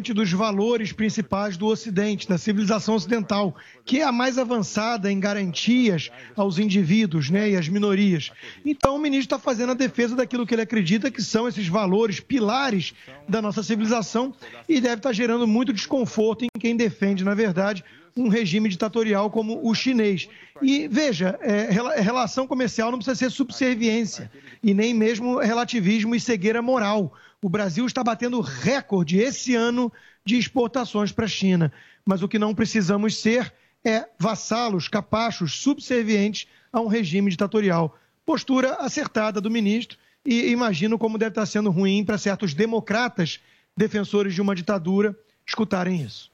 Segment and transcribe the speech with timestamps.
[0.00, 3.54] dos valores principais do Ocidente, da civilização ocidental,
[3.84, 8.30] que é a mais avançada em garantias aos indivíduos né, e às minorias.
[8.64, 12.20] Então, o ministro está fazendo a defesa daquilo que ele acredita que são esses valores,
[12.20, 12.94] pilares
[13.28, 14.32] da nossa civilização,
[14.68, 17.84] e deve estar gerando muito desconforto em quem defende, na verdade,
[18.16, 20.28] um regime ditatorial como o chinês.
[20.60, 21.68] E veja, é,
[22.00, 24.30] relação comercial não precisa ser subserviência
[24.62, 27.12] e nem mesmo relativismo e cegueira moral.
[27.42, 29.92] O Brasil está batendo recorde esse ano
[30.24, 31.72] de exportações para a China.
[32.06, 33.52] Mas o que não precisamos ser
[33.84, 37.98] é vassalos, capachos, subservientes a um regime ditatorial.
[38.24, 43.40] Postura acertada do ministro e imagino como deve estar sendo ruim para certos democratas,
[43.76, 46.31] defensores de uma ditadura, escutarem isso.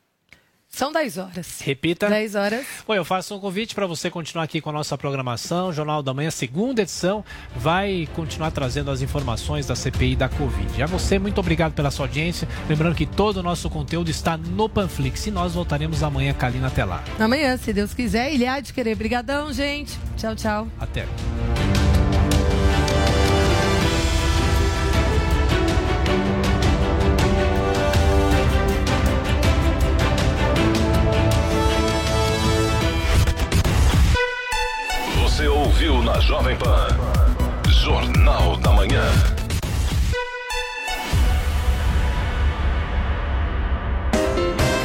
[0.70, 1.60] São 10 horas.
[1.60, 2.08] Repita.
[2.08, 2.66] 10 horas.
[2.86, 5.72] Bom, eu faço um convite para você continuar aqui com a nossa programação.
[5.72, 7.24] Jornal da Manhã, segunda edição,
[7.56, 10.82] vai continuar trazendo as informações da CPI da Covid.
[10.82, 12.46] A você, muito obrigado pela sua audiência.
[12.68, 16.84] Lembrando que todo o nosso conteúdo está no Panflix e nós voltaremos amanhã, Kalina, até
[16.84, 17.02] lá.
[17.18, 18.94] Amanhã, se Deus quiser, ele há de querer.
[18.94, 19.98] Brigadão, gente.
[20.16, 20.68] Tchau, tchau.
[20.78, 21.06] Até.
[35.78, 36.88] Ouviu na Jovem Pan.
[37.68, 39.04] Jornal da Manhã.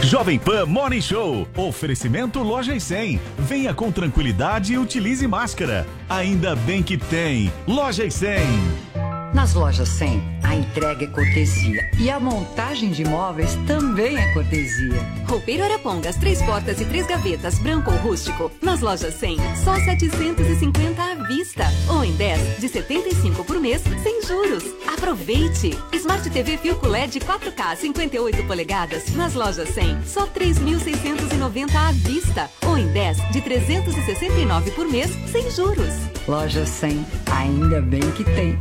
[0.03, 1.47] Jovem Pan Morning Show.
[1.57, 3.19] Oferecimento Loja e 100.
[3.39, 5.87] Venha com tranquilidade e utilize máscara.
[6.07, 7.51] Ainda bem que tem.
[7.67, 8.92] Loja e 100.
[9.33, 15.01] Nas lojas 100, a entrega é cortesia e a montagem de móveis também é cortesia.
[15.27, 18.51] Roupeiro Arapongas, três portas e três gavetas, branco ou rústico.
[18.61, 21.63] Nas lojas 100, só 750 à vista.
[21.89, 24.63] Ou em 10, de 75 por mês, sem juros.
[24.87, 25.75] Aproveite!
[25.93, 29.15] Smart TV Filco LED 4K 58 polegadas.
[29.15, 32.49] Nas lojas 100, só 3.690 à vista.
[32.67, 35.93] Ou em 10, de 369 por mês, sem juros.
[36.27, 38.57] Loja 100, ainda bem que tem.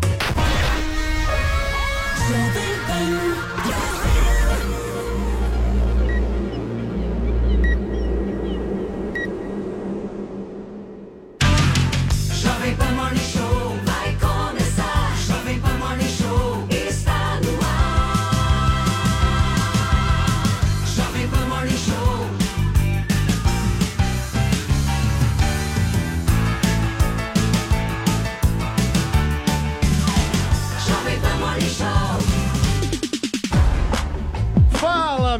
[2.32, 2.71] Let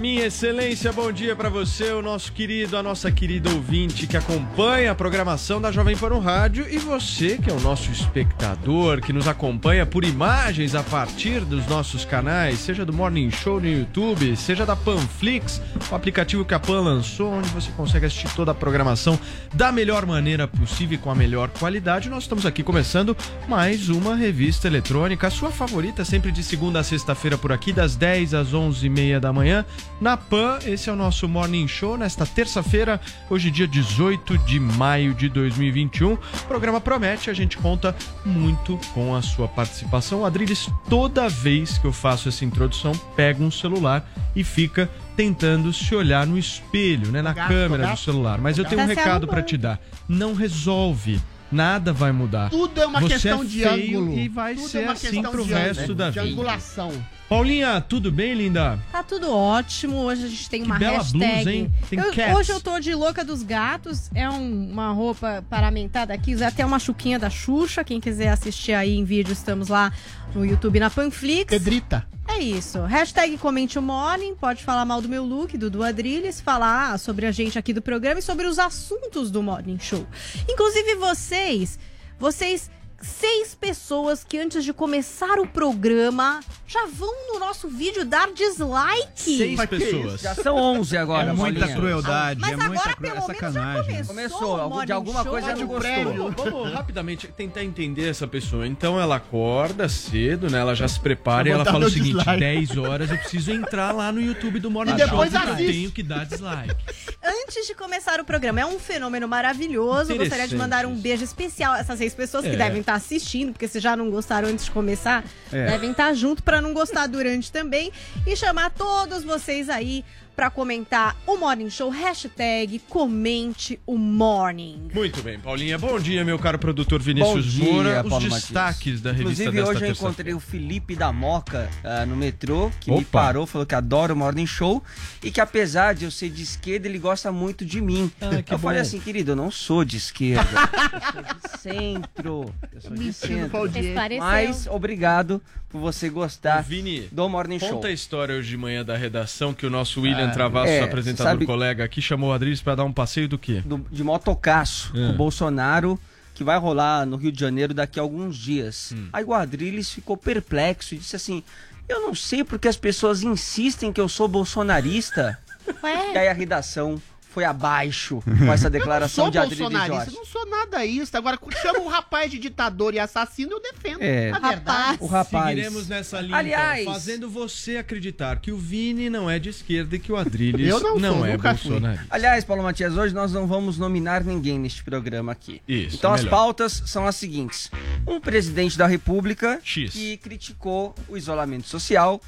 [0.03, 4.91] minha excelência, bom dia para você, o nosso querido, a nossa querida ouvinte que acompanha
[4.91, 9.13] a programação da Jovem Pan no Rádio e você que é o nosso espectador, que
[9.13, 14.35] nos acompanha por imagens a partir dos nossos canais, seja do Morning Show no YouTube,
[14.35, 18.55] seja da Panflix, o aplicativo que a Pan lançou, onde você consegue assistir toda a
[18.57, 19.17] programação
[19.55, 22.11] da melhor maneira possível e com a melhor qualidade.
[22.11, 26.83] Nós estamos aqui começando mais uma revista eletrônica, a sua favorita, sempre de segunda a
[26.83, 29.65] sexta-feira por aqui, das 10 às 11h30 da manhã
[30.03, 30.59] na PAN.
[30.67, 36.15] Esse é o nosso Morning Show nesta terça-feira, hoje dia 18 de maio de 2021.
[36.15, 36.19] O
[36.49, 40.27] programa promete, a gente conta muito com a sua participação.
[40.27, 44.05] Adriles, toda vez que eu faço essa introdução, pega um celular
[44.35, 48.41] e fica tentando se olhar no espelho, né, na gato, câmera gato, do celular.
[48.41, 49.79] Mas eu tenho um tá recado para te dar.
[50.09, 51.21] Não resolve.
[51.53, 52.49] Nada vai mudar.
[52.49, 54.19] Tudo é uma Você questão é de ângulo.
[54.19, 56.25] E vai Tudo é ser é assim pro resto ângulo, da vida.
[56.25, 56.91] De angulação.
[57.33, 58.79] Paulinha, tudo bem, linda?
[58.93, 59.97] Tá tudo ótimo.
[59.97, 61.35] Hoje a gente tem que uma bela hashtag.
[61.35, 61.75] Blusa, hein?
[61.89, 64.11] Tem eu, hoje eu tô de louca dos gatos.
[64.15, 66.35] É um, uma roupa paramentada aqui.
[66.35, 67.83] Usei até uma chuquinha da Xuxa.
[67.85, 69.91] Quem quiser assistir aí em vídeo, estamos lá
[70.35, 71.47] no YouTube na Panflix.
[71.47, 72.07] Pedrita.
[72.29, 72.83] É isso.
[72.83, 74.35] Hashtag comente o morning.
[74.35, 77.81] Pode falar mal do meu look, do do Adrilles, falar sobre a gente aqui do
[77.81, 80.07] programa e sobre os assuntos do Morning Show.
[80.47, 81.79] Inclusive vocês,
[82.19, 82.71] vocês
[83.03, 89.37] seis pessoas que antes de começar o programa já vão no nosso vídeo dar dislike.
[89.37, 90.21] Seis pessoas.
[90.21, 91.31] Já são onze agora.
[91.31, 93.97] É muita crueldade, Mas é agora, muita pelo menos, sacanagem.
[93.99, 94.59] Já começou.
[94.59, 96.53] começou de alguma show, coisa não gostou.
[96.53, 98.67] Vamos rapidamente tentar entender essa pessoa.
[98.67, 100.61] Então ela acorda cedo, né?
[100.61, 102.41] Ela já se prepara e ela fala o seguinte: dislike.
[102.41, 105.25] 10 horas eu preciso entrar lá no YouTube do Morning Show.
[105.25, 106.75] Eu tenho que dar dislike.
[107.23, 110.17] Antes de começar o programa, é um fenômeno maravilhoso.
[110.17, 112.51] Gostaria de mandar um beijo especial a essas seis pessoas é.
[112.51, 115.67] que devem estar assistindo, porque se já não gostaram antes de começar, é.
[115.67, 117.93] devem estar junto para não gostar durante também.
[118.27, 121.91] E chamar todos vocês aí para comentar o Morning Show.
[121.91, 124.89] Hashtag comente o Morning.
[124.93, 125.79] Muito bem, Paulinha.
[125.79, 128.03] Bom dia, meu caro produtor Vinícius Bom dia, Moura.
[128.03, 129.01] Os Paulo destaques Matias.
[129.01, 132.91] da revista Inclusive, desta hoje eu encontrei o Felipe da Moca ah, no metrô, que
[132.91, 133.07] me Opa.
[133.11, 134.83] parou, falou que adora o Morning Show
[135.23, 138.11] e que apesar de eu ser de esquerda, ele gosta muito de mim.
[138.21, 138.83] Ah, que eu falei bom.
[138.83, 140.43] assim, querido, eu não sou de esquerda,
[140.93, 142.55] eu sou de centro.
[142.73, 143.71] Eu sou de centro.
[144.19, 145.43] Mas obrigado
[145.73, 147.71] por você gostar Vini, do Morning Show.
[147.71, 150.81] Conta a história hoje de manhã da redação que o nosso William Ah, Travassos, é,
[150.83, 153.63] apresentador sabe- colega aqui, chamou o Adriles para dar um passeio do quê?
[153.65, 155.07] do- de motocaço É.
[155.07, 155.99] com o Bolsonaro,
[156.35, 158.93] que vai rolar no Rio de Janeiro daqui a alguns dias.
[158.97, 159.09] Hum.
[159.13, 161.43] Aí o Adriles ficou perplexo e disse assim:
[161.89, 165.39] Eu não sei porque as pessoas insistem que eu sou bolsonarista.
[165.67, 167.01] E Ué, aí a redação
[167.33, 170.17] foi abaixo com essa declaração sou de Adriles bolsonarista, Jorge.
[170.17, 171.17] não sou nada isso.
[171.17, 174.01] Agora, chama um rapaz de ditador e assassino, eu defendo.
[174.03, 174.31] É.
[174.31, 174.99] A verdade.
[175.01, 175.49] O rapaz.
[175.49, 179.97] Seguiremos nessa linha, Aliás- então, fazendo você acreditar que o Vini não é de esquerda
[179.97, 181.71] e que o Adriles Eu não sou, é nunca fui.
[181.71, 182.07] bolsonarista.
[182.11, 185.61] Aliás, Paulo Matias, hoje nós não vamos nominar ninguém neste programa aqui.
[185.67, 186.31] Isso, Então as melhor.
[186.31, 187.71] pautas são as seguintes:
[188.07, 189.93] um presidente da República X.
[189.93, 192.21] que criticou o isolamento social,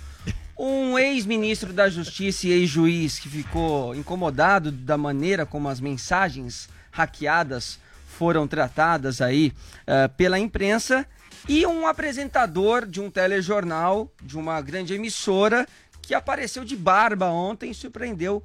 [0.56, 7.78] um ex-ministro da Justiça e ex-juiz que ficou incomodado da maneira como as mensagens hackeadas
[8.06, 9.52] foram tratadas aí
[9.86, 11.04] eh, pela imprensa
[11.48, 15.66] e um apresentador de um telejornal de uma grande emissora
[16.00, 18.42] que apareceu de barba ontem e surpreendeu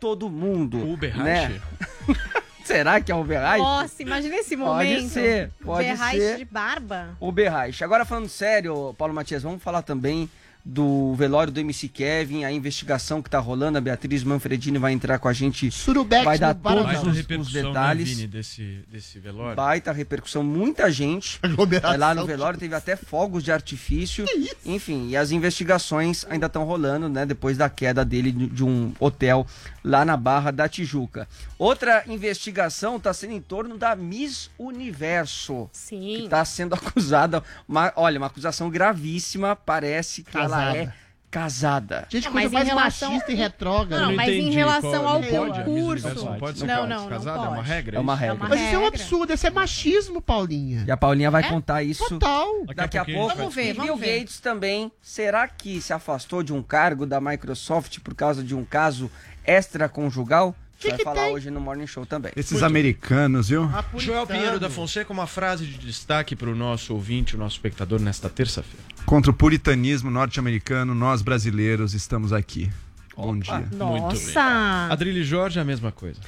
[0.00, 0.78] todo mundo.
[0.78, 1.52] O Uberreich?
[1.52, 1.60] né?
[2.64, 3.62] Será que é o Uberreich?
[3.62, 5.08] nossa, imagina esse Pode momento.
[5.10, 6.36] ser, pode Berrais ser.
[6.38, 7.16] de barba.
[7.20, 7.82] O Berraich.
[7.84, 10.30] Agora falando sério, Paulo Matias, vamos falar também
[10.64, 15.18] do velório do MC Kevin, a investigação que tá rolando, a Beatriz Manfredini vai entrar
[15.18, 18.08] com a gente, Surubex vai dar todos Baita os, os repercussão, detalhes.
[18.08, 19.56] né, Vini, desse, desse velório.
[19.56, 21.40] Baita repercussão, muita gente
[21.80, 24.24] vai lá no velório, teve até fogos de artifício.
[24.64, 27.24] Enfim, e as investigações ainda estão rolando, né?
[27.24, 29.46] Depois da queda dele de um hotel
[29.82, 31.26] lá na Barra da Tijuca.
[31.58, 36.24] Outra investigação está sendo em torno da Miss Universo Sim.
[36.24, 37.42] está sendo acusada.
[37.68, 39.54] Uma, olha, uma acusação gravíssima.
[39.56, 40.78] Parece que ela Casada.
[40.78, 40.92] é
[41.30, 42.06] casada.
[42.10, 44.02] Gente, Não, coisa mas em mais relação- machista e retrógrada.
[44.02, 46.24] Não, Eu mas em relação qual- ao não pode, concurso.
[46.24, 47.96] Não pode ser Não, casada, não, não casada, é uma regra.
[47.96, 48.34] É uma regra.
[48.34, 50.84] uma Mas isso é um absurdo, isso é machismo, Paulinha.
[50.88, 51.48] E a Paulinha vai É?
[51.48, 52.64] contar isso Total.
[52.74, 53.28] daqui a pouco.
[53.28, 54.18] gente Vamos ver, E vamos Bill.
[54.18, 58.64] Gates também, será que se afastou de um cargo da Microsoft por causa de um
[58.64, 59.08] caso
[59.46, 60.54] extraconjugal?
[60.80, 61.34] Que vai que falar tem?
[61.34, 62.32] hoje no Morning Show também.
[62.34, 63.68] Esses americanos, viu?
[63.96, 68.00] Joel Pinheiro da Fonseca, uma frase de destaque para o nosso ouvinte, o nosso espectador
[68.00, 68.82] nesta terça-feira.
[69.04, 72.70] Contra o puritanismo norte-americano, nós brasileiros estamos aqui.
[73.14, 73.56] Bom dia.
[73.58, 74.00] Muito bem.
[74.00, 74.88] Nossa.
[74.90, 76.18] Adrilho Jorge, a mesma coisa.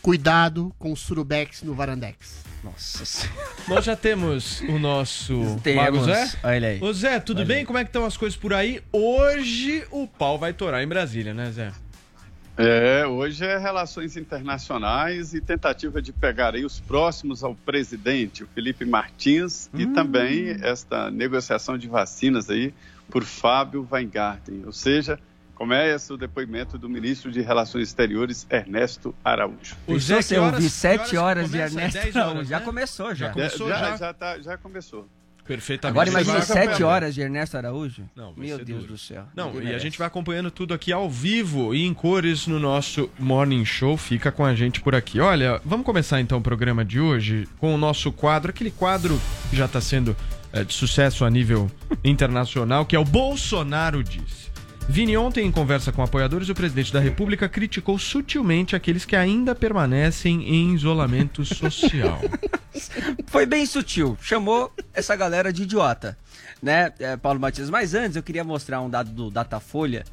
[0.00, 2.42] Cuidado com o Surubex no Varandex.
[2.64, 3.40] Nossa senhora.
[3.68, 6.04] Nós já temos o nosso Mago Temos.
[6.06, 6.32] Zé.
[6.42, 6.82] Olha aí.
[6.82, 7.64] Ô Zé, tudo bem?
[7.64, 8.82] Como é que estão as coisas por aí?
[8.92, 11.72] Hoje o pau vai torar em Brasília, né, Zé?
[12.64, 18.46] É, hoje é relações internacionais e tentativa de pegar aí os próximos ao presidente, o
[18.46, 22.72] Felipe Martins, e também esta negociação de vacinas aí
[23.10, 24.62] por Fábio Weingarten.
[24.64, 25.18] Ou seja,
[25.54, 29.74] começa o depoimento do ministro de Relações Exteriores, Ernesto Araújo.
[29.86, 31.78] O Pensou Zé, você que horas- ouvir que sete horas de começa?
[31.78, 32.48] Ernesto 10 horas, Araújo.
[32.50, 32.64] Já né?
[32.64, 33.26] começou, já.
[33.26, 33.96] Já começou, já, já?
[33.96, 35.08] já, tá- já começou.
[35.46, 35.98] Perfeitamente.
[35.98, 36.82] Agora imagina vai sete acompanhando.
[36.90, 38.04] horas de Ernesto Araújo.
[38.14, 38.92] Não, Meu Deus duro.
[38.92, 39.24] do céu.
[39.34, 43.10] Não, e a gente vai acompanhando tudo aqui ao vivo e em cores no nosso
[43.18, 43.96] Morning Show.
[43.96, 45.18] Fica com a gente por aqui.
[45.20, 49.56] Olha, vamos começar então o programa de hoje com o nosso quadro, aquele quadro que
[49.56, 50.16] já está sendo
[50.52, 51.70] é, de sucesso a nível
[52.04, 54.52] internacional, que é o Bolsonaro Disse.
[54.88, 59.54] Vini, ontem, em conversa com apoiadores, o presidente da República criticou sutilmente aqueles que ainda
[59.54, 62.20] permanecem em isolamento social.
[63.28, 64.18] Foi bem sutil.
[64.20, 66.16] Chamou essa galera de idiota,
[66.62, 67.70] né, é, Paulo Matias?
[67.70, 70.04] Mas antes eu queria mostrar um dado do Datafolha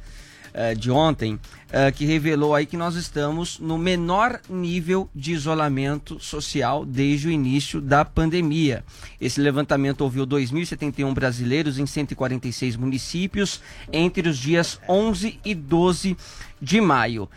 [0.52, 1.38] é, de ontem
[1.70, 7.30] é, que revelou aí que nós estamos no menor nível de isolamento social desde o
[7.30, 8.84] início da pandemia.
[9.20, 13.60] Esse levantamento ouviu 2.071 brasileiros em 146 municípios
[13.92, 16.16] entre os dias 11 e 12
[16.60, 17.28] de maio.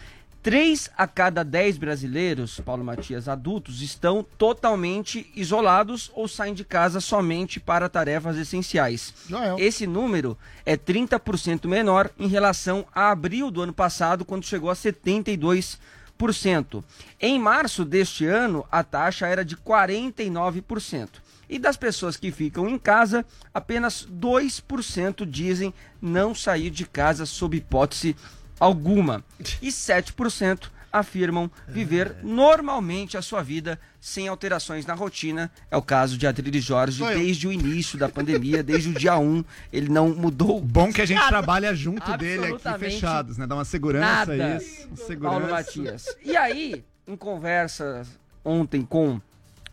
[0.43, 6.99] Três a cada dez brasileiros, Paulo Matias, adultos, estão totalmente isolados ou saem de casa
[6.99, 9.13] somente para tarefas essenciais.
[9.29, 9.55] Joel.
[9.57, 14.73] Esse número é 30% menor em relação a abril do ano passado, quando chegou a
[14.73, 16.83] 72%.
[17.21, 21.07] Em março deste ano, a taxa era de 49%.
[21.49, 27.55] E das pessoas que ficam em casa, apenas 2% dizem não sair de casa sob
[27.55, 28.13] hipótese
[28.59, 29.23] alguma.
[29.61, 35.51] E 7% afirmam viver normalmente a sua vida sem alterações na rotina.
[35.71, 37.17] É o caso de Adriles Jorge eu.
[37.17, 40.61] desde o início da pandemia, desde o dia 1, ele não mudou.
[40.61, 41.29] Bom que a gente nada.
[41.29, 43.47] trabalha junto dele aqui fechados, né?
[43.47, 44.57] Dá uma segurança nada.
[44.57, 44.87] isso.
[44.87, 45.51] uma Paulo Segurança.
[45.51, 46.15] Matias.
[46.23, 48.03] E aí, em conversa
[48.45, 49.19] ontem com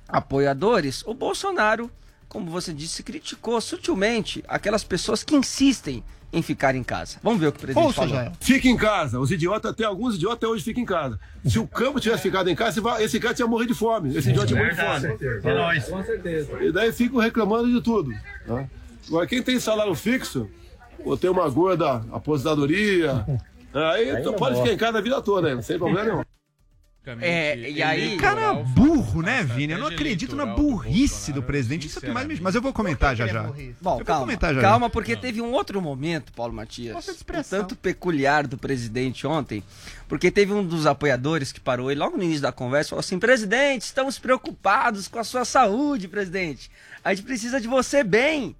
[0.08, 1.90] apoiadores, o Bolsonaro,
[2.28, 7.18] como você disse, criticou sutilmente aquelas pessoas que insistem em ficar em casa.
[7.22, 8.32] Vamos ver o que o presidente falou.
[8.40, 9.18] Fica em casa.
[9.18, 11.18] Os idiotas, até alguns idiotas até hoje ficam em casa.
[11.44, 14.16] Se o campo tivesse ficado em casa, esse cara tinha morrido de fome.
[14.16, 15.18] Esse idiota tinha morrido de fome.
[15.44, 15.84] É nóis.
[15.86, 16.62] Com certeza.
[16.62, 18.12] E daí ficam reclamando de tudo.
[19.08, 20.48] Agora, quem tem salário fixo,
[21.04, 23.24] ou tem uma gorda aposentadoria,
[23.74, 25.62] aí Aí pode ficar em casa a vida toda, né?
[25.62, 26.22] sem problema nenhum.
[27.20, 28.16] É, e aí.
[28.18, 29.72] Cara burro, né, Vini?
[29.72, 31.86] Eu não acredito na burrice do presidente.
[31.86, 32.38] Isso é o que mais me...
[32.38, 33.44] Mas eu vou comentar já já.
[33.44, 34.90] Bom, Eu vou calma, comentar já calma, já.
[34.90, 39.64] porque teve um outro momento, Paulo Matias, um tanto peculiar do presidente ontem,
[40.08, 43.18] porque teve um dos apoiadores que parou e logo no início da conversa falou assim:
[43.18, 46.70] presidente, estamos preocupados com a sua saúde, presidente.
[47.02, 48.54] A gente precisa de você bem.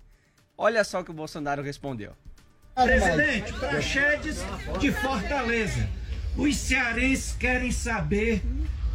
[0.57, 2.13] Olha só o que o Bolsonaro respondeu.
[2.75, 4.39] Presidente, Praxedes
[4.79, 6.00] de Fortaleza.
[6.37, 8.43] Os cearenses querem saber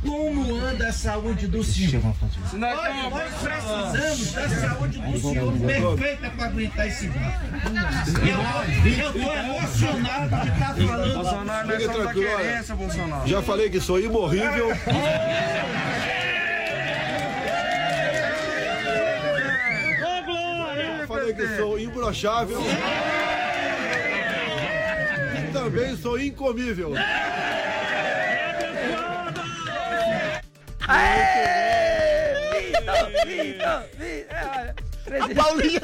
[0.02, 2.02] como anda a saúde do senhor.
[2.54, 7.46] Olha, nós precisamos da saúde do senhor perfeita para aguentar esse barco.
[9.00, 11.14] Eu, tô emocionado de estar falando.
[11.16, 13.28] Bolsonaro, nós somos da querência, Bolsonaro.
[13.28, 14.70] Já falei que sou imorrível.
[20.78, 22.60] Já falei que sou imbrochável.
[25.56, 26.94] Também sou incomível.
[30.88, 32.72] Aê!
[32.72, 34.36] Vitor, Vitor, Vitor.
[34.36, 35.82] É, olha, presidente- Paulinha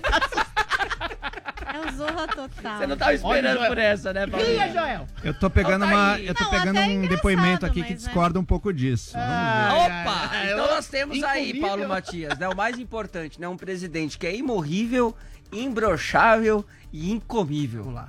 [1.73, 2.77] É o Zorra total.
[2.79, 3.69] Você não tava esperando Joel.
[3.69, 4.59] por essa, né, Paulinho?
[4.59, 5.07] Cria, Joel.
[5.23, 6.27] Eu tô pegando Conta uma, aí.
[6.27, 9.13] eu tô Não, pegando é um depoimento aqui que mas, discorda um pouco disso.
[9.15, 9.71] Ah.
[9.73, 10.35] Opa!
[10.35, 11.59] É, Então nós temos aí.
[11.61, 12.49] Paulo Matias, né?
[12.49, 13.47] O mais importante, né?
[13.47, 15.15] Um presidente que é imorrível,
[15.51, 17.83] imbrochável e incomível.
[17.83, 18.07] Vamos lá.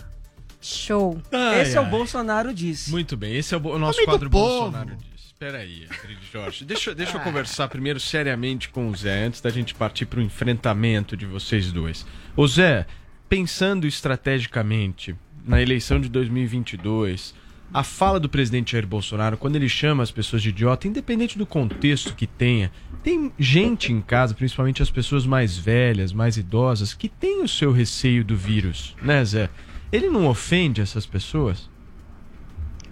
[0.62, 1.20] Show.
[1.60, 2.90] Esse é o Bolsonaro disse.
[2.90, 4.62] Muito bem, esse é o, nosso do quadro povo.
[4.70, 5.22] Bolsonaro diz.
[5.24, 6.64] Espera aí, Adrilho Jorge.
[6.64, 7.24] Deixa, deixa eu Ah.
[7.24, 11.72] conversar primeiro seriamente com o Zé, antes da gente partir para o enfrentamento de vocês
[11.72, 12.06] dois.
[12.36, 12.86] Ô Zé,
[13.28, 17.34] pensando estrategicamente na eleição de 2022,
[17.74, 21.46] a fala do presidente Jair Bolsonaro, quando ele chama as pessoas de idiota, independente do
[21.46, 22.70] contexto que tenha,
[23.02, 27.72] tem gente em casa, principalmente as pessoas mais velhas, mais idosas, que tem o seu
[27.72, 29.48] receio do vírus, né, Zé?
[29.92, 31.70] Ele não ofende essas pessoas?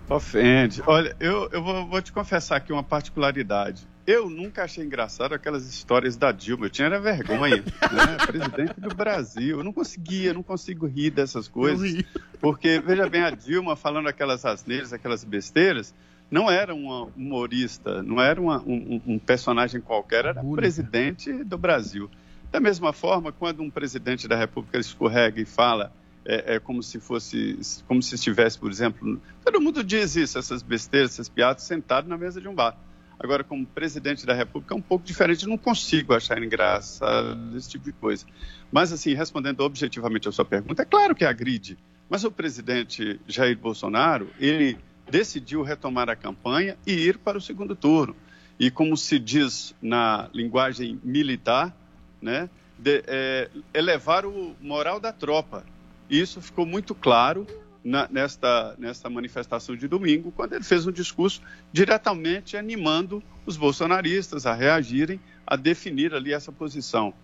[0.09, 0.83] Ofende.
[0.87, 3.89] Olha, eu, eu vou, vou te confessar aqui uma particularidade.
[4.07, 6.67] Eu nunca achei engraçado aquelas histórias da Dilma.
[6.67, 8.17] Eu tinha era vergonha, né?
[8.27, 9.59] Presidente do Brasil.
[9.59, 12.03] Eu não conseguia, não consigo rir dessas coisas.
[12.41, 15.95] Porque, veja bem, a Dilma falando aquelas asneiras, aquelas besteiras,
[16.29, 21.57] não era uma humorista, não era uma- um, um- um personagem qualquer, era presidente do
[21.57, 22.11] Brasil.
[22.51, 25.93] Da mesma forma, quando um presidente da República escorrega e fala
[26.25, 30.63] é, é como se fosse, como se estivesse, por exemplo, todo mundo diz isso, essas
[30.63, 32.77] besteiras, essas piadas, sentado na mesa de um bar.
[33.19, 37.85] Agora, como presidente da República, é um pouco diferente, não consigo achar engraçado esse tipo
[37.85, 38.25] de coisa.
[38.73, 41.77] Mas, assim, respondendo objetivamente a sua pergunta, é claro que agride,
[42.09, 44.79] mas o presidente Jair Bolsonaro, ele
[45.11, 48.17] decidiu retomar a campanha e ir para o segundo turno.
[48.59, 51.77] E como se diz na linguagem militar,
[52.23, 52.49] né,
[52.79, 55.65] de, é, elevar o moral da tropa.
[56.11, 57.47] Isso ficou muito claro
[57.85, 61.41] na- nesta, nesta manifestação de domingo, quando ele fez um discurso
[61.73, 67.15] diretamente animando os bolsonaristas a reagirem, a definir ali essa posição.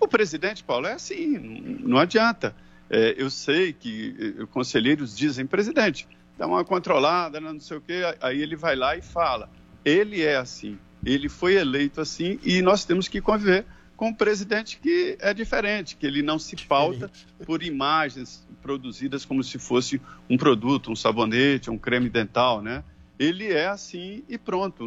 [0.00, 1.38] O presidente, Paulo, é assim,
[1.80, 2.54] não, adianta.
[2.90, 6.06] É, eu sei que eh, conselheiros dizem, presidente,
[6.36, 9.48] dá uma controlada, não sei o quê, aí ele vai lá e fala.
[9.84, 13.64] Ele é assim, ele foi eleito assim e nós temos que conviver
[14.02, 17.08] com um presidente que é diferente, que ele não se pauta
[17.46, 22.82] por imagens produzidas como se fosse um produto, um sabonete, um creme dental, né?
[23.16, 24.84] Ele é assim e pronto.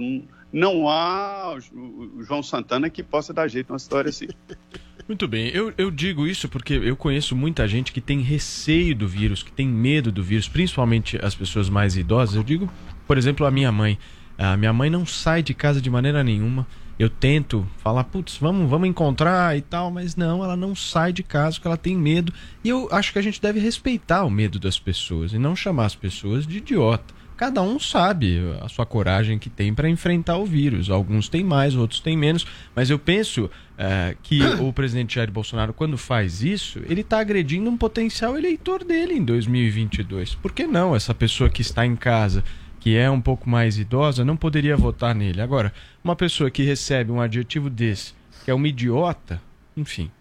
[0.51, 4.27] Não, há o João Santana que possa dar jeito numa história assim.
[5.07, 9.07] Muito bem, eu, eu digo isso porque eu conheço muita gente que tem receio do
[9.07, 12.35] vírus, que tem medo do vírus, principalmente as pessoas mais idosas.
[12.35, 12.69] Eu digo,
[13.07, 13.97] por exemplo, a minha mãe.
[14.37, 16.67] A minha mãe não sai de casa de maneira nenhuma.
[16.97, 21.23] Eu tento falar, putz, vamos, vamos encontrar e tal, mas não, ela não sai de
[21.23, 22.33] casa porque ela tem medo.
[22.63, 25.85] E eu acho que a gente deve respeitar o medo das pessoas e não chamar
[25.85, 27.13] as pessoas de idiota.
[27.37, 30.89] Cada um sabe a sua coragem que tem para enfrentar o vírus.
[30.89, 32.47] Alguns têm mais, outros têm menos.
[32.73, 37.69] Mas eu penso eh, que o presidente Jair Bolsonaro, quando faz isso, ele está agredindo
[37.69, 40.35] um potencial eleitor dele em 2022.
[40.35, 42.41] Por que não essa pessoa que está em casa,
[42.85, 45.41] que é um pouco mais idosa, não poderia votar nele.
[45.41, 45.73] Agora,
[46.03, 48.13] uma pessoa que recebe um adjetivo desse,
[48.43, 49.41] que é uma idiota,
[49.75, 50.11] enfim.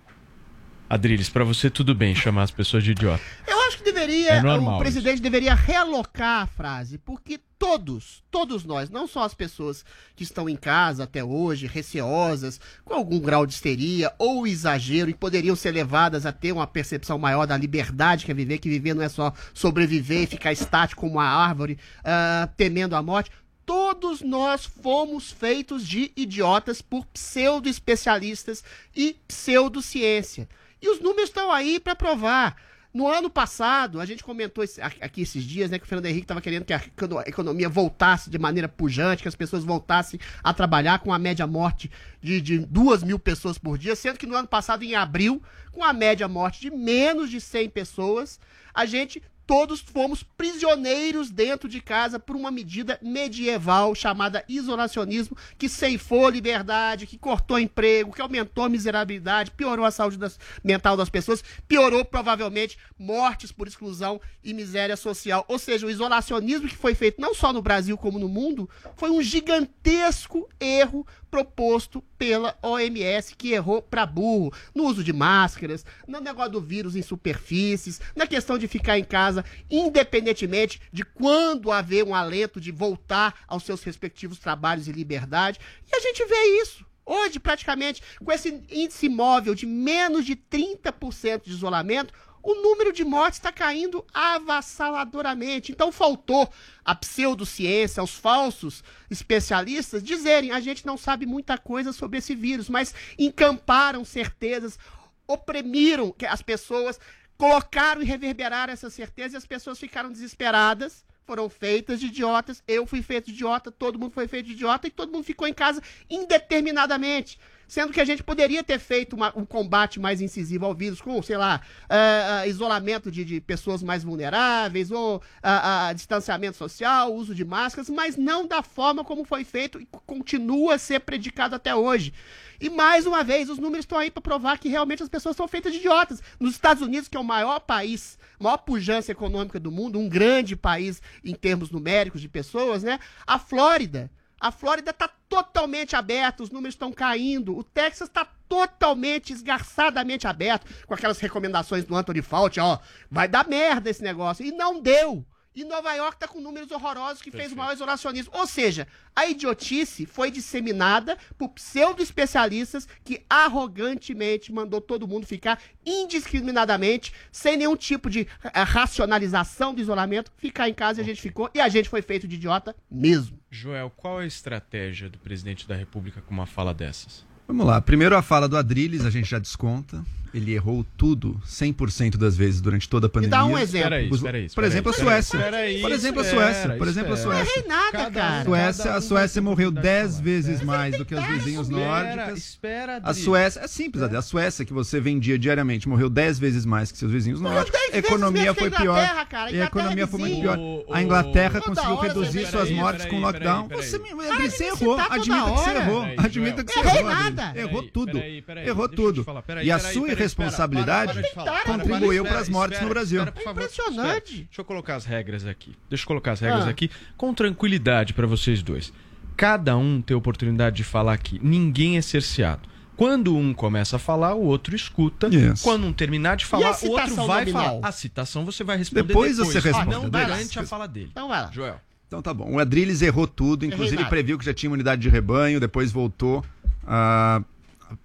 [0.95, 3.21] Adriles, para você tudo bem chamar as pessoas de idiota.
[3.49, 8.65] Eu acho que deveria, É normal o presidente deveria realocar a frase, porque todos, todos
[8.65, 9.85] nós, não só as pessoas
[10.15, 15.15] que estão em casa até hoje, receosas, com algum grau de histeria ou exagero e
[15.15, 18.95] poderiam ser levadas a ter uma percepção maior da liberdade que é viver, que viver
[18.95, 23.33] não é só sobreviver e ficar estático como uma árvore, ah, temendo a morte.
[23.67, 28.63] Todos nós fomos feitos de idiotas por pseudo-especialistas
[28.95, 30.49] e pseudociência.
[30.85, 32.57] E os números estão aí para provar.
[32.93, 36.25] No ano passado, a gente comentou esse- aqui esses dias, né, que o Fernando Henrique
[36.27, 36.81] estava querendo que a
[37.27, 41.91] economia voltasse de maneira pujante, que as pessoas voltassem a trabalhar com a média morte
[42.23, 45.83] de, de duas mil pessoas por dia, sendo que no ano passado, em abril, com
[45.83, 48.39] a média morte de menos de 100 pessoas,
[48.73, 55.69] a gente todos fomos prisioneiros dentro de casa por uma medida medieval chamada isolacionismo, que
[55.69, 61.09] ceifou liberdade, que cortou emprego, que aumentou a miserabilidade, piorou a saúde das- mental das
[61.11, 65.45] pessoas, piorou provavelmente mortes por exclusão e miséria social.
[65.49, 69.11] Ou seja, o isolacionismo que foi feito não só no Brasil como no mundo foi
[69.11, 76.23] um gigantesco erro proposto pela OMS, que errou pra burro no uso de máscaras, no
[76.23, 82.03] negócio do vírus em superfícies, na questão de ficar em casa, independentemente de quando haver
[82.03, 85.61] um alento de voltar aos seus respectivos trabalhos e liberdade.
[85.87, 86.87] E a gente vê isso.
[87.05, 92.15] Hoje, praticamente, com esse índice móvel de menos de 30% de isolamento,
[92.45, 95.73] o número de mortes está caindo avassaladoramente.
[95.73, 96.49] Então faltou
[96.85, 102.69] a pseudociência, aos falsos especialistas dizerem a gente não sabe muita coisa sobre esse vírus,
[102.69, 104.79] mas encamparam certezas,
[105.27, 107.01] oprimiram as pessoas,
[107.39, 111.03] colocaram e reverberaram essa certeza e as pessoas ficaram desesperadas.
[111.27, 114.87] Foram feitas de idiotas, eu fui feito de idiota, todo mundo foi feito de idiota
[114.87, 117.39] e todo mundo ficou em casa indeterminadamente.
[117.67, 121.23] Sendo que a gente poderia ter feito uma- um combate mais incisivo ao vírus, com,
[121.23, 127.45] sei lá, ah, isolamento de, de pessoas mais vulneráveis, ou ah, distanciamento social, uso de
[127.45, 132.13] máscaras, mas não da forma como foi feito e continua a ser predicado até hoje.
[132.61, 135.49] E mais uma vez, os números estão aí para provar que realmente as pessoas são
[135.49, 136.23] feitas de idiotas.
[136.39, 140.55] Nos Estados Unidos, que é o maior país, maior pujança econômica do mundo, um grande
[140.57, 142.99] país em termos numéricos de pessoas, né?
[143.27, 144.11] A Flórida.
[144.41, 147.57] A Flórida está totalmente aberta, os números estão caindo.
[147.57, 152.79] O Texas está totalmente, esgarçadamente aberto, com aquelas recomendações do Anthony Fauci, ó,
[153.11, 154.45] vai dar merda esse negócio.
[154.45, 155.25] E não deu.
[155.55, 158.33] E Nova York está com números horrorosos que fez o maior isolacionismo.
[158.35, 167.13] Ou seja, a idiotice foi disseminada por pseudo-especialistas que arrogantemente mandou todo mundo ficar indiscriminadamente,
[167.31, 171.49] sem nenhum tipo de eh, racionalização do isolamento, ficar em casa e a gente ficou.
[171.55, 173.39] E a gente foi feito de idiota mesmo.
[173.49, 177.25] Joel, qual é a estratégia do presidente da República com uma fala dessas?
[177.47, 177.81] Vamos lá.
[177.81, 180.05] Primeiro a fala do Adrilles, a gente já desconta.
[180.35, 183.31] Ele errou tudo 100% das vezes durante toda a pandemia.
[183.39, 183.87] dá um exemplo.
[183.87, 185.39] Espera aí, Os- espera aí, Por exemplo, a Suécia.
[185.81, 186.77] Por exemplo, a Suécia.
[186.77, 187.17] Por exemplo, a.
[187.17, 187.45] Suécia.
[187.45, 188.45] Não errei nada, cara.
[188.45, 190.25] Suécia, a Suécia morreu oportunidade 10 de falar.
[190.25, 192.39] vezes mais do que os vizinhos Espera, nórdicos.
[192.39, 193.15] espera, A.
[193.15, 197.13] Suécia, é simples, a Suécia que você vendia diariamente morreu 10 vezes mais que seus
[197.13, 197.71] vizinhos nórdicos.
[197.73, 199.27] 10 A vezes economia foi a pior.
[199.53, 200.59] E a economia foi muito pior.
[200.93, 203.69] A Inglaterra conseguiu reduzir suas peraí, mortes peraí, com peraí, lockdown.
[203.69, 203.85] peraí.
[203.87, 204.99] Você, me errou.
[204.99, 206.01] Admita que você errou.
[206.03, 207.11] Peraí, Admita que você Errei errou.
[207.55, 208.13] Errou Peraí, tudo.
[208.13, 209.25] peraí, peraí, Errou tudo.
[209.47, 211.79] Peraí, E a peraí, sua peraí, irresponsabilidade espera, para, para de falar.
[211.79, 213.23] contribuiu Para, as espera, mortes no Brasil.
[213.25, 213.63] espera, favor.
[213.63, 214.25] Impressionante.
[214.25, 214.47] Espera.
[214.49, 215.77] Deixa eu colocar as regras aqui.
[215.89, 216.71] Deixa eu colocar as regras Ah.
[216.71, 218.93] aqui com tranquilidade para vocês dois.
[219.37, 221.41] Cada um tem oportunidade de falar aqui.
[221.43, 222.69] Ninguém é cerceado.
[222.97, 225.27] Quando um começa a falar, o outro escuta.
[225.27, 225.61] Yes.
[225.63, 227.65] Quando um terminar de falar, o outro vai nominal?
[227.81, 227.89] falar.
[227.89, 229.53] A citação você vai responder Depois depois.
[229.53, 229.91] você responde.
[229.91, 230.09] Não lá.
[230.09, 231.09] durante a fala dele.
[231.11, 231.51] Então vai lá.
[231.51, 231.81] Joel.
[232.07, 232.53] Então tá bom.
[232.53, 234.09] O Adrilles errou tudo, inclusive nada.
[234.09, 236.45] previu que já tinha imunidade de rebanho, depois voltou
[236.87, 237.43] a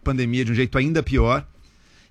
[0.03, 1.45] pandemia de um jeito ainda pior.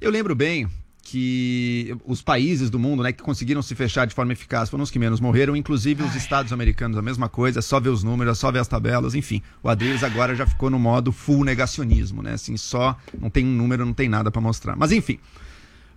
[0.01, 0.69] Eu lembro bem
[1.03, 4.91] que os países do mundo né, que conseguiram se fechar de forma eficaz foram os
[4.91, 8.33] que menos morreram, inclusive os Estados americanos, a mesma coisa, é só ver os números,
[8.33, 9.43] é só ver as tabelas, enfim.
[9.63, 12.35] O Adrilles agora já ficou no modo full negacionismo, né?
[12.35, 14.77] Assim, só não tem um número, não tem nada para mostrar.
[14.77, 15.19] Mas enfim,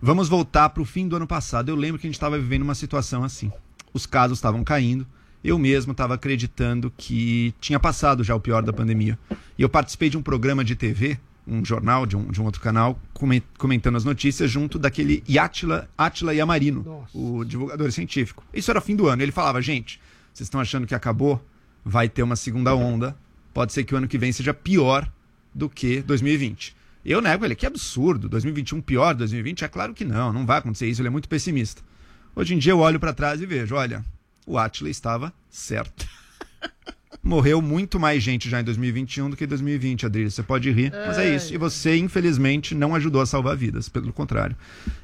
[0.04, 1.68] Vamos voltar para o fim do ano passado.
[1.68, 3.52] Eu lembro que a gente estava vivendo uma situação assim.
[3.94, 5.06] Os casos estavam caindo.
[5.44, 9.16] Eu mesmo estava acreditando que tinha passado já o pior da pandemia.
[9.56, 12.60] E eu participei de um programa de TV, um jornal de um, de um outro
[12.60, 18.44] canal, come- comentando as notícias junto daquele Átila, Átila Yamarino, o divulgador científico.
[18.54, 19.22] Isso era fim do ano.
[19.22, 20.00] Ele falava, gente,
[20.32, 21.44] vocês estão achando que acabou?
[21.84, 23.16] Vai ter uma segunda onda.
[23.52, 25.10] Pode ser que o ano que vem seja pior
[25.54, 26.74] do que 2020.
[27.04, 29.64] Eu nego ele, que absurdo, 2021 pior, 2020?
[29.64, 31.82] É claro que não, não vai acontecer isso, ele é muito pessimista.
[32.34, 34.04] Hoje em dia eu olho para trás e vejo, olha,
[34.46, 36.06] o Atila estava certo.
[37.24, 40.34] Morreu muito mais gente já em 2021 do que em 2020, Adriles.
[40.34, 41.54] Você pode rir, mas é isso.
[41.54, 44.56] E você, infelizmente, não ajudou a salvar vidas, pelo contrário.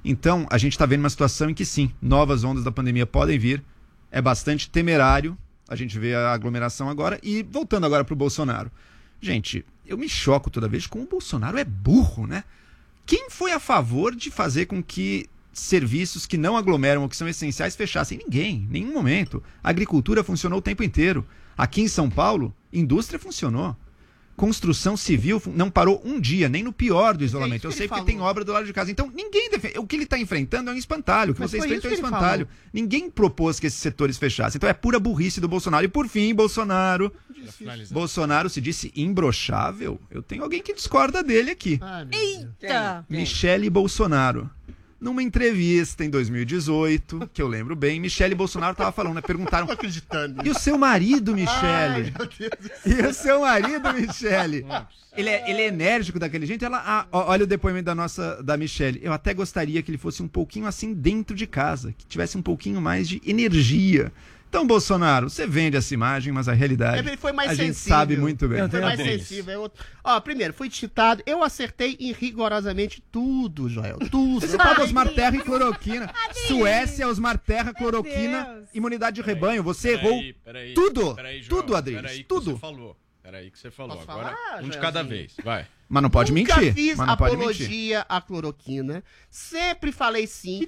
[0.04, 3.38] Então, a gente está vendo uma situação em que sim, novas ondas da pandemia podem
[3.38, 3.62] vir.
[4.11, 5.38] É bastante temerário.
[5.68, 7.20] A gente vê a aglomeração agora.
[7.22, 8.68] E voltando agora para o Bolsonaro.
[9.20, 12.42] Gente, eu me choco toda vez como o Bolsonaro é burro, né?
[13.07, 17.28] Quem foi a favor de fazer com que serviços que não aglomeram ou que são
[17.28, 18.18] essenciais fechassem?
[18.18, 19.40] Ninguém, em nenhum momento.
[19.62, 21.24] A agricultura funcionou o tempo inteiro.
[21.59, 23.77] Aqui em São Paulo, indústria funcionou.
[24.37, 27.66] Construção civil não parou um dia, nem no pior do isolamento.
[27.66, 28.88] Eu que sei porque tem obra do lado de casa.
[28.88, 29.77] Então, ninguém defende.
[29.81, 31.33] O que ele está enfrentando é um espantalho.
[31.33, 32.49] O que Mas vocês foi enfrentam é um espantalho.
[32.73, 34.59] Ninguém propôs que esses setores fechassem.
[34.59, 35.85] Então é pura burrice do Bolsonaro.
[35.85, 37.12] E por fim, Bolsonaro.
[37.90, 40.01] Bolsonaro se disse imbrochável.
[40.09, 41.81] Eu tenho alguém que discorda dele aqui.
[42.12, 43.05] Eita!
[43.09, 44.49] Michele Bolsonaro.
[45.01, 49.21] Numa entrevista em 2018, que eu lembro bem, Michele Bolsonaro tava falando, né?
[49.21, 49.67] Perguntaram.
[49.67, 50.45] Tô acreditando.
[50.45, 52.13] E o seu marido, Michele?
[52.19, 52.29] Ai,
[52.85, 54.67] E o seu marido, Michele?
[55.17, 56.65] Ele é, ele é enérgico daquele jeito.
[56.65, 59.01] Ela, ah, olha o depoimento da nossa da Michele.
[59.03, 62.43] Eu até gostaria que ele fosse um pouquinho assim dentro de casa, que tivesse um
[62.43, 64.13] pouquinho mais de energia.
[64.49, 67.97] Então, Bolsonaro, você vende essa imagem, mas a realidade Ele foi mais a gente sensível.
[67.99, 68.67] sabe muito bem.
[68.69, 69.65] Foi mais sensível.
[69.65, 71.23] Eu- Ó, primeiro, fui citado.
[71.27, 73.99] Eu acertei em rigorosamente tudo, Joel.
[74.11, 74.41] Tudo.
[74.47, 76.11] Você paga Osmar Terra e cloroquina.
[76.47, 79.63] Suécia, Osmar Terra, cloroquina, imunidade de rebanho.
[79.63, 81.15] Você errou Peraí, peraí, tudo.
[81.15, 82.01] peraí, João, tudo, Adriles.
[82.03, 82.53] peraí que Tudo.
[82.53, 82.97] Você falou.
[83.23, 83.97] Peraí que você falou.
[83.99, 85.09] Posso Agora, falar, um de cada Joelzinho?
[85.29, 85.33] vez.
[85.45, 85.67] Vai.
[85.88, 86.74] Mas não pode Nunca mentir.
[86.74, 87.62] fiz Mas não pode mentir.
[87.62, 89.03] apologia à cloroquina.
[89.31, 90.61] Sempre falei sim.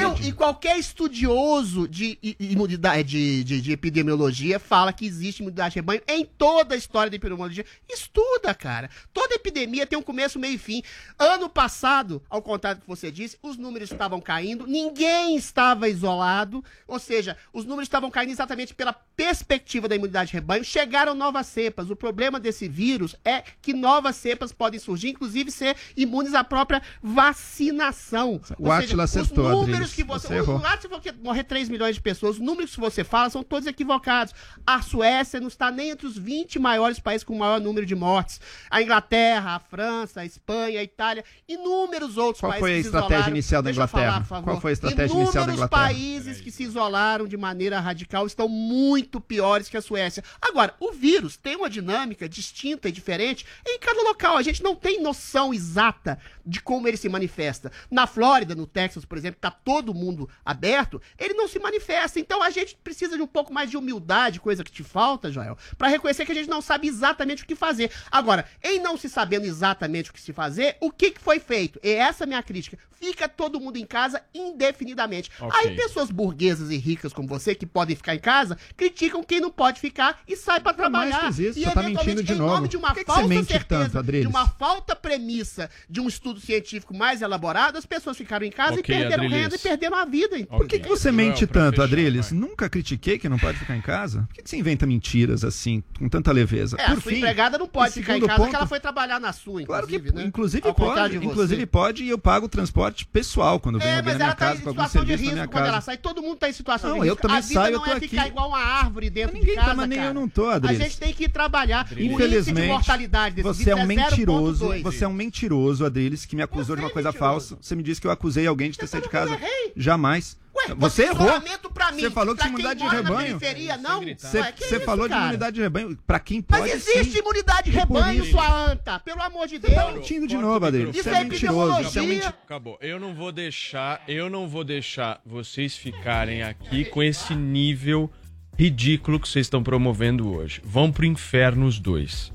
[0.00, 5.78] Eu e qualquer estudioso de imunidade, de, de, de epidemiologia fala que existe imunidade de
[5.80, 7.64] rebanho em toda a história da epidemiologia.
[7.88, 8.88] Estuda, cara.
[9.12, 10.82] Toda epidemia tem um começo, meio e fim.
[11.18, 16.62] Ano passado, ao contrário do que você disse, os números estavam caindo, ninguém estava isolado,
[16.86, 20.62] ou seja, os números estavam caindo exatamente pela perspectiva da imunidade de rebanho.
[20.64, 21.90] Chegaram novas cepas.
[21.90, 26.82] O problema desse vírus é que novas cepas podem surgir, inclusive ser imunes à própria
[27.02, 28.40] vacinação.
[28.58, 29.94] O seja, acertou, Os números Adriles.
[29.94, 30.28] que você.
[30.28, 30.60] Você errou.
[30.60, 32.34] falou que ia morrer 3 milhões de pessoas.
[32.36, 34.34] Os números que você fala são todos equivocados.
[34.66, 37.94] A Suécia não está nem entre os 20 maiores países com o maior número de
[37.94, 38.40] mortes.
[38.70, 42.88] A Inglaterra, a França, a Espanha, a Itália, inúmeros outros Qual países foi a se
[42.88, 44.24] estratégia inicial da Inglaterra?
[44.24, 44.42] falar.
[44.42, 45.82] Qual foi a estratégia inicial da Inúmeros Inglaterra?
[45.82, 50.22] países que se isolaram de maneira radical estão muito piores que a Suécia.
[50.40, 54.36] Agora, o vírus tem uma dinâmica distinta e diferente em cada local.
[54.36, 56.18] A gente não tem noção exata
[56.48, 57.70] de como ele se manifesta.
[57.90, 62.18] Na Flórida, no Texas, por exemplo, tá todo mundo aberto, ele não se manifesta.
[62.18, 65.58] Então a gente precisa de um pouco mais de humildade, coisa que te falta, Joel,
[65.76, 67.92] para reconhecer que a gente não sabe exatamente o que fazer.
[68.10, 71.78] Agora, em não se sabendo exatamente o que se fazer, o que, que foi feito?
[71.82, 72.78] E essa é a minha crítica.
[72.92, 75.30] Fica todo mundo em casa indefinidamente.
[75.38, 75.60] Ok.
[75.60, 79.50] Aí pessoas burguesas e ricas como você, que podem ficar em casa, criticam quem não
[79.50, 81.26] pode ficar e sai para trabalhar.
[81.26, 82.54] fiz isso, e você tá mentindo de em novo.
[82.54, 86.08] nome de uma que que falsa mente certeza, tanto, de uma falta premissa de um
[86.08, 89.42] estudo científico mais elaborado, as pessoas ficaram em casa Ok, e perderam Adriles.
[89.42, 90.46] renda e perderam a vida.
[90.46, 92.32] Por que, que você mente tanto, Adriles?
[92.32, 94.22] Nunca critiquei que não pode ficar em casa.
[94.28, 96.76] Por que, que você inventa mentiras assim, com tanta leveza?
[96.78, 98.80] É, Por a sua fim, empregada não pode ficar em casa ponto- porque ela foi
[98.80, 100.24] trabalhar na sua, Claro que, inclusive, né?
[100.26, 104.08] inclusive pode, inclusive pode e eu pago o transporte pessoal quando vem É, alguém na
[104.08, 105.64] mas minha ela tá casa em com algum situação de serviço na minha risco quando
[105.64, 105.86] ela casa.
[105.86, 105.96] sai.
[105.98, 107.22] Todo mundo tá em situação Não, de eu risco.
[107.22, 108.30] também a vida saio, não eu tô é ficar aqui.
[108.30, 110.78] igual uma árvore dentro Ninguém de casa, tá, mas nem eu não tô, A Adriles.
[110.82, 111.84] gente tem que trabalhar.
[111.84, 114.82] O índice de Infelizmente, mortalidade desse você é um mentiroso, 0,2.
[114.82, 117.56] você é um mentiroso, Adriles, que me acusou de uma coisa falsa.
[117.60, 119.38] Você me disse que eu acusei alguém de ter saído de casa.
[119.74, 120.36] Jamais.
[120.76, 121.40] você errou.
[121.40, 123.38] mim, Você falou que tinha imunidade de rebanho.
[123.38, 124.02] periferia, não?
[124.18, 125.24] Você, Ué, que você isso, falou de cara?
[125.24, 125.98] imunidade de rebanho.
[126.06, 127.18] Pra quem pode, Mas existe sim.
[127.20, 128.98] imunidade de por rebanho, isso- sua anta.
[129.00, 129.74] Pelo amor de Deus.
[129.74, 130.66] tá mentindo de novo.
[130.68, 131.72] Isso Você é é mentiroso.
[131.84, 132.08] Você é um epidemiologia.
[132.26, 132.78] menti- Acabou.
[132.82, 138.10] Eu não vou deixar, eu não vou deixar vocês ficarem aqui com esse nível
[138.58, 140.60] ridículo que vocês estão promovendo hoje.
[140.64, 142.30] Vão pro inferno os dois.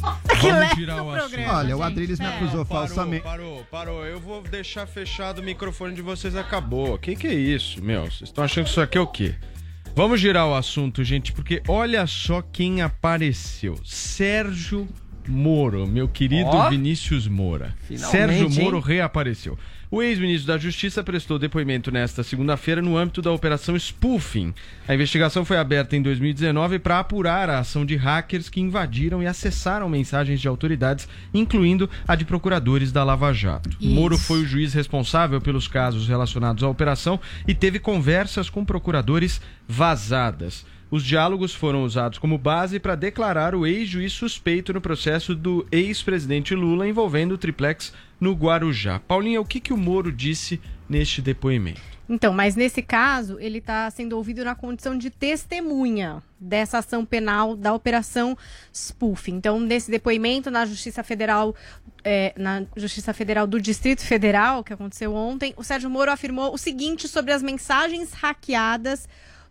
[0.40, 1.40] Vamos girar o assunto.
[1.48, 2.28] Olha, o Adriles me É.
[2.28, 3.22] acusou Parou, falsamente.
[3.22, 4.04] Parou, parou.
[4.06, 6.34] Eu vou deixar fechado o microfone de vocês.
[6.36, 6.96] Acabou.
[6.98, 8.02] Que que é isso, meu?
[8.04, 9.34] Vocês estão achando que isso aqui é o quê?
[9.94, 13.78] Vamos girar o assunto, gente, porque olha só quem apareceu.
[13.84, 14.88] Sérgio
[15.28, 16.70] Moro, meu querido Ó.
[16.70, 17.74] Vinícius Moura.
[17.82, 18.82] Finalmente, Sérgio Moro hein?
[18.86, 19.58] reapareceu.
[19.92, 24.54] O ex-ministro da Justiça prestou depoimento nesta segunda-feira no âmbito da Operação Spoofing.
[24.86, 29.26] A investigação foi aberta em 2019 para apurar a ação de hackers que invadiram e
[29.26, 33.68] acessaram mensagens de autoridades, incluindo a de procuradores da Lava Jato.
[33.80, 33.92] Isso.
[33.92, 39.40] Moro foi o juiz responsável pelos casos relacionados à operação e teve conversas com procuradores
[39.66, 40.64] vazadas.
[40.90, 46.52] Os diálogos foram usados como base para declarar o ex-juiz suspeito no processo do ex-presidente
[46.52, 48.98] Lula envolvendo o triplex no Guarujá.
[48.98, 51.80] Paulinha, o que, que o Moro disse neste depoimento?
[52.08, 57.54] Então, mas nesse caso, ele está sendo ouvido na condição de testemunha dessa ação penal
[57.54, 58.36] da Operação
[58.74, 59.30] Spoof.
[59.30, 61.54] Então, nesse depoimento na Justiça Federal,
[62.02, 66.58] é, na Justiça Federal do Distrito Federal, que aconteceu ontem, o Sérgio Moro afirmou o
[66.58, 69.08] seguinte sobre as mensagens hackeadas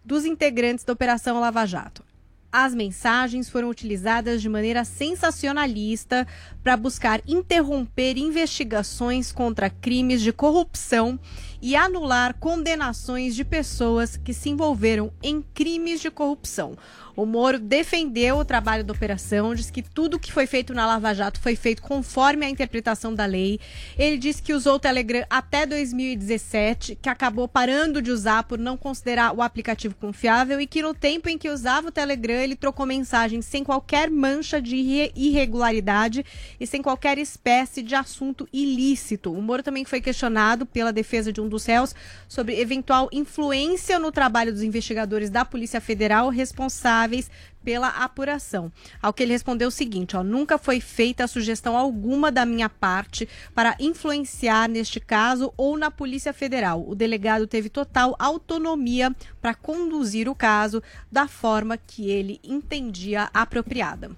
[0.09, 2.03] dos integrantes da Operação Lava Jato.
[2.51, 6.27] As mensagens foram utilizadas de maneira sensacionalista
[6.63, 11.19] para buscar interromper investigações contra crimes de corrupção
[11.61, 16.77] e anular condenações de pessoas que se envolveram em crimes de corrupção.
[17.19, 21.13] O Moro defendeu o trabalho da operação, disse que tudo que foi feito na Lava
[21.13, 23.59] Jato foi feito conforme a interpretação da lei.
[23.97, 28.77] Ele disse que usou o Telegram até 2017, que acabou parando de usar por não
[28.77, 32.85] considerar o aplicativo confiável e que no tempo em que usava o Telegram, ele trocou
[32.85, 36.25] mensagens sem qualquer mancha de irregularidade
[36.59, 39.31] e sem qualquer espécie de assunto ilícito.
[39.31, 41.95] O Moro também foi questionado pela defesa de um dos réus
[42.27, 47.29] sobre eventual influência no trabalho dos investigadores da Polícia Federal responsáveis
[47.63, 48.71] pela apuração.
[49.01, 53.27] Ao que ele respondeu o seguinte: ó, nunca foi feita sugestão alguma da minha parte
[53.53, 56.83] para influenciar neste caso ou na Polícia Federal.
[56.87, 64.11] O delegado teve total autonomia para conduzir o caso da forma que ele entendia apropriada.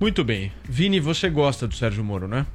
[0.00, 0.50] Muito bem.
[0.64, 2.46] Vini, você gosta do Sérgio Moro, né?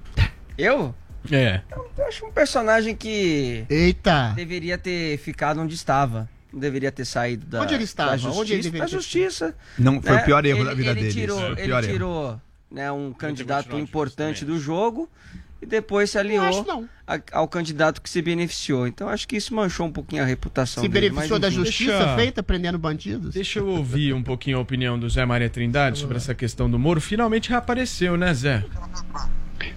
[0.58, 0.96] Eu?
[1.32, 1.62] É.
[1.70, 3.64] Eu acho um personagem que.
[3.70, 4.34] Eita!
[4.36, 6.28] Deveria ter ficado onde estava.
[6.52, 7.62] Não deveria ter saído da.
[7.62, 8.12] Onde ele estava?
[8.12, 8.42] Da justiça.
[8.42, 9.56] Onde ele deveria da justiça.
[9.78, 12.92] Não, foi o pior erro ele, da vida ele dele, Tirou, o ele tirou né,
[12.92, 15.08] um candidato importante do jogo
[15.66, 18.88] e depois se aliou acho a- ao candidato que se beneficiou.
[18.88, 21.10] Então acho que isso manchou um pouquinho a reputação Se dele.
[21.10, 23.34] beneficiou da justiça Deixa- feita prendendo bandidos?
[23.34, 26.78] Deixa eu ouvir um pouquinho a opinião do Zé Maria Trindade sobre essa questão do
[26.80, 27.02] Moro.
[27.02, 28.64] Finalmente reapareceu, né, Zé?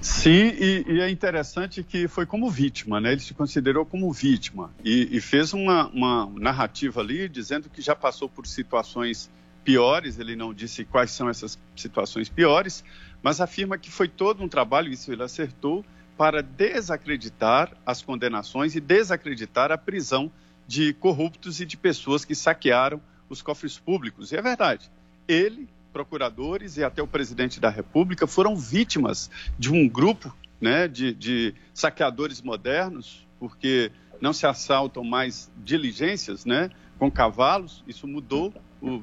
[0.01, 3.13] Sim, e, e é interessante que foi como vítima, né?
[3.13, 7.95] Ele se considerou como vítima e, e fez uma, uma narrativa ali dizendo que já
[7.97, 9.31] passou por situações
[9.65, 10.19] piores.
[10.19, 12.85] Ele não disse quais são essas situações piores,
[13.23, 15.85] mas afirma que foi todo um trabalho, isso ele acertou,
[16.17, 20.31] para desacreditar as condenações e desacreditar a prisão
[20.67, 24.33] de corruptos e de pessoas que saquearam os cofres públicos.
[24.33, 24.91] E é verdade.
[25.29, 31.15] Ele, procuradores e até o presidente da República foram vítimas de um grupo né, de,
[31.15, 38.53] de saqueadores modernos, porque não se assaltam mais diligências né, com cavalos, isso mudou.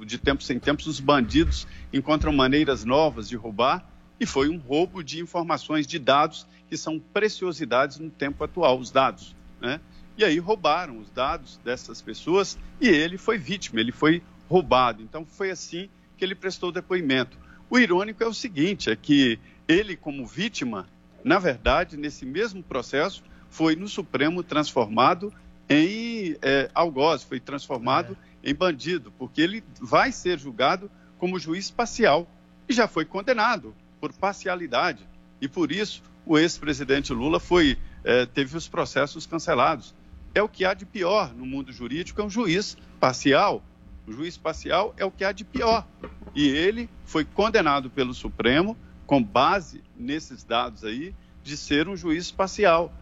[0.06, 3.86] De tempos em tempos, os bandidos encontram maneiras novas de roubar
[4.20, 8.92] e foi um roubo de informações, de dados que são preciosidades no tempo atual, os
[8.92, 9.36] dados.
[9.60, 9.80] Né?
[10.18, 15.02] E aí roubaram os dados dessas pessoas e ele foi vítima, ele foi roubado.
[15.02, 17.38] Então foi assim que ele prestou depoimento.
[17.70, 20.88] O irônico é o seguinte, é que ele como vítima,
[21.24, 25.34] na verdade, nesse mesmo processo, foi no Supremo transformado
[25.68, 32.30] em é, algoz, foi transformado em bandido, porque ele vai ser julgado como juiz parcial
[32.70, 33.74] e já foi condenado
[34.06, 35.08] por parcialidade.
[35.42, 39.96] E por isso o ex-presidente Lula foi, é, teve os processos cancelados.
[40.36, 43.64] É o que há de pior no mundo jurídico, é um juiz parcial.
[44.06, 45.88] O juiz parcial é o que há de pior.
[46.36, 52.30] E ele foi condenado pelo Supremo, com base nesses dados aí, de ser um juiz
[52.30, 52.94] parcial.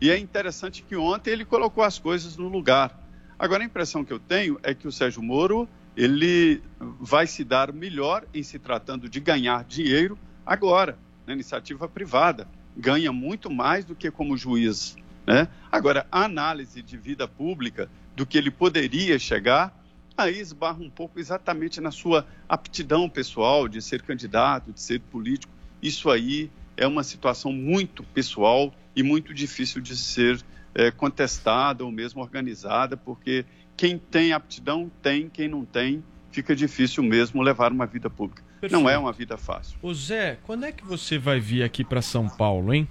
[0.00, 2.98] E é interessante que ontem ele colocou as coisas no lugar.
[3.38, 6.60] Agora, a impressão que eu tenho é que o Sérgio Moro ele
[6.98, 12.48] vai se dar melhor em se tratando de ganhar dinheiro agora, na iniciativa privada.
[12.76, 14.96] Ganha muito mais do que como juiz.
[15.26, 15.48] Né?
[15.70, 19.76] Agora, a análise de vida pública, do que ele poderia chegar,
[20.16, 25.52] aí esbarra um pouco exatamente na sua aptidão pessoal de ser candidato, de ser político.
[25.82, 30.42] Isso aí é uma situação muito pessoal e muito difícil de ser
[30.74, 33.44] é, contestada ou mesmo organizada, porque
[33.76, 38.42] quem tem aptidão tem, quem não tem, fica difícil mesmo levar uma vida pública.
[38.60, 38.80] Perfeito.
[38.80, 39.76] Não é uma vida fácil.
[39.80, 42.86] Ô Zé, quando é que você vai vir aqui para São Paulo, hein?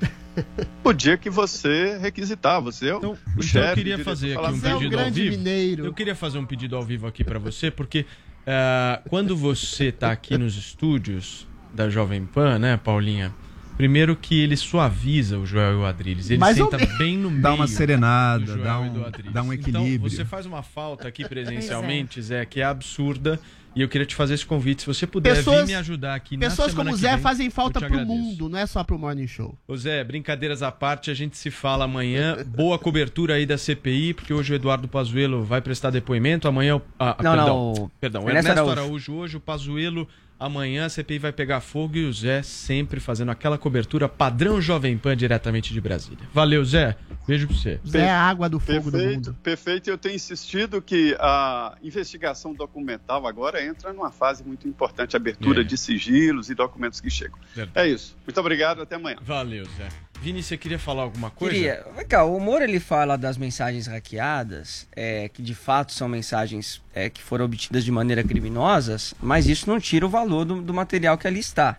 [0.84, 3.68] O dia que você requisitar, você é o, então, o então chefe.
[3.70, 5.36] eu queria fazer aqui um pedido ao vivo.
[5.36, 5.84] mineiro.
[5.86, 8.06] Eu queria fazer um pedido ao vivo aqui para você, porque
[8.46, 13.32] ah, quando você tá aqui nos estúdios da Jovem Pan, né, Paulinha?
[13.76, 16.28] Primeiro que ele suaviza o Joel e o Adriles.
[16.28, 17.42] Ele Mais senta bem no meio.
[17.42, 19.94] Dá uma serenada, do Joel dá e um- dá um equilíbrio.
[19.96, 23.40] Então, você faz uma falta aqui presencialmente, Zé, que é absurda.
[23.80, 26.36] E eu queria te fazer esse convite, se você puder Pessoas- vir me ajudar aqui
[26.36, 29.56] Pessoas como o Zé vem, fazem falta pro mundo, não é só pro Morning Show.
[29.66, 32.36] Ô Zé, brincadeiras à parte, a gente se fala amanhã.
[32.54, 36.82] Boa cobertura aí da CPI, porque hoje o Eduardo Pazuello vai prestar depoimento, amanhã o...
[36.98, 38.82] Ah, Não, perdão, não, o perdão, o Ernesto Ernesto Araújo.
[38.82, 40.06] Araújo hoje, o Pazuello
[40.40, 44.96] amanhã, a CPI vai pegar fogo e o Zé sempre fazendo aquela cobertura padrão Jovem
[44.98, 46.26] Pan diretamente de Brasília.
[46.32, 46.96] Valeu, Zé.
[47.28, 47.78] Beijo pra você.
[47.86, 49.38] Zé é a água do fogo do Perfeito, mundo.
[49.42, 49.90] perfeito.
[49.90, 55.64] Eu tenho insistido que a investigação documental agora entra numa fase muito importante, abertura É.
[55.64, 57.38] de sigilos e documentos que chegam.
[57.54, 57.86] Verdade.
[57.86, 58.16] É isso.
[58.26, 59.18] Muito obrigado, até amanhã.
[59.22, 59.88] Valeu, Zé.
[60.20, 61.54] Vini, você queria falar alguma coisa?
[61.54, 61.86] Queria.
[61.96, 66.82] Vem cá, o Moro ele fala das mensagens hackeadas, é, que de fato são mensagens
[66.94, 70.74] é, que foram obtidas de maneira criminosas, mas isso não tira o valor do, do
[70.74, 71.78] material que ali está.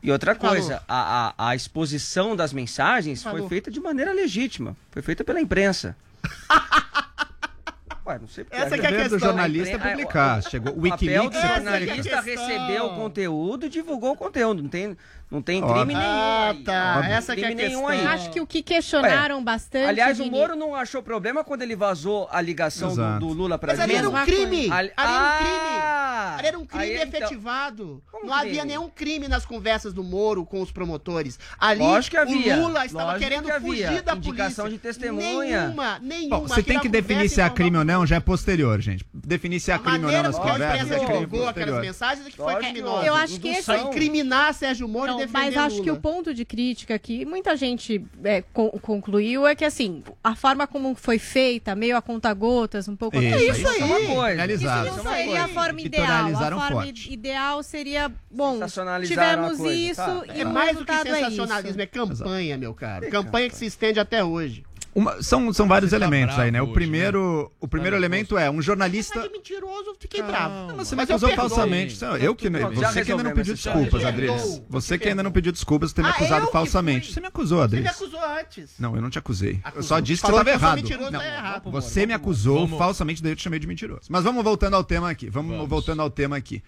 [0.00, 3.48] E outra coisa, a, a, a exposição das mensagens foi valor?
[3.48, 5.96] feita de maneira legítima, foi feita pela imprensa.
[8.04, 9.28] Ué, não sei porque Essa que é a dever do questão.
[9.28, 10.38] jornalista é impren- publicar.
[10.40, 11.36] o- Chegou o O Wikileaks.
[11.38, 12.22] é a jornalista questão.
[12.48, 14.60] recebeu o conteúdo e divulgou o conteúdo.
[14.60, 14.96] Não tem,
[15.32, 15.98] não tem crime nenhum.
[16.00, 16.62] Ah, aí.
[16.62, 17.00] tá.
[17.02, 17.88] Tem Essa que é a questão.
[17.88, 18.06] aí.
[18.06, 19.86] Acho que o que questionaram bastante.
[19.88, 23.72] Aliás, o Moro não achou problema quando ele vazou a ligação do, do Lula pra
[23.72, 24.68] Mas ali era um crime.
[24.68, 24.74] coisa.
[24.74, 25.78] Ali era um crime.
[25.82, 26.36] Ah!
[26.38, 28.02] Ali era um crime Aí, então- efetivado.
[28.10, 31.38] Como não havia nenhum crime nas conversas do Moro com os promotores.
[31.58, 32.56] Ali, Lógico que havia.
[32.56, 33.88] o Lula estava Lógico querendo que havia.
[33.88, 34.70] fugir da Indicação polícia.
[34.70, 35.62] de testemunha.
[35.66, 36.38] Nenhuma, nenhuma.
[36.40, 39.04] Bom, você tem que definir se é crime ou não, já é posterior, gente.
[39.12, 41.80] Definir se é A crime ou não nas como a conversas imprensa é divulgou aquelas
[41.80, 43.06] mensagens é que foi criminosa.
[43.06, 45.84] Eu acho que esse- incriminar Sérgio Moro defender mas acho Lula.
[45.84, 50.34] que o ponto de crítica que muita gente é, con- concluiu é que assim, a
[50.36, 53.96] forma como foi feita, meio a conta-gotas, um pouco Isso, até- isso Isso é uma
[53.96, 54.06] aí.
[54.06, 54.30] coisa.
[54.30, 54.86] Finalizado.
[54.88, 55.54] Isso Isso é não uma seria a coisa.
[55.60, 56.26] forma ideal.
[56.26, 57.12] A forma forte.
[57.12, 58.60] ideal seria, bom,
[59.06, 60.22] tivemos a coisa, isso tá?
[60.34, 61.80] e É o mais do que é sensacionalismo, isso.
[61.80, 63.08] é campanha, meu caro.
[63.10, 64.64] Campanha que se estende até hoje.
[64.94, 66.60] Uma- são, são vários tá elementos aí, né?
[66.60, 69.22] O hoje, primeiro, o primeiro elemento é um Mas jornalista.
[69.22, 70.32] de mentiroso, fiquei Calma.
[70.36, 70.54] bravo.
[70.68, 72.02] Não, Mas você me Mas eu acusou falsamente.
[72.02, 74.04] Não, eu que, você que ainda não pediu desculpas.
[74.04, 74.62] Adriles.
[74.68, 77.06] Você que ainda não pediu desculpas por ter me Ah, acusado eu falsamente.
[77.06, 77.14] fui.
[77.14, 77.90] Você me acusou, Você me Adriles.
[77.90, 78.70] acusou antes.
[78.78, 79.52] Não, eu não te acusei.
[79.54, 79.82] Eu Acusou.
[79.84, 80.76] só disse que você estava eu errado.
[80.76, 81.70] mentiroso, Não, tá errado.
[81.70, 82.78] Você me acusou Vamos.
[82.78, 84.02] falsamente, daí eu te chamei de mentiroso.
[84.10, 85.30] Mas vamos voltando ao tema aqui.
[85.30, 85.68] Vamos, Vamos.
[85.70, 86.62] voltando ao tema aqui.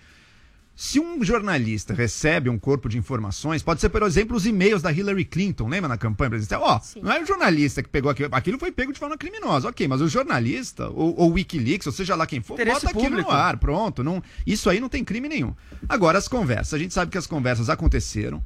[0.77, 4.91] Se um jornalista recebe um corpo de informações, pode ser, por exemplo, os e-mails da
[4.91, 6.63] Hillary Clinton, lembra na campanha presidencial?
[6.63, 9.87] Ó, não é o jornalista que pegou aquilo, aquilo foi pego de forma criminosa, ok,
[9.87, 13.31] mas o jornalista, ou, ou Wikileaks, ou seja lá quem for, Interesse bota aquilo público.
[13.31, 14.03] no ar, pronto.
[14.03, 15.55] Não, isso aí não tem crime nenhum.
[15.89, 18.43] Agora, as conversas, a gente sabe que as conversas aconteceram,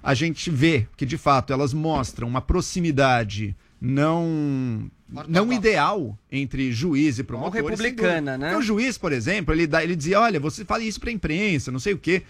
[0.00, 4.90] a gente vê que, de fato, elas mostram uma proximidade não
[5.28, 7.60] não ideal entre juiz e promotor.
[7.60, 8.56] Não republicana, né?
[8.56, 11.78] O juiz, por exemplo, ele, dá, ele dizia, olha, você fala isso pra imprensa, não
[11.78, 12.22] sei o quê.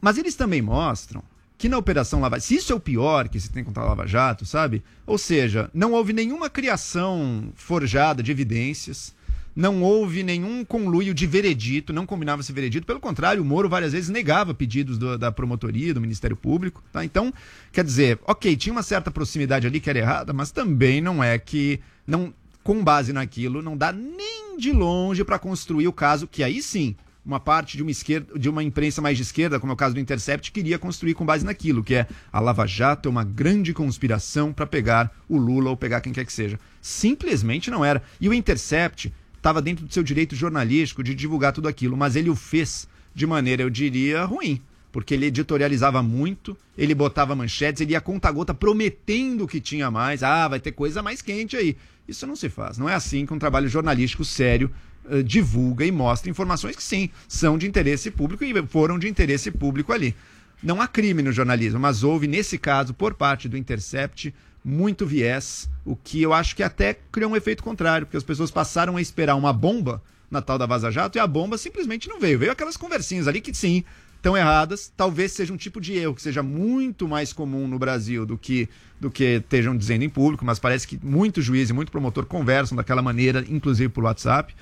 [0.00, 1.22] Mas eles também mostram
[1.58, 4.06] que na Operação Lava se isso é o pior que se tem contra a Lava
[4.06, 4.82] Jato, sabe?
[5.04, 9.14] Ou seja, não houve nenhuma criação forjada de evidências,
[9.56, 12.86] não houve nenhum conluio de veredito, não combinava esse veredito.
[12.86, 16.84] Pelo contrário, o Moro várias vezes negava pedidos do- da promotoria, do Ministério Público.
[16.92, 17.02] Tá?
[17.04, 17.32] Então,
[17.72, 21.38] quer dizer, ok, tinha uma certa proximidade ali que era errada, mas também não é
[21.38, 21.80] que.
[22.06, 26.60] não Com base naquilo, não dá nem de longe para construir o caso, que aí
[26.60, 26.96] sim.
[27.24, 29.94] Uma parte de uma esquerda, de uma imprensa mais de esquerda, como é o caso
[29.94, 33.72] do Intercept, queria construir com base naquilo, que é a Lava Jato é uma grande
[33.72, 36.58] conspiração para pegar o Lula ou pegar quem quer que seja.
[36.80, 38.02] Simplesmente não era.
[38.20, 39.12] E o Intercept
[39.46, 43.26] estava dentro do seu direito jornalístico de divulgar tudo aquilo, mas ele o fez de
[43.28, 44.60] maneira, eu diria, ruim.
[44.90, 50.24] Porque ele editorializava muito, ele botava manchetes, ele ia conta gota prometendo que tinha mais.
[50.24, 51.76] Ah, vai ter coisa mais quente aí.
[52.08, 52.76] Isso não se faz.
[52.76, 54.70] Não é assim que um trabalho jornalístico sério
[55.08, 59.52] eh, divulga e mostra informações que sim, são de interesse público e foram de interesse
[59.52, 60.14] público ali.
[60.62, 65.70] Não há crime no jornalismo, mas houve, nesse caso, por parte do Intercept, muito viés,
[65.84, 69.00] o que eu acho que até criou um efeito contrário, porque as pessoas passaram a
[69.00, 72.38] esperar uma bomba na tal da Vaza Jato e a bomba simplesmente não veio.
[72.38, 73.84] Veio aquelas conversinhas ali que sim,
[74.16, 78.26] estão erradas, talvez seja um tipo de erro que seja muito mais comum no Brasil
[78.26, 81.92] do que do que estejam dizendo em público, mas parece que muito juiz e muito
[81.92, 84.54] promotor conversam daquela maneira, inclusive por WhatsApp.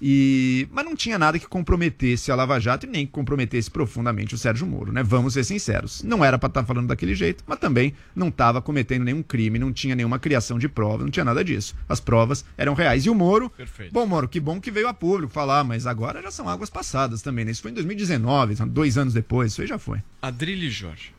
[0.00, 4.34] E mas não tinha nada que comprometesse a Lava Jato e nem que comprometesse profundamente
[4.34, 5.02] o Sérgio Moro, né?
[5.02, 6.02] Vamos ser sinceros.
[6.02, 9.72] Não era para estar falando daquele jeito, mas também não estava cometendo nenhum crime, não
[9.72, 11.74] tinha nenhuma criação de prova, não tinha nada disso.
[11.88, 13.06] As provas eram reais.
[13.06, 13.92] E o Moro, Perfeito.
[13.92, 17.22] bom, Moro, que bom que veio a público falar, mas agora já são águas passadas
[17.22, 17.50] também, né?
[17.50, 20.00] Isso foi em 2019, são dois anos depois, isso aí já foi.
[20.20, 21.16] Adrilho Jorge.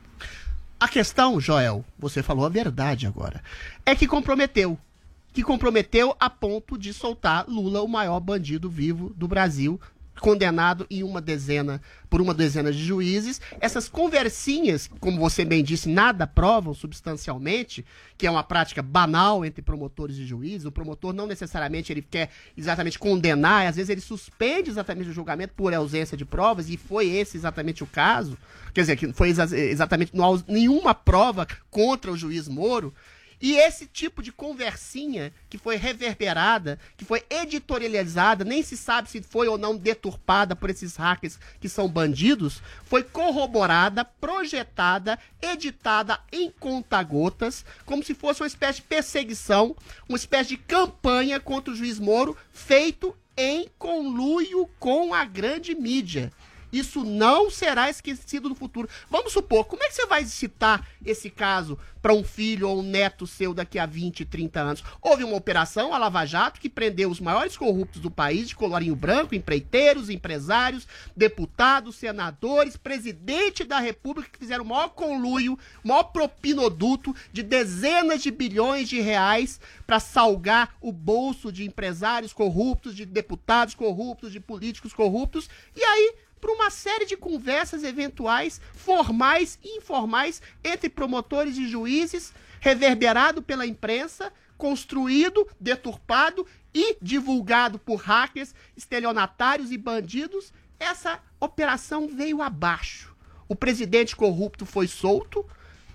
[0.80, 3.42] A questão, Joel, você falou a verdade agora,
[3.84, 4.78] é que comprometeu.
[5.38, 9.80] Que comprometeu a ponto de soltar Lula, o maior bandido vivo do Brasil,
[10.18, 13.40] condenado em uma dezena, por uma dezena de juízes.
[13.60, 19.62] Essas conversinhas, como você bem disse, nada provam substancialmente, que é uma prática banal entre
[19.62, 20.64] promotores e juízes.
[20.64, 25.54] O promotor não necessariamente ele quer exatamente condenar, às vezes ele suspende exatamente o julgamento
[25.54, 28.36] por ausência de provas, e foi esse exatamente o caso.
[28.74, 32.92] Quer dizer, que foi exa- exatamente não há nenhuma prova contra o juiz Moro.
[33.40, 39.22] E esse tipo de conversinha que foi reverberada, que foi editorializada, nem se sabe se
[39.22, 46.50] foi ou não deturpada por esses hackers que são bandidos, foi corroborada, projetada, editada em
[46.50, 49.76] conta-gotas, como se fosse uma espécie de perseguição,
[50.08, 56.32] uma espécie de campanha contra o juiz Moro, feito em conluio com a grande mídia.
[56.72, 58.88] Isso não será esquecido no futuro.
[59.10, 62.82] Vamos supor, como é que você vai citar esse caso para um filho ou um
[62.82, 64.84] neto seu daqui a 20, 30 anos?
[65.00, 68.94] Houve uma operação, a Lava Jato, que prendeu os maiores corruptos do país, de colorinho
[68.94, 76.04] branco, empreiteiros, empresários, deputados, senadores, presidente da República, que fizeram o maior conluio, o maior
[76.04, 83.04] propinoduto de dezenas de bilhões de reais para salgar o bolso de empresários corruptos, de
[83.04, 85.48] deputados corruptos, de políticos corruptos.
[85.74, 92.32] E aí, para uma série de conversas eventuais, formais e informais, entre promotores e juízes,
[92.60, 102.42] reverberado pela imprensa, construído, deturpado e divulgado por hackers, estelionatários e bandidos, essa operação veio
[102.42, 103.14] abaixo.
[103.48, 105.44] O presidente corrupto foi solto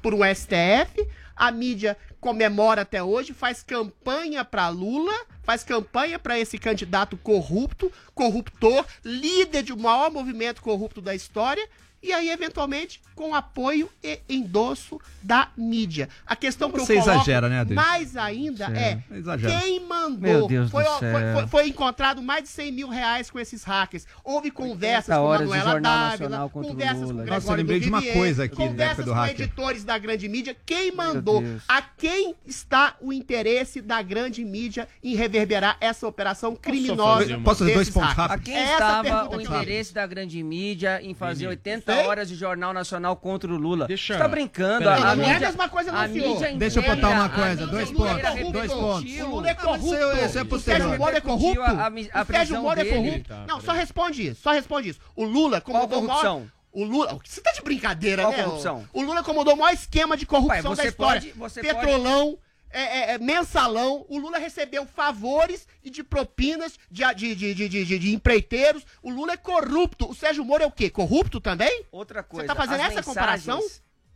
[0.02, 5.14] por um STF, a mídia comemora até hoje, faz campanha para Lula,
[5.44, 11.68] faz campanha para esse candidato corrupto, corruptor, líder de um maior movimento corrupto da história,
[12.04, 16.10] e aí, eventualmente, com apoio e endosso da mídia.
[16.26, 17.88] A questão que Você eu coloco exagera, né, Adriano?
[17.88, 19.60] mais ainda é Exagera.
[19.62, 20.20] quem mandou.
[20.20, 21.34] Meu Deus foi, do ó, foi- céu.
[21.34, 24.06] foi- foi encontrado mais de 100 mil reais com esses hackers.
[24.24, 28.00] Houve conversas 80 com Manuela Jornal Dávila, conversas com Nossa, eu Gregório lembrei de uma
[28.00, 29.42] Vivier, coisa aqui, conversas com hacker.
[29.42, 30.58] editores da grande mídia.
[30.66, 31.44] Quem mandou?
[31.68, 37.22] A quem está o interesse da grande mídia em reverberar essa operação criminosa?
[37.24, 38.40] fazer Posso fazer dois pontos hackers?
[38.42, 42.06] A quem Essa estava o interesse da grande mídia em fazer 80 Sei.
[42.08, 43.88] horas de Jornal Nacional contra o Lula?
[43.88, 44.80] Deixa- Você tá brincando?
[44.80, 45.02] Peraí.
[45.04, 47.30] A, a Não é a mídia, mesma coisa, não, a mídia Deixa eu botar uma
[47.30, 49.20] coisa, mídia dois inteira pontos, dois pontos.
[49.22, 49.86] O Lula é corrupto.
[49.86, 50.60] Isso é- é o.
[50.60, 51.62] Sérgio Moro é corrupto.
[51.62, 53.30] A mi- a o Sérgio Moro é corrupto.
[53.30, 54.42] Tá, Não, só responde isso.
[54.42, 55.00] Só responde isso.
[55.16, 56.22] O Lula comandou o maior...
[56.22, 56.52] corrupção?
[56.72, 57.18] O Lula...
[57.24, 58.44] Você tá de brincadeira, Qual né?
[58.44, 58.84] corrupção?
[58.92, 61.22] O Lula comandou o maior esquema de corrupção Pai, você da história.
[61.22, 62.30] pode- você Petrolão...
[62.32, 68.00] é, é, é, mensalão, o Lula recebeu favores e de propinas de, de, de, de,
[68.00, 68.84] de- empreiteiros.
[69.02, 70.10] O Lula é corrupto.
[70.10, 70.90] O Sérgio Moro é o quê?
[70.90, 71.86] Corrupto também?
[71.92, 72.48] Outra coisa.
[72.48, 73.62] tá fazendo essa comparação?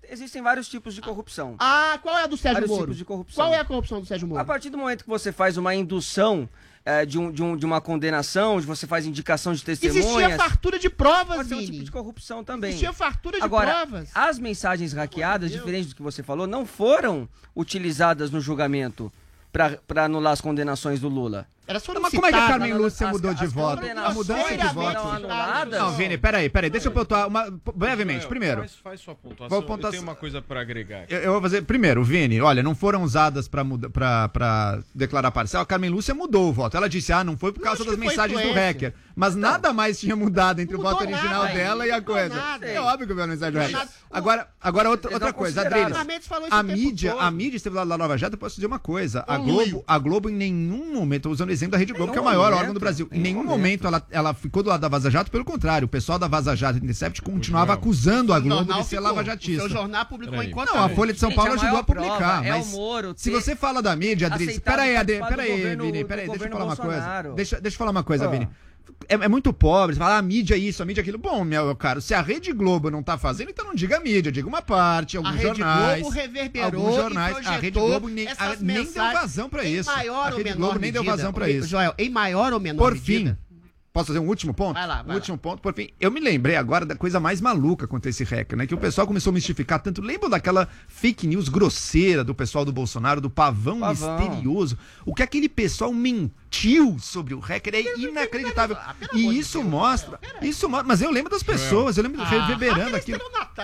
[0.10, 1.56] Existem vários tipos de corrupção.
[1.60, 2.82] Ah, qual é a do Sérgio Vários Moro?
[2.84, 3.44] tipos de corrupção.
[3.44, 4.42] Qual é a corrupção do Sérgio Moro?
[4.42, 6.48] A partir do momento que você faz uma indução
[6.88, 10.06] eh, de, um, de, um, de uma condenação, de você faz indicação de testemunhas.
[10.06, 12.70] Existia fartura de provas, Pode ser um tipo de corrupção também.
[12.70, 14.10] Existia fartura de Agora, provas.
[14.16, 19.12] as mensagens hackeadas, diferente do que você falou, não foram utilizadas no julgamento
[19.52, 21.46] para anular as condenações do Lula.
[21.68, 22.48] Elas foram Mas como é que a.
[22.48, 23.82] Carmen Lúcia as- mudou de as voto?
[23.86, 24.98] A mudança de voto.
[24.98, 25.80] anuladas.
[25.80, 26.70] Não, Vini, peraí, peraí.
[26.70, 28.20] Deixa eu pontuar uma, brevemente.
[28.22, 29.50] Joel, Primeiro, Faz, faz sua pontuação.
[29.50, 31.04] Vou Eu pontuar- tenho uma coisa pra agregar.
[31.04, 31.14] aqui.
[31.14, 31.62] eu, eu vou fazer.
[31.64, 35.64] Primeiro, Vini, olha, não foram usadas pra declarar parcial.
[35.64, 36.78] A Carmen Lúcia mudou o voto.
[36.78, 38.94] Ela disse, ah, não foi por causa das mensagens do hacker.
[39.16, 42.36] Mas nada mais tinha mudado entre o voto original nada, dela e a coisa.
[42.36, 42.66] nada.
[42.66, 43.90] É óbvio que foi a mensagem do hacker.
[44.12, 45.62] Agora, agora outra, outra coisa.
[45.62, 45.98] Adriles.
[45.98, 48.80] O A o mídia, a mídia esteve lá na Nova Jato, eu posso dizer uma
[48.80, 49.24] coisa.
[49.28, 49.38] A.
[49.38, 52.26] Globo, a Globo em nenhum momento, usando o exemplo da Rede Globo, que é o
[52.26, 53.08] maior momento, órgão do Brasil.
[53.12, 55.90] Em nenhum nenhum momento ela, ela ficou do lado da Vaza Jato, pelo contrário, o
[55.90, 59.66] pessoal da Vaza Jato e Intercept continuava acusando a Globo de ser lavajatista.
[59.66, 62.52] O seu jornal publicou enquanto Não, a Folha de São Paulo ajudou a publicar, é
[62.52, 66.52] mas o Moro se você fala da mídia, aceitado peraí, peraí, Vini, peraí, deixa eu
[66.52, 67.34] falar uma coisa.
[67.36, 68.30] Deixa, deixa eu falar uma coisa, Ah.
[68.30, 68.48] Vini.
[69.10, 71.18] É, é muito pobre, você fala, ah, a mídia é isso, a mídia é aquilo.
[71.18, 74.48] Bom, meu caro, se a Rede Globo não tá fazendo, então não diga mídia, diga
[74.48, 76.02] uma parte, A alguns Rede jornais.
[76.02, 79.90] Globo reverberou alguns jornais, a Rede Globo nem, a- nem deu vazão pra em isso.
[79.90, 81.16] maior a ou Rede menor Globo nem deu medida.
[81.18, 81.68] vazão pra Ô, isso.
[81.68, 83.30] Joel, em maior ou menor Por medida.
[83.32, 83.38] fim,
[83.98, 84.74] posso fazer um último ponto?
[84.76, 85.16] Vai lá, vai um lá.
[85.16, 85.90] último ponto, por fim.
[86.00, 88.68] Eu me lembrei agora da coisa mais maluca quanto a esse hacker, né?
[88.68, 90.02] Que o pessoal começou a mistificar tanto.
[90.02, 94.20] Lembram daquela fake news grosseira do pessoal do Bolsonaro, do pavão, Pavão.
[94.20, 94.78] misterioso?
[95.06, 98.76] O que aquele pessoal mentiu sobre o hacker é inacreditável.
[98.80, 100.20] Ah, E isso Deus, mostra.
[100.42, 100.88] Isso mostra.
[100.88, 103.20] Mas eu lembro das pessoas, eu lembro Ah, reverberando é aquilo.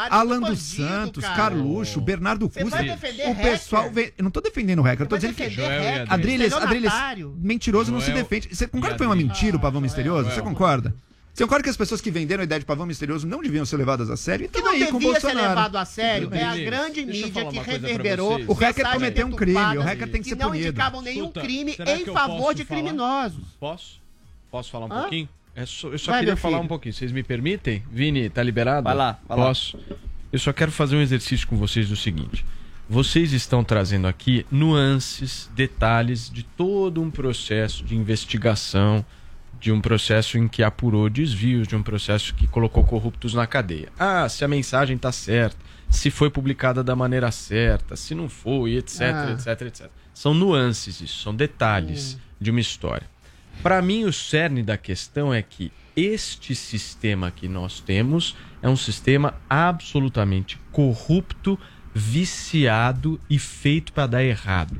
[0.09, 1.35] Alan dos Santos, cara.
[1.43, 2.75] Carluxo, Bernardo Você Cusa.
[2.77, 4.11] vai defender O pessoal vem.
[4.17, 5.43] Eu não tô defendendo o hacker, eu tô dizendo que.
[5.43, 7.35] Adriles, Adriles, estelionatário.
[7.39, 8.55] mentiroso não se Joel defende.
[8.55, 9.33] Você concorda que foi uma Adriles.
[9.33, 10.22] mentira o pavão misterioso?
[10.29, 10.43] Você Joel.
[10.45, 10.95] concorda?
[11.33, 13.77] Você concorda que as pessoas que venderam a ideia de pavão misterioso não deviam ser
[13.77, 14.45] levadas a sério?
[14.45, 17.03] O que Então não aí com o devia ser levado a sério é a grande
[17.03, 18.31] deixa eu mídia falar que reverberou.
[18.33, 18.49] vocês.
[18.49, 20.67] O hacker cometeu um crime, o hacker tem que ser não punido.
[20.67, 22.81] indicavam nenhum Escuta, crime em que eu favor de falar?
[22.81, 23.43] criminosos.
[23.59, 23.99] Posso?
[24.51, 25.01] Posso falar um Hã?
[25.01, 25.27] pouquinho?
[25.55, 26.93] É só- eu só Vai, queria falar um pouquinho.
[26.93, 27.83] Vocês me permitem?
[27.91, 28.83] Vini, tá liberado?
[28.83, 29.45] Vai lá, vai lá.
[29.45, 29.79] Posso?
[30.31, 32.45] Eu só quero fazer um exercício com vocês do seguinte.
[32.87, 39.03] Vocês estão trazendo aqui nuances, detalhes de todo um processo de investigação,
[39.63, 43.87] de um processo em que apurou desvios, de um processo que colocou corruptos na cadeia.
[43.97, 45.55] Ah, se a mensagem está certa,
[45.89, 49.31] se foi publicada da maneira certa, se não foi, etc, Ah.
[49.31, 49.89] etc, etc.
[50.13, 53.07] São nuances isso, são detalhes de uma história.
[53.61, 58.75] Para mim, o cerne da questão é que este sistema que nós temos é um
[58.75, 61.57] sistema absolutamente corrupto,
[61.95, 64.75] viciado e feito para dar errado.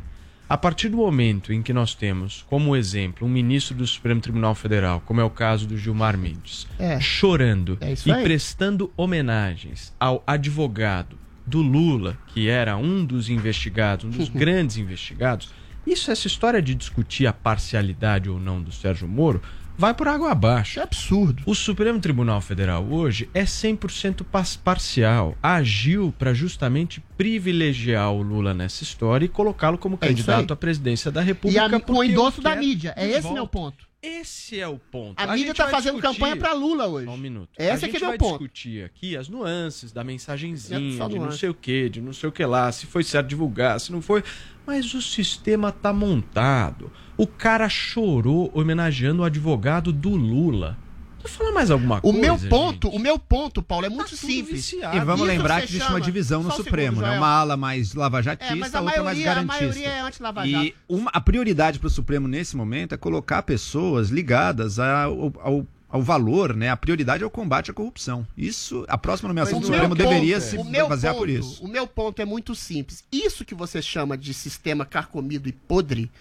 [0.50, 4.54] A partir do momento em que nós temos, como exemplo, um ministro do Supremo Tribunal
[4.54, 7.00] Federal, como é o caso do Gilmar Mendes, É.
[7.00, 14.10] chorando É e prestando homenagens ao advogado do Lula, que era um dos investigados, um
[14.10, 15.50] dos grandes investigados,
[15.86, 19.42] isso, essa história de discutir a parcialidade ou não do Sérgio Moro,
[19.78, 20.80] vai por água abaixo.
[20.80, 21.44] É absurdo.
[21.46, 25.38] O Supremo Tribunal Federal hoje é 100% pas- parcial.
[25.42, 31.12] Agiu para justamente privilegiar o Lula nessa história e colocá-lo como É candidato à presidência
[31.12, 31.66] da E República.
[31.66, 32.94] a, com o endosso da quer mídia.
[32.96, 33.34] É esse volta.
[33.36, 33.93] meu ponto.
[34.04, 35.18] Esse é o ponto.
[35.18, 37.06] A, mídia gente tá vai fazendo discutir- campanha pra Lula hoje.
[37.06, 37.50] Só um minuto.
[37.58, 38.32] Esse a é gente que é vai meu ponto.
[38.32, 42.28] discutir aqui as nuances da mensagenzinha, Só de não sei o que, de não sei
[42.28, 44.22] o que lá, se foi certo divulgar, se não foi.
[44.68, 46.92] Mas o sistema tá montado.
[47.16, 50.78] O cara chorou homenageando o advogado do Lula.
[51.24, 52.20] Deixa eu falar mais alguma O coisa.
[52.20, 52.50] meu gente?
[52.50, 54.70] ponto, o meu ponto, Paulo, é muito tudo simples.
[54.72, 54.96] viciado.
[54.98, 57.18] E vamos Isso lembrar que existe chama- uma divisão no Só um Supremo, segundo, né?
[57.18, 59.62] Uma ala mais lavajatista, É, mas a outra mais maioria, a garantista.
[59.64, 60.66] maioria é anti-Lava Jato.
[60.66, 65.68] E uma, a prioridade para o Supremo nesse momento é colocar pessoas ligadas ao, ao,
[65.90, 66.70] ao valor, né?
[66.70, 68.28] A prioridade é o combate à corrupção.
[68.38, 71.22] Isso, a próxima nomeação do O meu Supremo ponto- deveria se o meu basear ponto-
[71.22, 71.64] por isso.
[71.64, 73.04] O meu ponto é muito simples.
[73.12, 76.12] Isso que você chama de sistema carcomido e podre,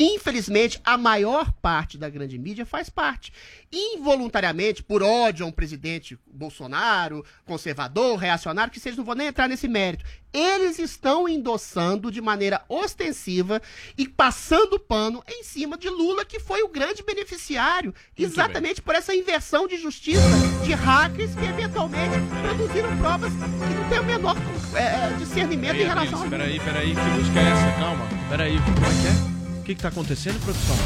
[0.00, 3.30] infelizmente, a maior parte da grande mídia faz parte.
[3.70, 9.46] Involuntariamente, por ódio a um presidente Bolsonaro, conservador, reacionário, que vocês não vão nem entrar
[9.46, 10.04] nesse mérito.
[10.32, 13.60] Eles estão endossando de maneira ostensiva
[13.98, 19.14] e passando pano em cima de Lula, que foi o grande beneficiário, exatamente por essa
[19.14, 20.22] inversão de justiça
[20.64, 24.36] de hackers que eventualmente produziram provas que não têm o menor
[24.74, 27.80] é, discernimento em relação a Peraí, peraí, que música é essa?
[27.80, 28.08] Calma.
[28.28, 29.39] Peraí, como é que é?
[29.70, 30.76] O que, que tá acontecendo, produção?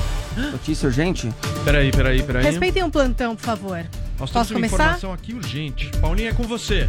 [0.52, 1.32] Notícia urgente?
[1.64, 2.44] Peraí, peraí, peraí.
[2.44, 3.78] Respeitem um plantão, por favor.
[3.78, 4.74] Nós temos Posso uma começar?
[4.74, 5.90] informação aqui urgente.
[6.02, 6.86] Paulinha, é com você.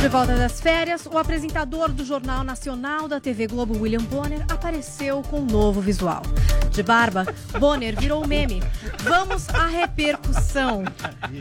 [0.00, 5.20] De volta das férias, o apresentador do Jornal Nacional da TV Globo, William Bonner, apareceu
[5.20, 6.22] com um novo visual.
[6.70, 7.26] De barba,
[7.58, 8.62] Bonner virou meme.
[9.00, 10.84] Vamos à repercussão.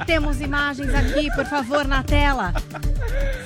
[0.06, 2.54] Temos imagens aqui, por favor, na tela.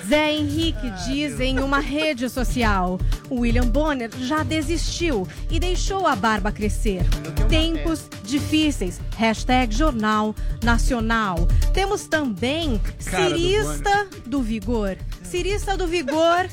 [0.07, 2.99] Zé Henrique diz em uma rede social:
[3.29, 7.03] William Bonner já desistiu e deixou a barba crescer.
[7.49, 8.99] Tempos difíceis.
[9.15, 10.33] Hashtag Jornal
[10.63, 11.47] Nacional.
[11.73, 14.97] Temos também Cara do Cirista do Vigor.
[15.23, 16.47] Cirista do Vigor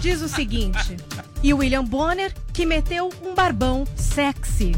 [0.00, 0.96] diz o seguinte:
[1.42, 4.72] e William Bonner que meteu um barbão sexy.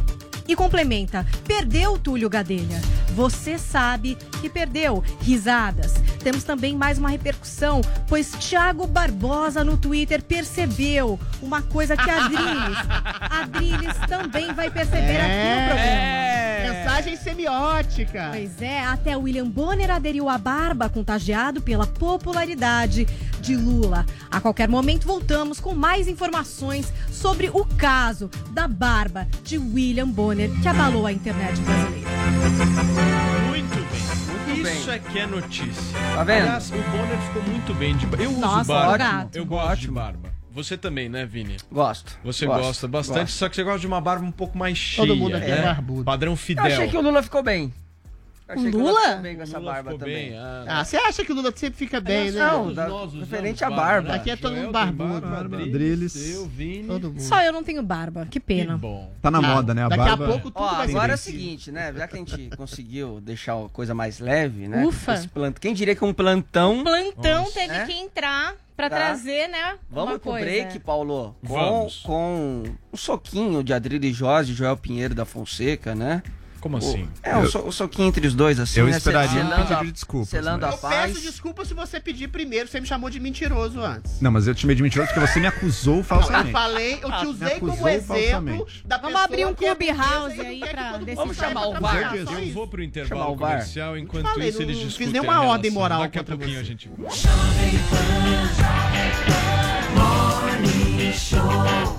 [0.46, 2.80] E complementa: perdeu Túlio Gadelha.
[3.14, 5.02] Você sabe que perdeu.
[5.20, 5.94] Risadas.
[6.22, 12.24] Temos também mais uma repercussão, pois Thiago Barbosa no Twitter percebeu uma coisa que a
[12.24, 12.78] Adriles,
[13.20, 16.24] a Adriles também vai perceber aqui no programa.
[16.64, 18.28] Mensagem semiótica.
[18.30, 23.06] Pois é, até William Bonner aderiu à barba, contagiado pela popularidade
[23.40, 24.06] de Lula.
[24.30, 30.33] A qualquer momento voltamos com mais informações sobre o caso da barba de William Bonner
[30.62, 32.10] que abalou a internet brasileira.
[33.46, 34.46] Muito bem.
[34.56, 34.94] Muito Isso bem.
[34.94, 35.98] é que é notícia.
[36.14, 36.42] Tá vendo?
[36.42, 38.24] Aliás, o Bonner ficou muito bem de barba.
[38.24, 38.96] Eu Nossa, uso barba.
[38.98, 39.36] gato.
[39.36, 40.34] Eu gosto de barba.
[40.52, 41.56] Você também, né, Vini?
[41.70, 42.16] Gosto.
[42.22, 43.34] Você Gosto, gosta bastante, gosto.
[43.36, 45.06] só que você gosta de uma barba um pouco mais cheia.
[45.08, 45.62] Todo mundo aqui é né?
[45.62, 46.04] barbudo.
[46.04, 46.64] Padrão Eu Fidel.
[46.64, 47.74] achei que o Lula ficou bem.
[48.54, 49.00] Achei que Lula?
[49.00, 50.28] ficou bem com essa Lula barba ficou também.
[50.30, 50.64] bem, ah.
[50.68, 52.38] Ah, você acha que o Lula sempre fica bem, né?
[52.40, 54.14] Não, Todos da- nós usamos referente à barba.
[54.14, 55.20] Aqui é todo mundo barbudo.
[55.20, 56.34] barba, Adriles.
[56.34, 56.86] Eu, Vini.
[56.88, 57.20] Todo mundo.
[57.20, 58.76] Só eu não tenho barba, que Que pena.
[58.76, 59.12] bom.
[59.20, 59.84] Tá na Ah, moda, né?
[59.84, 60.24] A daqui barba.
[60.24, 61.92] a pouco tudo Ó, vai ser agora é o seguinte, né?
[61.96, 64.84] Já que a gente conseguiu deixar a coisa mais leve, né?
[64.84, 65.14] Ufa.
[65.14, 66.82] Esse plant- Quem diria que um plantão.
[66.82, 67.52] Plantão Nossa.
[67.60, 67.84] teve É?
[67.86, 68.96] que entrar pra Tá.
[68.96, 69.76] trazer, né?
[69.90, 70.44] Vamos uma pro coisa.
[70.46, 71.34] break, Paulo?
[71.46, 71.96] Com, Vamos.
[72.00, 76.22] com um soquinho de Adriles Jorge Joel Pinheiro da Fonseca, né?
[76.64, 77.06] Como assim?
[77.22, 78.80] É, um, so- um soquinho entre os dois, assim.
[78.80, 78.96] Eu né?
[78.96, 81.12] esperaria um pedido a- de desculpas, Selando mas- a Eu paz.
[81.12, 82.66] peço desculpa se você pedir primeiro.
[82.66, 84.18] Você me chamou de mentiroso antes.
[84.18, 86.52] Não, mas eu te chamei de mentiroso porque você me acusou Não, eu falsamente.
[86.52, 88.82] falei, eu te Me usei como exemplo falsamente.
[88.86, 90.98] da Vamos abrir um é clubhouse aí pra.
[91.14, 92.14] Vamos chamar o VAR.
[92.16, 95.42] Eu vou pro Chamar intervalo o comercial, enquanto falei, isso eles não fiz discutem nenhuma
[95.42, 95.82] ordem relação.
[95.82, 96.90] moral Daqui a pouquinho a gente...
[101.36, 101.96] Olá,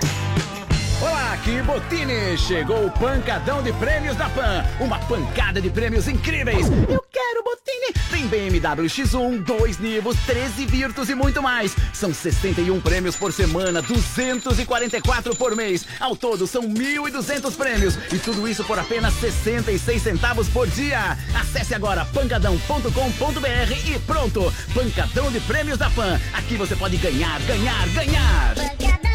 [1.46, 2.38] aqui, Botini.
[2.38, 4.66] Chegou o pancadão de prêmios da Pan.
[4.80, 6.68] Uma pancada de prêmios incríveis.
[6.90, 7.94] Eu quero, Botini.
[8.10, 11.76] Tem BMW X1, 2 Nivos, 13 Virtus e muito mais.
[11.94, 15.86] São 61 prêmios por semana, 244 por mês.
[16.00, 17.96] Ao todo, são 1.200 prêmios.
[18.12, 21.18] E tudo isso por apenas 66 centavos por dia.
[21.40, 24.52] Acesse agora pancadão.com.br e pronto.
[24.74, 26.20] Pancadão de prêmios da Pan.
[26.34, 29.15] Aqui você pode ganhar, ganhar, ganhar.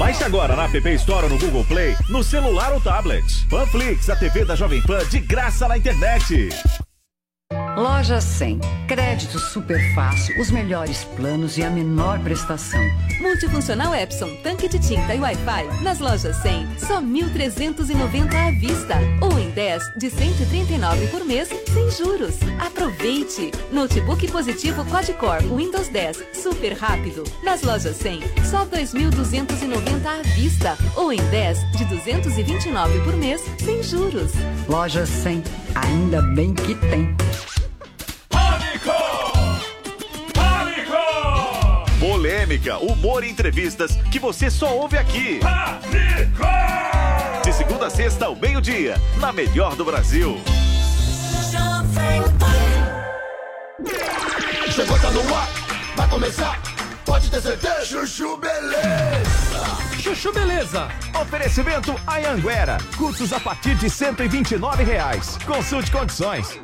[0.00, 3.22] Baixe agora na App Store ou no Google Play, no celular ou tablet.
[3.50, 6.48] Panflix, a TV da Jovem Pan de graça na internet.
[7.80, 8.60] Loja 100.
[8.86, 12.80] Crédito super fácil, os melhores planos e a menor prestação.
[13.20, 15.82] Multifuncional Epson, tanque de tinta e Wi-Fi.
[15.82, 18.96] Nas lojas 100, só 1.390 à vista.
[19.22, 22.34] Ou em 10 de 139 por mês, sem juros.
[22.58, 23.50] Aproveite!
[23.72, 27.24] Notebook positivo Quad-Core Windows 10, super rápido.
[27.42, 30.76] Nas lojas 100, só 2.290 à vista.
[30.96, 34.32] Ou em 10 de 229 por mês, sem juros.
[34.68, 35.42] Loja 100.
[35.74, 37.14] Ainda bem que tem.
[41.98, 45.40] Polêmica, humor e entrevistas que você só ouve aqui.
[47.44, 50.40] De segunda a sexta ao meio-dia, na melhor do Brasil.
[54.74, 55.48] Chegou, tá no ar,
[55.96, 56.60] vai começar.
[57.04, 57.84] Pode ter certeza.
[57.84, 60.00] Chuchu Beleza.
[60.00, 60.88] Chuchu Beleza.
[61.20, 62.78] Oferecimento Anhanguera.
[62.96, 65.36] Cursos a partir de 129 reais.
[65.44, 66.58] Consulte condições.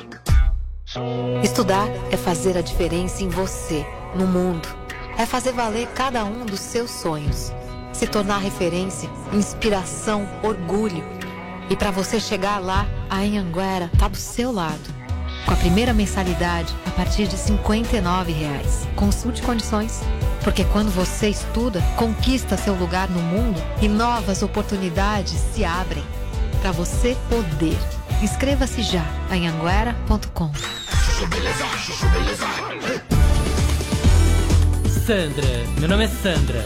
[1.43, 4.69] Estudar é fazer a diferença em você, no mundo.
[5.19, 7.53] É fazer valer cada um dos seus sonhos.
[7.93, 11.05] Se tornar referência, inspiração, orgulho.
[11.71, 14.95] E para você chegar lá, a Anhanguera tá do seu lado.
[15.45, 18.87] Com a primeira mensalidade a partir de 59 reais.
[18.97, 20.03] Consulte condições.
[20.43, 26.05] Porque quando você estuda, conquista seu lugar no mundo e novas oportunidades se abrem.
[26.61, 27.79] Para você poder.
[28.23, 30.51] Inscreva-se já em anguera.com.
[35.07, 35.47] Sandra,
[35.81, 36.63] meu nome é Sandra.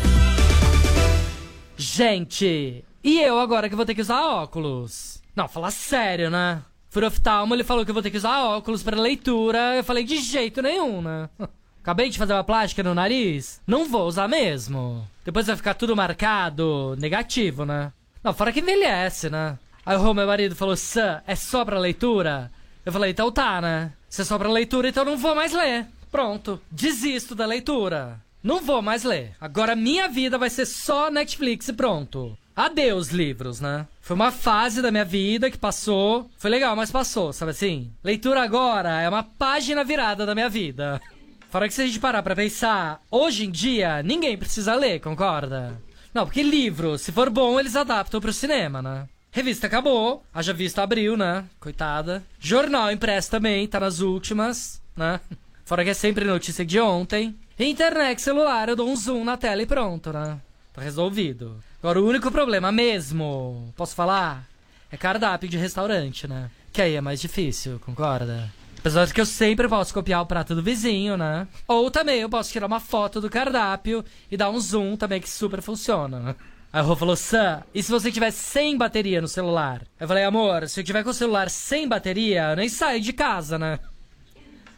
[1.76, 5.22] Gente, e eu agora que vou ter que usar óculos?
[5.36, 6.62] Não, falar sério, né?
[6.88, 9.76] Fui oftalmo, ele falou que eu vou ter que usar óculos para leitura.
[9.76, 11.28] Eu falei, de jeito nenhum, né?
[11.80, 13.61] Acabei de fazer uma plástica no nariz.
[13.68, 15.07] Não vou usar mesmo.
[15.24, 17.92] Depois vai ficar tudo marcado, negativo, né?
[18.20, 19.57] Não, fora que envelhece, né?
[19.86, 22.51] Aí o meu marido falou, Sam, é só pra leitura?
[22.84, 23.92] Eu falei, então tá, né?
[24.11, 25.86] Se é só pra leitura, então não vou mais ler.
[26.11, 26.61] Pronto.
[26.70, 28.20] Desisto da leitura.
[28.42, 29.36] Não vou mais ler.
[29.40, 32.36] Agora minha vida vai ser só Netflix e pronto.
[32.56, 33.86] Adeus, livros, né?
[34.00, 36.28] Foi uma fase da minha vida que passou.
[36.36, 37.92] Foi legal, mas passou, sabe assim?
[38.02, 41.00] Leitura agora é uma página virada da minha vida.
[41.48, 45.80] Fora que se a gente parar pra pensar, hoje em dia, ninguém precisa ler, concorda?
[46.12, 49.08] Não, porque livro, se for bom, eles adaptam pro cinema, né?
[49.33, 51.45] Revista acabou, haja vista abriu, né?
[51.61, 52.22] Coitada.
[52.41, 55.20] Jornal impresso também, tá nas últimas, né?
[55.64, 57.37] Fora que é sempre notícia de ontem.
[57.57, 60.41] Internet celular, eu dou um zoom na tela e pronto, né?
[60.72, 61.62] Tá resolvido.
[61.81, 64.45] Agora, o único problema mesmo, posso falar?
[64.91, 66.51] É cardápio de restaurante, né?
[66.72, 68.51] Que aí é mais difícil, concorda?
[68.78, 71.47] Apesar de que eu sempre posso copiar o prato do vizinho, né?
[71.68, 75.31] Ou também eu posso tirar uma foto do cardápio e dar um zoom também que
[75.31, 76.35] super funciona, né?
[76.73, 79.83] Aí o Rô falou, Sam, e se você tiver sem bateria no celular?
[79.99, 83.12] Eu falei, amor, se eu tiver com o celular sem bateria, eu nem saio de
[83.12, 83.81] casa, né?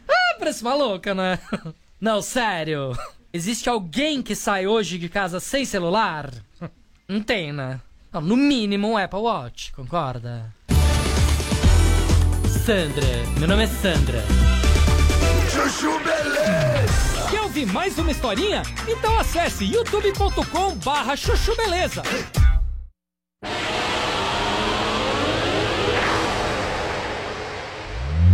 [0.08, 1.38] Ah, parece uma louca, né?
[2.00, 2.96] Não, sério.
[3.30, 6.30] Existe alguém que sai hoje de casa sem celular?
[7.06, 7.78] Não tem, né?
[8.10, 10.50] Não, no mínimo um Apple Watch, concorda?
[12.64, 13.06] Sandra,
[13.38, 14.22] meu nome é Sandra.
[15.50, 15.98] Chuchu
[17.52, 18.62] ouvir mais uma historinha?
[18.88, 22.02] Então acesse youtube.com barra chuchu beleza.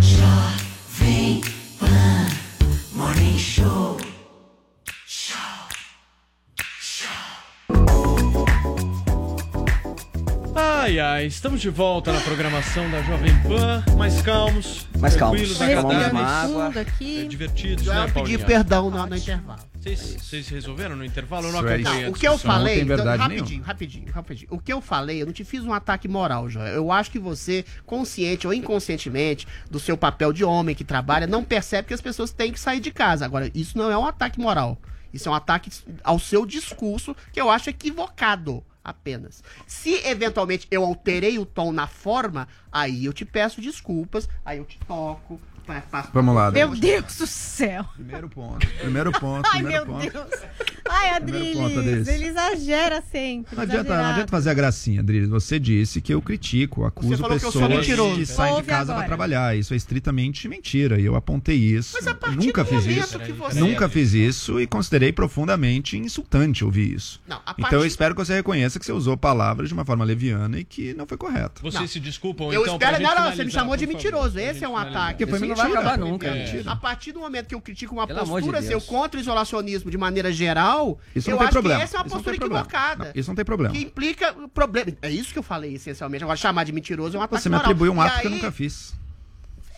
[0.01, 1.41] Jovem
[1.81, 2.29] Pan
[2.95, 4.08] Morning Show.
[10.81, 15.41] Ai, ai, estamos de volta na programação da Jovem Pan, mais calmos, Mais calmos.
[15.41, 17.21] tranquilos, Respirando agradáveis, aqui.
[17.21, 18.39] é, divertidos, Já né, pedi Paulinha?
[18.39, 19.59] perdão no, no intervalo.
[19.75, 21.49] Você Vocês, resolveram no intervalo?
[21.49, 22.05] Eu não Isso é acompanhei.
[22.07, 22.57] a O que eu discussão.
[22.57, 23.67] falei, tem então, verdade rapidinho, nenhuma.
[23.67, 24.49] rapidinho, rapidinho.
[24.53, 26.73] O que eu falei, eu não te fiz um ataque moral, Joel.
[26.75, 31.43] Eu acho que você, consciente ou inconscientemente, do seu papel de homem que trabalha, não
[31.43, 33.25] percebe que as pessoas têm que sair de casa.
[33.25, 34.79] Agora, isso não é um ataque moral.
[35.13, 35.71] Isso é um ataque
[36.05, 39.43] ao seu discurso, que eu acho equivocado apenas.
[39.67, 44.65] Se eventualmente eu alterei o tom na forma, aí eu te peço desculpas, aí eu
[44.65, 45.41] te toco.
[45.65, 47.85] fa- faço- Vamos lá, Meu Deus do céu.
[47.95, 48.67] Primeiro ponto.
[48.79, 49.47] Primeiro ponto.
[49.53, 50.11] Ai, primeiro meu ponto.
[50.13, 50.41] Deus.
[50.91, 53.55] Ai, Adriles, ele exagera sempre.
[53.57, 55.29] Não adianta, não adianta fazer a gracinha, Adriles.
[55.29, 58.17] Você disse que eu critico, acuso falou que eu sou pessoas mentiroso.
[58.17, 58.99] que saem de Ouve casa agora.
[58.99, 59.57] para trabalhar.
[59.57, 61.01] Isso é estritamente mentira.
[61.01, 61.93] E eu apontei isso.
[61.95, 63.19] Mas a partir Nunca do fiz isso.
[63.19, 67.21] que você- Nunca fiz isso e considerei profundamente insultante ouvir isso.
[67.27, 69.85] Não, a Então eu partir- espero que você reconheça que você usou palavras de uma
[69.85, 71.63] forma leviana e que não foi correto.
[71.63, 71.89] Vocês Não.
[71.89, 73.03] se desculpam, Eu então, espero.
[73.03, 74.39] Não, não, você me chamou de mentiroso.
[74.39, 75.03] Esse é um finalizar.
[75.03, 75.27] ataque.
[75.27, 76.27] Porque não vai acabar nunca.
[76.29, 76.63] É.
[76.67, 78.85] A partir do momento que eu critico uma Pelo de postura seu Deus.
[78.87, 80.78] contra o isolacionismo de maneira geral,
[81.15, 81.79] Isso eu não tem acho problema.
[81.81, 82.65] que essa é uma Isso não postura tem problema.
[82.67, 83.05] equivocada.
[83.05, 83.75] Não, isso não tem problema.
[83.75, 84.93] Que implica problema.
[85.03, 86.25] É isso que eu falei, essencialmente.
[86.25, 88.37] Agora, chamar de mentiroso é um ataque Você me atribuiu um ato que eu aí,
[88.37, 88.95] nunca fiz.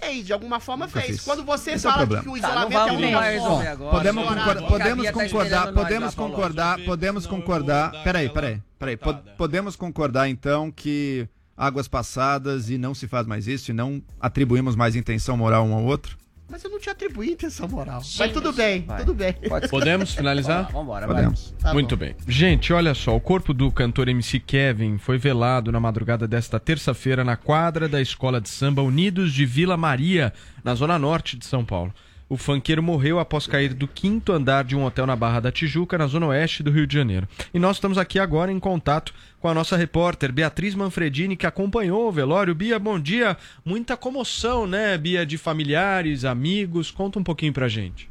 [0.01, 1.17] Fez, de alguma forma Nunca fez.
[1.17, 1.25] fiz.
[1.25, 2.23] Quando você Esse é o fala de problema.
[2.39, 3.91] que o Tá, isolamento é um negócio.
[3.91, 4.25] Podemos,
[4.69, 7.91] podemos tá concordar, podemos concordar, podemos concordar.
[7.93, 8.99] dar Peraí, peraí, peraí.
[9.37, 14.75] Podemos concordar então que águas passadas e não se faz mais isso e não atribuímos
[14.75, 16.17] mais intenção moral um ao outro?
[16.51, 18.03] Mas eu não te atribuí intenção moral.
[18.19, 18.99] Mas tudo bem, Vai.
[19.01, 19.33] tudo bem.
[19.33, 19.71] Pode ser.
[19.71, 20.71] Podemos finalizar?
[20.73, 21.17] Vambora, vai.
[21.17, 21.55] Podemos.
[21.61, 22.05] Tá Muito bom.
[22.05, 22.17] bem.
[22.27, 27.23] Gente, olha só, o corpo do cantor MC Kevin foi velado na madrugada desta terça-feira
[27.23, 30.33] na quadra da Escola de Samba Unidos de Vila Maria,
[30.65, 31.95] na zona norte de São Paulo.
[32.31, 35.99] O funkeiro morreu após cair do quinto andar de um hotel na Barra da Tijuca,
[35.99, 37.29] na zona oeste do Rio de Janeiro.
[37.53, 42.07] E nós estamos aqui agora em contato com a nossa repórter Beatriz Manfredini, que acompanhou
[42.07, 42.55] o velório.
[42.55, 43.37] Bia, bom dia.
[43.65, 46.93] Muita comoção, né, Bia, de familiares, amigos.
[46.93, 48.09] Conta um pouquinho pra gente.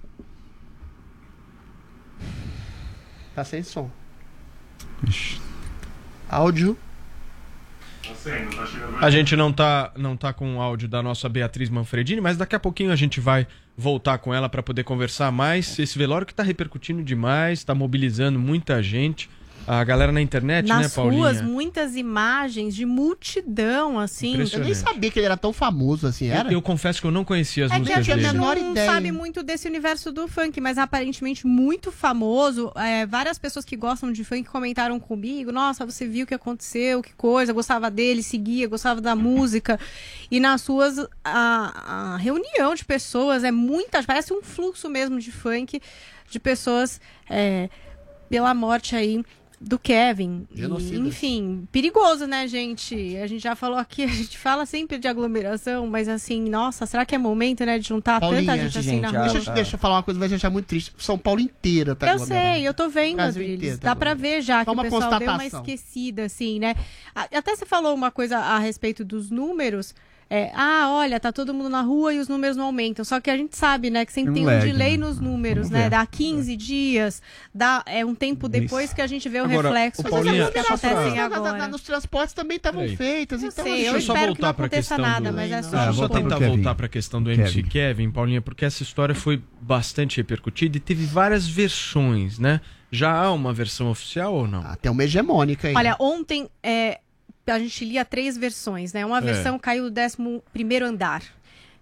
[3.33, 3.89] Tá sem som.
[6.27, 6.77] Áudio.
[8.99, 12.55] A gente não tá, não tá com o áudio da nossa Beatriz Manfredini, mas daqui
[12.55, 13.47] a pouquinho a gente vai
[13.79, 15.79] voltar com ela para poder conversar mais.
[15.79, 19.29] Esse velório que tá repercutindo demais, tá mobilizando muita gente.
[19.71, 21.21] A galera na internet, né, Nas Paulinha?
[21.21, 24.35] ruas, muitas imagens de multidão, assim.
[24.51, 26.51] Eu nem sabia que ele era tão famoso assim, Eu, era?
[26.51, 28.33] eu confesso que eu não conhecia as É que a músicas gente dele.
[28.33, 28.91] menor não ideia.
[28.91, 32.71] sabe muito desse universo do funk, mas aparentemente muito famoso.
[32.75, 37.03] É, várias pessoas que gostam de funk comentaram comigo: Nossa, você viu o que aconteceu,
[37.03, 39.79] que coisa, gostava dele, seguia, gostava da música.
[40.31, 45.31] E nas ruas, a, a reunião de pessoas é muita, parece um fluxo mesmo de
[45.31, 45.79] funk,
[46.27, 46.99] de pessoas
[47.29, 47.69] é,
[48.27, 49.23] pela morte aí.
[49.61, 50.47] Do Kevin.
[50.55, 50.63] E,
[50.95, 53.17] enfim, perigoso, né, gente?
[53.17, 57.05] A gente já falou aqui, a gente fala sempre de aglomeração, mas assim, nossa, será
[57.05, 59.29] que é momento, né, de juntar Paulinha, tanta gente assim na gente, rua?
[59.33, 60.93] Deixa, eu- deixa eu falar uma coisa, vai deixar muito triste.
[60.97, 63.79] São Paulo inteira tá Eu sei, eu tô vendo, Adriles.
[63.79, 65.59] tá Dá pra ver já Só que o uma pessoal deu uma constatação.
[65.61, 66.75] esquecida, assim, né?
[67.13, 69.93] Até você falou uma coisa a respeito dos números.
[70.31, 73.03] É, ah, olha, tá todo mundo na rua e os números não aumentam.
[73.03, 75.05] Só que a gente sabe, né, que sempre Tem tem um um lag, delay né?
[75.07, 75.83] nos números, Vamos né?
[75.85, 75.89] ver.
[75.89, 77.19] Dá 15 dias,
[77.53, 80.49] dá é um tempo depois que a gente vê o Agora, reflexo o Paulinha, coisas
[80.53, 81.67] que só pra- acontecem Na- na- na- agora.
[81.67, 84.47] nos transportes também estavam feitas, Eu então sei, eu Deixa eu só espero que não
[84.47, 85.69] voltar pra aconteça questão nada, do- mas é Ah, só...
[85.69, 86.49] Deixa eu só volta pro tentar Kevin.
[86.55, 90.79] voltar para a questão do MC Kevin, Paulinha, porque essa história foi bastante repercutida e
[90.79, 92.61] teve várias versões, né?
[92.91, 94.61] Já há uma versão oficial ou não?
[94.61, 95.75] Até uma hegemônica aí.
[95.75, 96.99] Olha, ontem é,
[97.55, 99.05] a gente lia três versões, né?
[99.05, 99.21] Uma É.
[99.21, 101.23] versão caiu do 11 primeiro andar,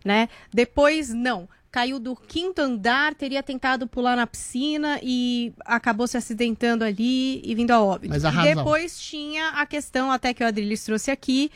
[0.03, 0.29] né?
[0.53, 1.47] Depois, não.
[1.69, 7.53] Caiu do quinto andar, teria tentado pular na piscina e acabou se acidentando ali e
[7.53, 8.13] vindo a óbito.
[8.13, 8.55] Mas a e razão?
[8.55, 11.51] depois tinha a questão, até que o Adriles trouxe aqui,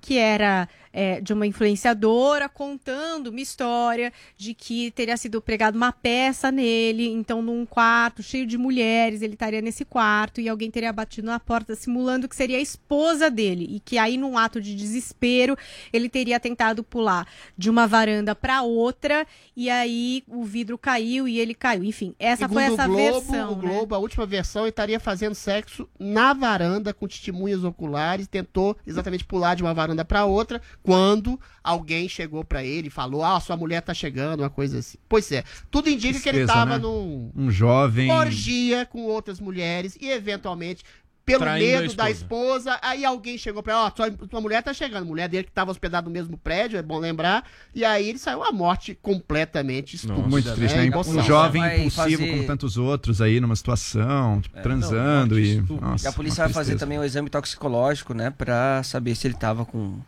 [0.00, 5.92] que era é, de uma influenciadora contando uma história de que teria sido pregado uma
[5.92, 10.92] peça nele, então num quarto cheio de mulheres, ele estaria nesse quarto e alguém teria
[10.92, 14.74] batido na porta simulando que seria a esposa dele e que aí num ato de
[14.74, 15.56] desespero
[15.92, 17.26] ele teria tentado pular
[17.56, 19.26] de uma varanda para outra
[19.56, 21.84] e aí o vidro caiu e ele caiu.
[21.84, 23.60] Enfim, essa Segundo foi essa Globo, versão, o né?
[23.60, 29.24] Globo, a última versão, ele estaria fazendo sexo na varanda com testemunhas oculares, tentou exatamente
[29.24, 33.56] pular de uma varanda para outra, quando alguém chegou para ele e falou: "Ah, sua
[33.56, 34.98] mulher tá chegando", uma coisa assim.
[35.08, 36.78] Pois é, tudo indica que ele tava né?
[36.78, 38.10] num Um jovem.
[38.10, 40.82] orgia com outras mulheres e eventualmente
[41.24, 42.70] pelo Traindo a medo da esposa.
[42.72, 45.52] esposa, aí alguém chegou pra ela, ó, tua, tua mulher tá chegando, mulher dele que
[45.52, 49.94] tava hospedada no mesmo prédio, é bom lembrar, e aí ele saiu à morte completamente
[49.94, 50.86] estúpida, Muito triste, né?
[50.86, 51.18] Emoção.
[51.18, 55.80] Um jovem impulsivo fazer- como tantos outros aí, numa situação, tipo, transando morte e.
[55.80, 58.30] Nossa, E a polícia vai fazer também o exame toxicológico, né?
[58.30, 60.00] Pra saber se ele tava com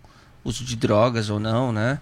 [0.45, 1.99] uso de drogas ou não, né?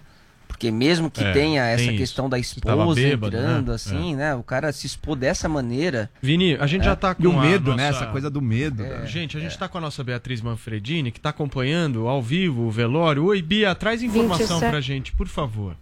[0.49, 2.30] Porque mesmo que É, tenha essa tem questão isso.
[2.30, 3.74] da esposa bêbado, entrando, né?
[3.74, 4.34] assim, né?
[4.34, 6.11] O cara se expor dessa maneira.
[6.20, 6.84] Vini, a gente É.
[6.84, 7.88] já tá com E o medo, nossa- né?
[7.88, 8.84] Essa coisa do medo.
[8.84, 12.62] É, gente, a gente tá com a nossa Beatriz Manfredini, que tá acompanhando ao vivo
[12.62, 13.24] o velório.
[13.24, 14.70] Oi, Bia, traz informação 27.
[14.70, 15.74] pra gente, por favor.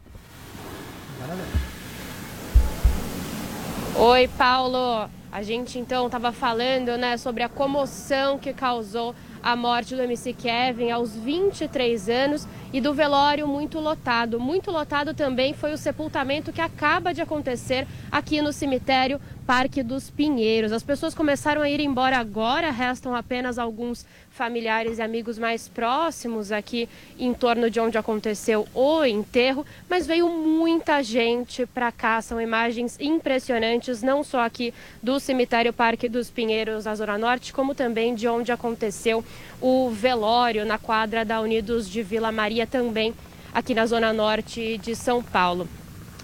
[3.96, 5.08] Oi, Paulo.
[5.32, 10.32] A gente então estava falando, né, sobre a comoção que causou a morte do MC
[10.32, 14.38] Kevin aos 23 anos e do velório muito lotado.
[14.38, 20.10] Muito lotado também foi o sepultamento que acaba de acontecer aqui no cemitério Parque dos
[20.10, 20.72] Pinheiros.
[20.72, 24.06] As pessoas começaram a ir embora agora, restam apenas alguns
[24.40, 26.88] familiares e amigos mais próximos aqui
[27.18, 32.22] em torno de onde aconteceu o enterro, mas veio muita gente para cá.
[32.22, 34.72] São imagens impressionantes, não só aqui
[35.02, 39.22] do cemitério Parque dos Pinheiros, na Zona Norte, como também de onde aconteceu
[39.60, 43.12] o velório na quadra da Unidos de Vila Maria, também
[43.52, 45.68] aqui na Zona Norte de São Paulo.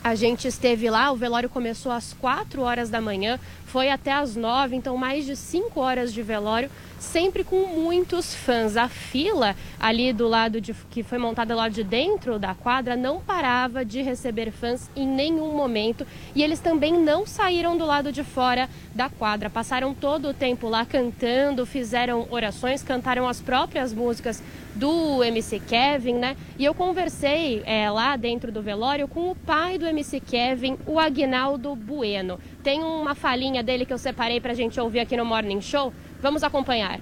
[0.02, 4.36] A gente esteve lá, o velório começou às 4 horas da manhã, foi até às
[4.36, 8.76] 9, então mais de 5 horas de velório, sempre com muitos fãs.
[8.76, 13.20] A fila ali do lado de que foi montada lá de dentro da quadra não
[13.20, 18.24] parava de receber fãs em nenhum momento e eles também não saíram do lado de
[18.24, 19.50] fora da quadra.
[19.50, 24.42] Passaram todo o tempo lá cantando, fizeram orações, cantaram as próprias músicas
[24.74, 26.36] do MC Kevin, né?
[26.58, 30.98] E eu conversei é, lá dentro do velório com o pai do MC Kevin, o
[30.98, 32.38] Agnaldo Bueno.
[32.66, 35.94] Tem uma falinha dele que eu separei pra gente ouvir aqui no Morning Show.
[36.20, 36.98] Vamos acompanhar.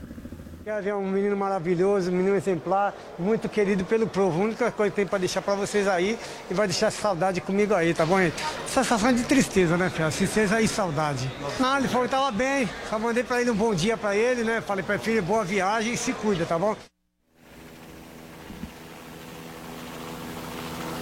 [0.62, 4.42] Kevin é um menino maravilhoso, um menino exemplar, muito querido pelo povo.
[4.42, 6.18] A única coisa que tem para deixar para vocês aí
[6.50, 8.36] e vai deixar saudade comigo aí, tá bom, gente?
[8.66, 10.12] Sensação de tristeza, né, filho?
[10.12, 11.30] Tristeza e saudade.
[11.58, 14.44] Não, ele falou que tava bem, só mandei para ele um bom dia para ele,
[14.44, 14.60] né?
[14.60, 16.76] Falei para ele, filho, boa viagem e se cuida, tá bom?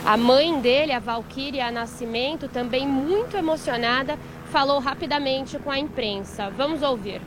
[0.05, 4.19] A mãe dele, a Valquíria Nascimento, também muito emocionada,
[4.53, 6.50] falou rapidamente com a imprensa.
[6.50, 7.22] Vamos ouvir.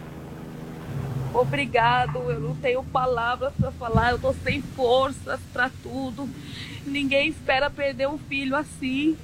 [1.33, 6.29] Obrigado, eu não tenho palavras para falar, eu tô sem forças para tudo.
[6.85, 9.17] Ninguém espera perder um filho assim,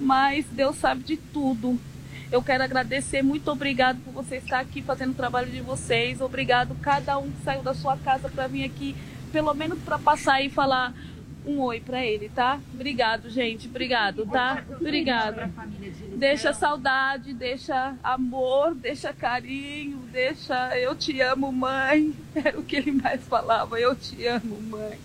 [0.00, 1.78] mas Deus sabe de tudo.
[2.32, 6.22] Eu quero agradecer, muito obrigado por você estar aqui fazendo o trabalho de vocês.
[6.22, 8.96] Obrigado cada um que saiu da sua casa para vir aqui,
[9.30, 10.92] pelo menos para passar e falar
[11.46, 12.60] um oi para ele, tá?
[12.74, 13.68] Obrigado, gente.
[13.68, 14.64] Obrigado, tá?
[14.68, 15.52] Obrigado.
[16.16, 22.12] Deixa saudade, deixa amor, deixa carinho, deixa eu te amo, mãe.
[22.34, 24.98] Era o que ele mais falava, eu te amo, mãe.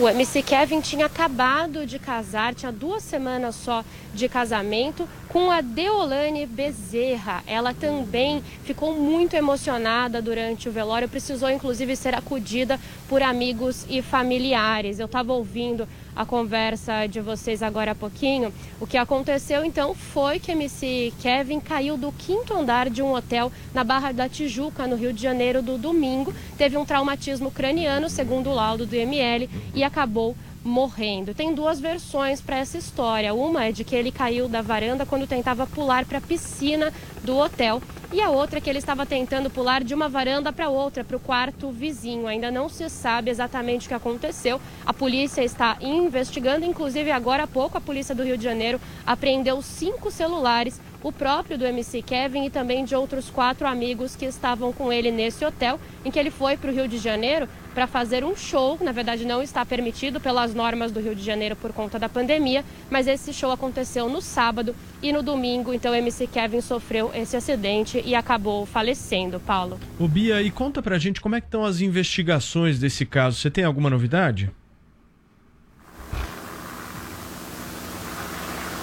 [0.00, 3.84] O MC Kevin tinha acabado de casar, tinha duas semanas só
[4.14, 7.44] de casamento, com a Deolane Bezerra.
[7.46, 12.80] Ela também ficou muito emocionada durante o velório, precisou inclusive ser acudida
[13.10, 14.98] por amigos e familiares.
[14.98, 15.86] Eu estava ouvindo
[16.20, 18.52] a conversa de vocês agora há pouquinho.
[18.78, 23.50] O que aconteceu então foi que MC Kevin caiu do quinto andar de um hotel
[23.72, 26.34] na Barra da Tijuca, no Rio de Janeiro, do domingo.
[26.58, 31.34] Teve um traumatismo craniano, segundo o laudo do ML, e acabou morrendo.
[31.34, 33.34] Tem duas versões para essa história.
[33.34, 36.92] Uma é de que ele caiu da varanda quando tentava pular para a piscina
[37.24, 37.82] do hotel.
[38.12, 41.16] E a outra é que ele estava tentando pular de uma varanda para outra, para
[41.16, 42.26] o quarto vizinho.
[42.26, 44.60] Ainda não se sabe exatamente o que aconteceu.
[44.84, 49.62] A polícia está investigando, inclusive agora há pouco a polícia do Rio de Janeiro apreendeu
[49.62, 54.72] cinco celulares, o próprio do MC Kevin e também de outros quatro amigos que estavam
[54.72, 58.24] com ele nesse hotel, em que ele foi para o Rio de Janeiro para fazer
[58.24, 58.78] um show.
[58.80, 62.64] Na verdade, não está permitido pelas normas do Rio de Janeiro por conta da pandemia,
[62.90, 67.36] mas esse show aconteceu no sábado e no domingo, então o MC Kevin sofreu esse
[67.36, 69.40] acidente e acabou falecendo.
[69.40, 69.80] Paulo.
[69.98, 73.38] Ô Bia, e conta pra gente como é que estão as investigações desse caso.
[73.38, 74.50] Você tem alguma novidade?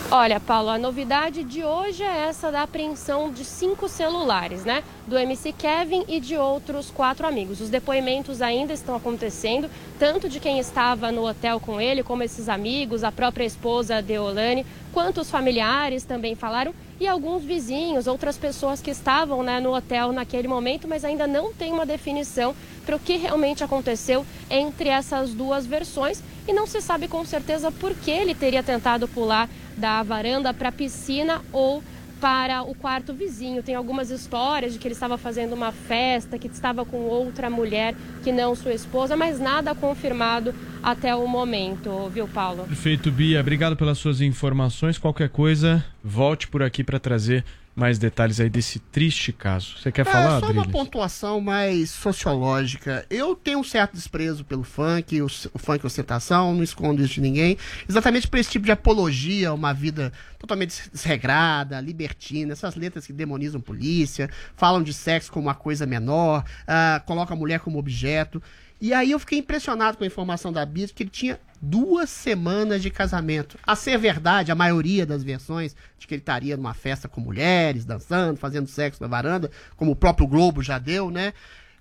[0.09, 4.81] Olha, Paulo, a novidade de hoje é essa da apreensão de cinco celulares, né?
[5.05, 7.59] Do MC Kevin e de outros quatro amigos.
[7.59, 12.47] Os depoimentos ainda estão acontecendo, tanto de quem estava no hotel com ele, como esses
[12.47, 18.81] amigos, a própria esposa Deolane, quanto os familiares também falaram e alguns vizinhos, outras pessoas
[18.81, 22.55] que estavam né, no hotel naquele momento, mas ainda não tem uma definição
[22.85, 27.69] para o que realmente aconteceu entre essas duas versões e não se sabe com certeza
[27.71, 31.83] por que ele teria tentado pular da varanda para a piscina ou
[32.19, 33.61] para o quarto vizinho.
[33.61, 37.95] Tem algumas histórias de que ele estava fazendo uma festa, que estava com outra mulher
[38.23, 42.63] que não sua esposa, mas nada confirmado até o momento, viu, Paulo?
[42.63, 43.39] Perfeito, Bia.
[43.39, 44.97] Obrigado pelas suas informações.
[44.97, 47.43] Qualquer coisa, volte por aqui para trazer
[47.77, 49.75] mais detalhes aí desse triste caso.
[49.77, 50.71] Você quer É, falar, só uma Adriles?
[50.71, 53.05] pontuação mais sociológica.
[53.07, 57.21] Eu tenho um certo desprezo pelo funk, o, o funk ostentação, não escondo isso de
[57.21, 57.55] ninguém.
[57.87, 63.05] Exatamente por esse tipo de apologia a uma vida totalmente des- desregrada, libertina, essas letras
[63.05, 67.77] que demonizam polícia, falam de sexo como uma coisa menor, ah, colocam a mulher como
[67.77, 68.41] objeto.
[68.79, 72.81] E aí eu fiquei impressionado com a informação da de que ele tinha duas semanas
[72.81, 73.57] de casamento.
[73.65, 77.85] A ser verdade, a maioria das versões de que ele estaria numa festa com mulheres,
[77.85, 81.33] dançando, fazendo sexo na varanda, como o próprio Globo já deu, né?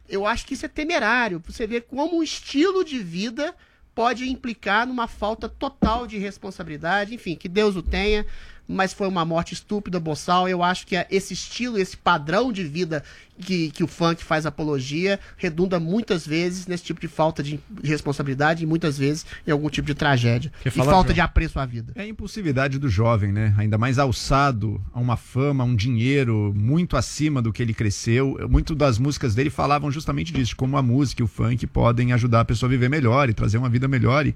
[0.09, 1.43] Eu acho que isso é temerário.
[1.47, 3.55] Você vê como um estilo de vida
[3.95, 7.15] pode implicar numa falta total de responsabilidade.
[7.15, 8.25] Enfim, que Deus o tenha.
[8.69, 10.49] Mas foi uma morte estúpida, boçal.
[10.49, 13.03] Eu acho que é esse estilo, esse padrão de vida
[13.39, 18.63] que, que o funk faz apologia, redunda muitas vezes nesse tipo de falta de responsabilidade
[18.63, 20.53] e muitas vezes em algum tipo de tragédia.
[20.65, 21.15] E falta João?
[21.15, 21.93] de apreço à vida.
[21.95, 23.55] É a impulsividade do jovem, né?
[23.59, 28.37] Ainda mais alçado a uma fama, a um dinheiro muito acima do que ele cresceu.
[28.49, 32.13] Muito das músicas dele falavam justamente disso, de como a música e o funk podem
[32.13, 34.27] ajudar a pessoa a viver melhor e trazer uma vida melhor.
[34.27, 34.35] E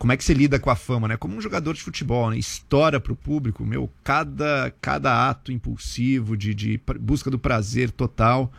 [0.00, 1.18] como é que você lida com a fama, né?
[1.18, 2.38] Como um jogador de futebol, né?
[2.38, 8.50] Estoura pro público, meu, cada, cada ato impulsivo de, de busca do prazer total.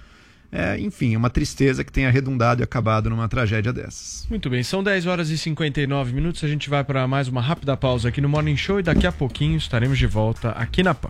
[0.52, 4.28] É, enfim, é uma tristeza que tenha redundado e acabado numa tragédia dessas.
[4.30, 6.44] Muito bem, são 10 horas e 59 minutos.
[6.44, 9.12] A gente vai para mais uma rápida pausa aqui no Morning Show e daqui a
[9.12, 11.10] pouquinho estaremos de volta aqui na PAN.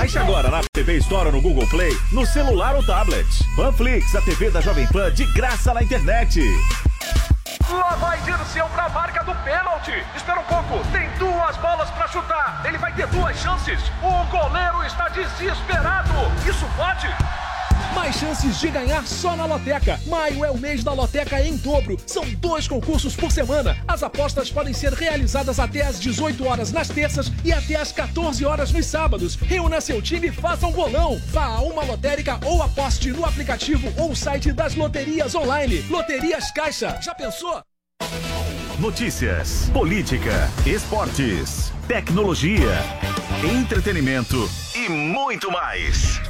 [0.00, 3.26] Baixe agora na TV Store no Google Play, no celular ou tablet.
[3.54, 6.40] Panflix, a TV da Jovem Pan de graça na internet.
[7.68, 9.92] Lá vai Dirceu pra marca do pênalti.
[10.16, 12.62] Espera um pouco, tem duas bolas pra chutar.
[12.64, 13.78] Ele vai ter duas chances.
[14.02, 16.14] O goleiro está desesperado.
[16.48, 17.06] Isso pode?
[17.94, 20.00] Mais chances de ganhar só na Loteca.
[20.06, 21.96] Maio é o mês da Loteca em dobro.
[22.06, 23.76] São dois concursos por semana.
[23.86, 28.44] As apostas podem ser realizadas até às 18 horas nas terças e até às 14
[28.44, 29.34] horas nos sábados.
[29.34, 31.20] Reúna seu time e faça um bolão.
[31.28, 35.82] Vá a uma lotérica ou aposte no aplicativo ou site das loterias online.
[35.88, 36.98] Loterias Caixa.
[37.02, 37.60] Já pensou?
[38.78, 42.72] Notícias, política, esportes, tecnologia,
[43.44, 46.29] entretenimento e muito mais.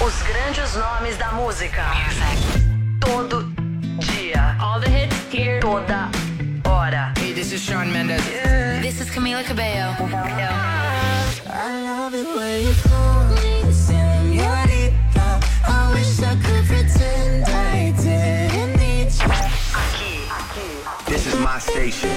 [0.00, 1.82] Os grandes nomes da música.
[3.00, 3.44] Todo
[4.00, 4.56] dia.
[4.60, 5.60] All the hits here.
[5.60, 6.10] Toda
[6.66, 7.12] hora.
[7.18, 8.22] Hey, this is Sean Mendes.
[8.82, 9.94] This is Camila Cabello.
[11.52, 15.40] I love it when you call me señorita.
[15.64, 19.30] I wish I could pretend I didn't need you.
[19.74, 21.10] Aqui, aqui.
[21.10, 22.10] This is my station.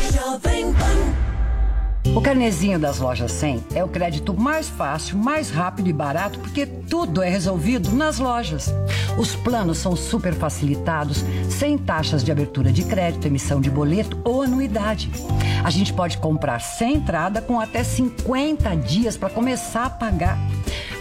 [2.15, 6.63] O carnezinho das lojas 100 é o crédito mais fácil, mais rápido e barato porque
[6.63, 8.71] tudo é resolvido nas lojas.
[9.17, 14.43] Os planos são super facilitados, sem taxas de abertura de crédito, emissão de boleto ou
[14.43, 15.09] anuidade.
[15.63, 20.37] A gente pode comprar sem entrada com até 50 dias para começar a pagar.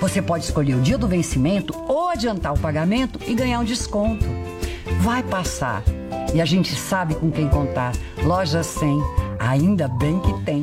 [0.01, 4.25] Você pode escolher o dia do vencimento ou adiantar o pagamento e ganhar um desconto.
[5.01, 5.83] Vai passar.
[6.35, 7.93] E a gente sabe com quem contar.
[8.25, 8.99] Loja 100,
[9.49, 10.63] ainda bem que tem.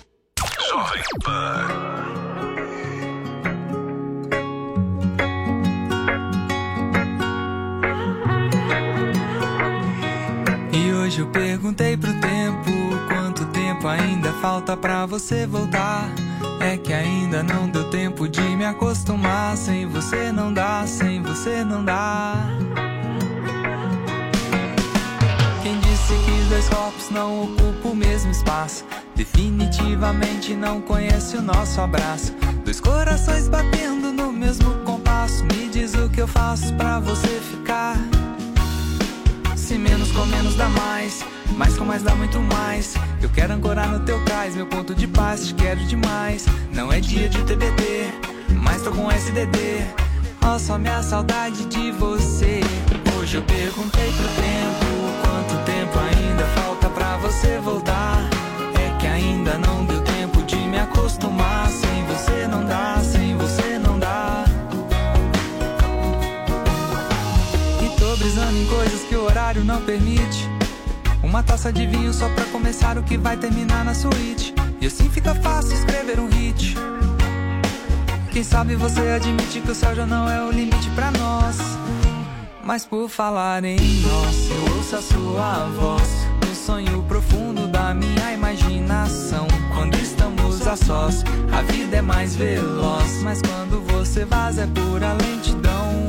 [0.71, 1.67] Jovem Pan.
[10.71, 12.71] E hoje eu perguntei pro tempo
[13.09, 16.09] quanto tempo ainda falta pra você voltar.
[16.61, 19.57] É que ainda não deu tempo de me acostumar.
[19.57, 22.47] Sem você não dá, sem você não dá.
[25.61, 28.85] Quem disse que dois corpos não ocupam o mesmo espaço?
[29.21, 32.33] Definitivamente não conhece o nosso abraço.
[32.65, 35.43] Dois corações batendo no mesmo compasso.
[35.43, 37.97] Me diz o que eu faço pra você ficar.
[39.55, 41.23] Se menos com menos dá mais,
[41.55, 42.95] mais com mais dá muito mais.
[43.21, 46.47] Eu quero ancorar no teu cais, meu ponto de paz, te quero demais.
[46.73, 48.11] Não é dia de TBT,
[48.63, 49.85] mas tô com SDD.
[50.43, 52.61] Ó, só minha saudade de você.
[53.19, 54.81] Hoje eu perguntei pro tempo
[55.21, 58.10] quanto tempo ainda falta pra você voltar.
[61.11, 61.69] Acostumar.
[61.69, 64.45] Sem você não dá, sem você não dá.
[67.83, 70.49] E tô brisando em coisas que o horário não permite.
[71.21, 74.53] Uma taça de vinho só pra começar o que vai terminar na suíte.
[74.79, 76.75] E assim fica fácil escrever um hit.
[78.31, 81.57] Quem sabe você admite que o céu já não é o limite pra nós.
[82.63, 86.09] Mas por falar em nós, eu ouço a sua voz.
[86.47, 89.47] No sonho profundo da minha imaginação.
[89.73, 90.20] Quando estamos
[90.71, 93.21] a sós, a vida é mais veloz.
[93.23, 96.07] Mas quando você vaza é pura lentidão.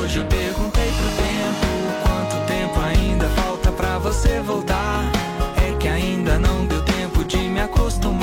[0.00, 1.66] Hoje eu perguntei pro tempo
[2.02, 5.04] quanto tempo ainda falta pra você voltar.
[5.64, 8.21] É que ainda não deu tempo de me acostumar.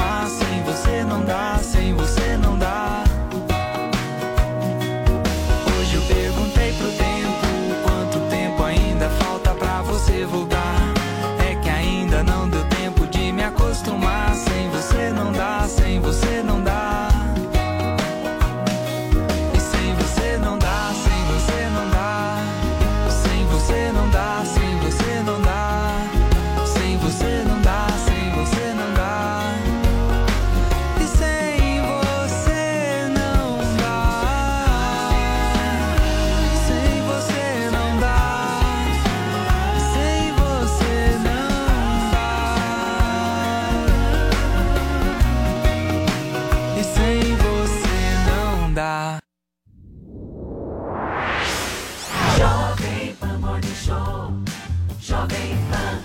[48.79, 49.19] Dá.
[52.37, 54.33] Jovem Pan Morning Show.
[55.01, 55.99] Jovem Pan.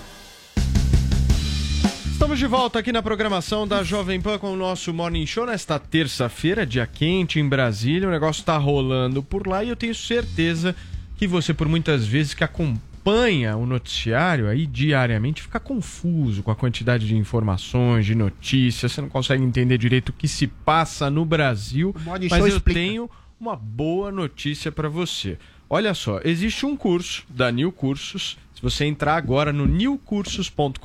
[2.11, 5.79] Estamos de volta aqui na programação da Jovem Pan com o nosso Morning Show nesta
[5.79, 8.09] terça-feira, dia quente em Brasília.
[8.09, 10.75] O negócio está rolando por lá e eu tenho certeza
[11.15, 12.94] que você, por muitas vezes que acompanha
[13.55, 19.09] o noticiário aí diariamente, fica confuso com a quantidade de informações, de notícias, você não
[19.09, 21.95] consegue entender direito o que se passa no Brasil.
[22.03, 22.79] Mas eu explica.
[22.79, 25.37] tenho uma boa notícia para você.
[25.69, 28.37] Olha só, existe um curso da New Cursos.
[28.53, 30.79] Se você entrar agora no newcursos.com.br,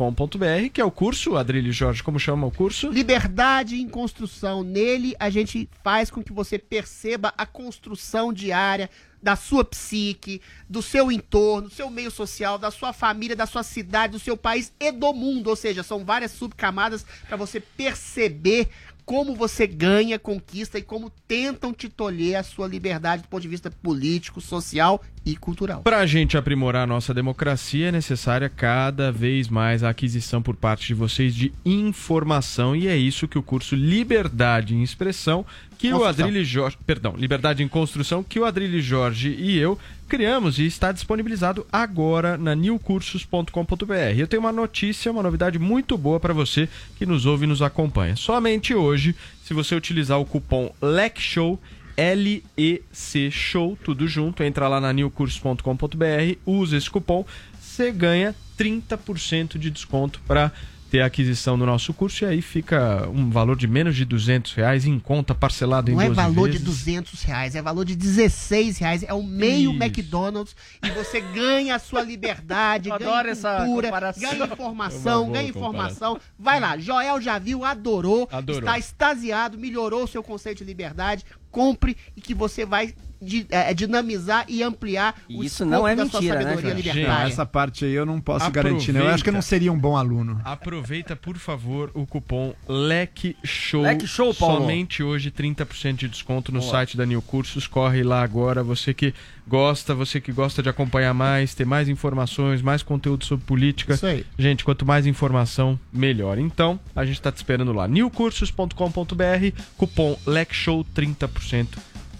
[0.72, 2.90] que é o curso, Adrilho Jorge, como chama o curso?
[2.90, 4.64] Liberdade em construção.
[4.64, 8.90] Nele a gente faz com que você perceba a construção diária
[9.22, 13.62] da sua psique, do seu entorno, do seu meio social, da sua família, da sua
[13.62, 15.48] cidade, do seu país e do mundo.
[15.48, 18.68] Ou seja, são várias subcamadas para você perceber
[19.10, 23.48] como você ganha, conquista e como tentam te tolher a sua liberdade do ponto de
[23.48, 25.82] vista político, social e cultural.
[25.82, 30.54] Para a gente aprimorar a nossa democracia, é necessária cada vez mais a aquisição por
[30.54, 35.44] parte de vocês de informação e é isso que o curso Liberdade em Expressão,
[35.76, 36.26] que o Construção.
[36.26, 39.76] Adrilho Jorge, perdão, Liberdade em Construção, que o Adrilho Jorge e eu
[40.10, 44.18] criamos e está disponibilizado agora na newcursos.com.br.
[44.18, 47.62] Eu tenho uma notícia, uma novidade muito boa para você que nos ouve e nos
[47.62, 48.16] acompanha.
[48.16, 51.60] Somente hoje, se você utilizar o cupom LECSHOW
[51.96, 54.42] L-E-C Show, tudo junto.
[54.42, 57.24] Entra lá na newcursos.com.br, usa esse cupom,
[57.60, 60.50] você ganha 30% de desconto para
[60.90, 64.52] ter a aquisição do nosso curso e aí fica um valor de menos de 200
[64.54, 66.58] reais em conta parcelado em Não é 12 valor vezes.
[66.60, 69.02] de 200 reais, é valor de 16 reais.
[69.04, 69.82] É o meio Isso.
[69.82, 74.20] McDonald's e você ganha a sua liberdade, ganha adoro essa cultura, comparação.
[74.22, 76.20] ganha É uma informação, ganha informação.
[76.38, 78.60] Vai lá, Joel já viu, adorou, Adorou.
[78.60, 81.24] está extasiado, melhorou o seu conceito de liberdade.
[81.50, 86.42] Compre e que você vai di- é, dinamizar e ampliar o isso não é mentira,
[86.42, 87.28] né, libertária.
[87.30, 89.00] Essa parte aí eu não posso garantir, né?
[89.00, 90.40] Eu acho que eu não seria um bom aluno.
[90.44, 93.82] Aproveita, por favor, o cupom Leque Show.
[93.82, 94.60] Leque Show, Paulo.
[94.62, 96.70] Somente hoje 30% de desconto no Boa.
[96.70, 97.66] site da New Cursos.
[97.66, 98.62] Corre lá agora.
[98.62, 99.14] Você que
[99.46, 103.94] gosta, você que gosta de acompanhar mais, ter mais informações, mais conteúdo sobre política.
[103.94, 104.24] Isso aí.
[104.38, 106.38] Gente, quanto mais informação, melhor.
[106.38, 107.88] Então, a gente tá te esperando lá.
[107.88, 111.66] newcursos.com.br, cupom Leque Show 30%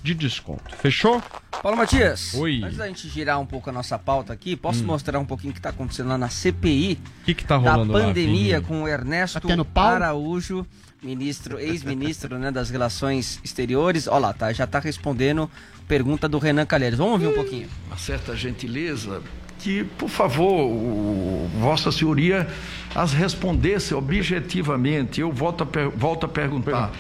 [0.03, 0.75] de desconto.
[0.77, 1.23] Fechou?
[1.63, 2.63] Paulo Matias, Oi.
[2.65, 4.87] antes da gente girar um pouco a nossa pauta aqui, posso Hum.
[4.87, 7.73] mostrar um pouquinho o que está acontecendo lá na CPI O que que tá da
[7.73, 8.67] rolando lá, pandemia Vini?
[8.67, 9.41] com o Ernesto
[9.75, 9.83] Tá?
[9.83, 10.67] Araújo,
[11.03, 14.07] ministro, ex-ministro né, das Relações Exteriores.
[14.09, 15.51] Olha lá, tá, já está respondendo
[15.87, 16.99] pergunta do Renan Calheiros.
[16.99, 17.69] Vamos ouvir um pouquinho.
[17.87, 19.23] uma certa gentileza,
[19.59, 22.49] que, por favor, o- Vossa Senhoria
[22.95, 25.21] as respondesse objetivamente.
[25.21, 26.91] Eu volto a, per- volto a perguntar.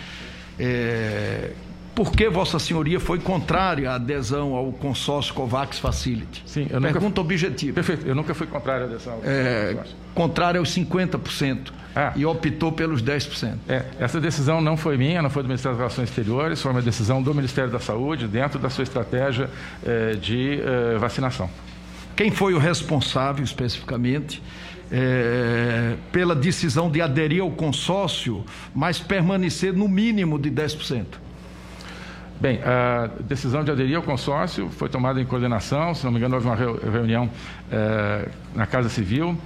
[0.59, 1.53] É,
[2.01, 6.43] por que Vossa Senhoria foi contrária à adesão ao consórcio COVAX Facility?
[6.47, 7.75] Sim, eu nunca- Pergunta objetiva.
[7.75, 9.11] Perfeito, eu nunca fui contrário dessa.
[9.23, 9.77] É,
[10.15, 11.71] contrária aos 50%
[12.17, 13.59] e optou pelos 10%.
[13.69, 16.81] É, essa decisão não foi minha, não foi do Ministério das Relações Exteriores, foi uma
[16.81, 19.51] decisão do Ministério da Saúde dentro da sua estratégia
[19.85, 21.51] eh, de eh, vacinação.
[22.17, 24.43] Quem foi o responsável especificamente
[24.91, 28.43] é, pela decisão de aderir ao consórcio,
[28.75, 31.05] mas permanecer no mínimo de 10%?
[32.41, 36.37] Bem, a decisão de aderir ao consórcio foi tomada em coordenação, se não me engano,
[36.37, 37.29] houve uma reu- reunião
[37.71, 39.37] eh, na Casa Civil,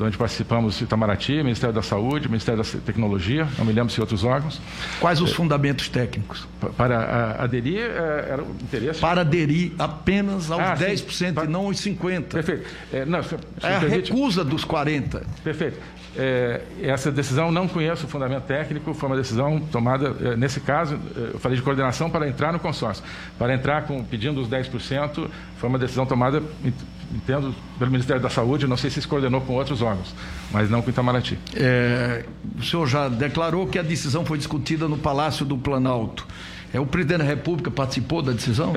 [0.00, 4.60] onde participamos Itamaraty, Ministério da Saúde, Ministério da Tecnologia, não me lembro se outros órgãos.
[4.98, 6.48] Quais os Eh, fundamentos técnicos?
[6.60, 8.98] pa- Para a- aderir, eh, era o interesse.
[8.98, 10.84] Para aderir apenas aos Ah, sim.
[10.86, 12.32] 10% e não aos 50%.
[12.32, 12.66] Perfeito.
[12.92, 13.36] É, não, se- se
[13.66, 15.26] É a permite- recusa dos 40%.
[15.44, 15.78] Perfeito.
[16.16, 20.98] É, essa decisão não conheço o fundamento técnico, foi uma decisão tomada, é, nesse caso,
[21.16, 23.04] é, eu falei de coordenação para entrar no consórcio.
[23.38, 25.28] Para entrar com, pedindo os 10%,
[25.58, 26.74] foi uma decisão tomada, ent-
[27.14, 30.12] entendo, pelo Ministério da Saúde, não sei se se coordenou com outros órgãos,
[30.50, 31.38] mas não com o Itamaraty.
[31.54, 32.24] É,
[32.58, 36.26] o senhor já declarou que a decisão foi discutida no Palácio do Planalto.
[36.74, 38.72] É, o presidente da República participou da decisão?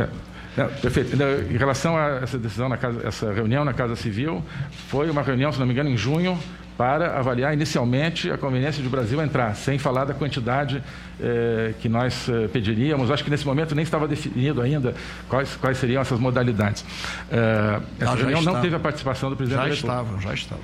[0.55, 1.15] Não, perfeito.
[1.15, 4.43] Então, Em relação a essa decisão, na casa, essa reunião na Casa Civil,
[4.87, 6.37] foi uma reunião, se não me engano, em junho,
[6.77, 10.83] para avaliar inicialmente a conveniência de o Brasil entrar, sem falar da quantidade
[11.21, 13.11] eh, que nós eh, pediríamos.
[13.11, 14.95] Acho que nesse momento nem estava definido ainda
[15.29, 16.83] quais, quais seriam essas modalidades.
[17.31, 18.61] Eh, essa já reunião não estava.
[18.61, 20.63] teve a participação do presidente Já da estavam, já estavam.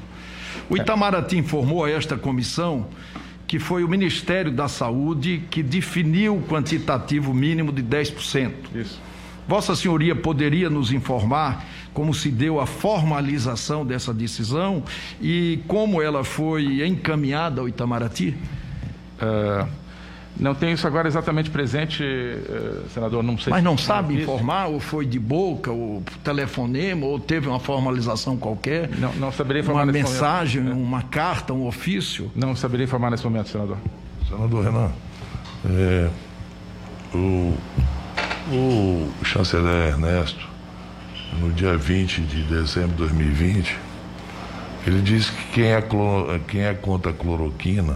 [0.70, 2.88] O Itamaraty informou a esta comissão
[3.48, 8.52] que foi o Ministério da Saúde que definiu o quantitativo mínimo de 10%.
[8.76, 9.09] Isso.
[9.50, 14.84] Vossa Senhoria poderia nos informar como se deu a formalização dessa decisão
[15.20, 18.38] e como ela foi encaminhada ao Itamaraty?
[19.20, 19.66] Eh,
[20.40, 23.50] não tenho isso agora exatamente presente, eh, senador, não sei.
[23.52, 24.24] Mas não se- sabe Isso.
[24.24, 28.88] informar, ou foi de boca, ou telefonema, ou teve uma formalização qualquer?
[29.00, 30.14] Não, não saberia informar Uma nesse momento.
[30.14, 32.32] mensagem, uma carta, um ofício?
[32.36, 33.78] Não saberia informar nesse momento, senador.
[34.30, 34.92] Senador Renan,
[35.66, 36.10] é,
[37.16, 37.54] o,
[38.52, 40.48] o chanceler Ernesto,
[41.40, 43.76] no dia 20 de dezembro de 2020,
[44.88, 47.96] ele disse que quem é, cloro- quem é contra a cloroquina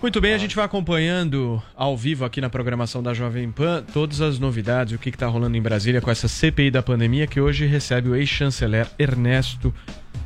[0.00, 4.20] Muito bem, a gente vai acompanhando ao vivo aqui na programação da Jovem Pan todas
[4.20, 7.66] as novidades, o que está rolando em Brasília com essa CPI da pandemia que hoje
[7.66, 9.74] recebe o ex-chanceler Ernesto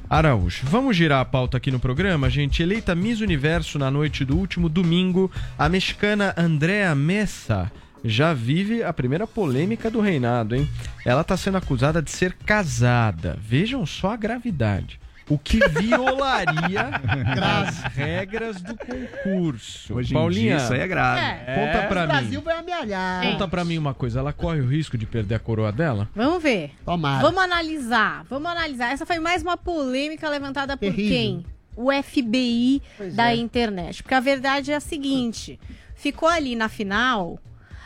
[0.08, 0.62] Araújo.
[0.64, 2.62] Vamos girar a pauta aqui no programa, gente.
[2.62, 7.70] Eleita Miss Universo na noite do último domingo, a mexicana Andrea Messa
[8.04, 10.68] já vive a primeira polêmica do reinado, hein?
[11.04, 13.36] Ela está sendo acusada de ser casada.
[13.40, 15.00] Vejam só a gravidade.
[15.28, 16.90] O que violaria
[17.60, 19.94] as regras do concurso.
[19.94, 21.20] Hoje em Paulinha, dia isso aí é grave.
[21.54, 22.08] Conta pra o mim.
[22.08, 23.22] Brasil vai amealhar.
[23.22, 26.08] Conta pra mim uma coisa, ela corre o risco de perder a coroa dela?
[26.16, 26.72] Vamos ver.
[26.84, 27.22] Tomara.
[27.22, 28.24] Vamos analisar.
[28.28, 28.92] Vamos analisar.
[28.92, 31.16] Essa foi mais uma polêmica levantada por Terrível.
[31.16, 31.46] quem?
[31.76, 32.82] O FBI
[33.14, 33.36] da é.
[33.36, 34.02] internet.
[34.02, 35.60] Porque a verdade é a seguinte:
[35.94, 37.38] ficou ali na final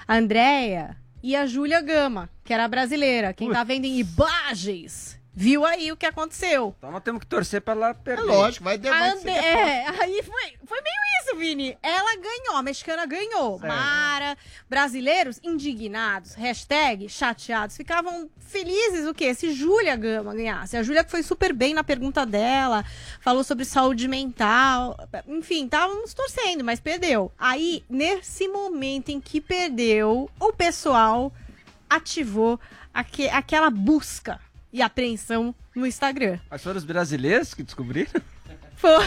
[0.06, 3.32] a Andrea e a Júlia Gama, que era a brasileira.
[3.32, 6.74] Quem tá vendo em imagens viu aí o que aconteceu.
[6.78, 8.22] Então nós temos que torcer pra ela perder.
[8.22, 9.12] É lógico, vai demorar.
[9.12, 11.76] Ande- é, aí foi, foi meio isso, Vini.
[11.82, 13.58] Ela ganhou, a mexicana ganhou.
[13.58, 14.36] Mara,
[14.68, 19.34] brasileiros indignados, hashtag chateados, ficavam felizes o quê?
[19.34, 20.76] Se Júlia Gama ganhasse.
[20.76, 22.84] A Júlia que foi super bem na pergunta dela,
[23.20, 24.96] falou sobre saúde mental,
[25.26, 27.32] enfim, estávamos torcendo, mas perdeu.
[27.38, 31.32] Aí, nesse momento em que perdeu, o pessoal
[31.90, 32.58] ativou
[32.92, 34.40] aque- aquela busca
[34.74, 36.40] e apreensão no Instagram.
[36.50, 38.10] Mas foram os brasileiros que descobriram?
[38.76, 38.90] Foi.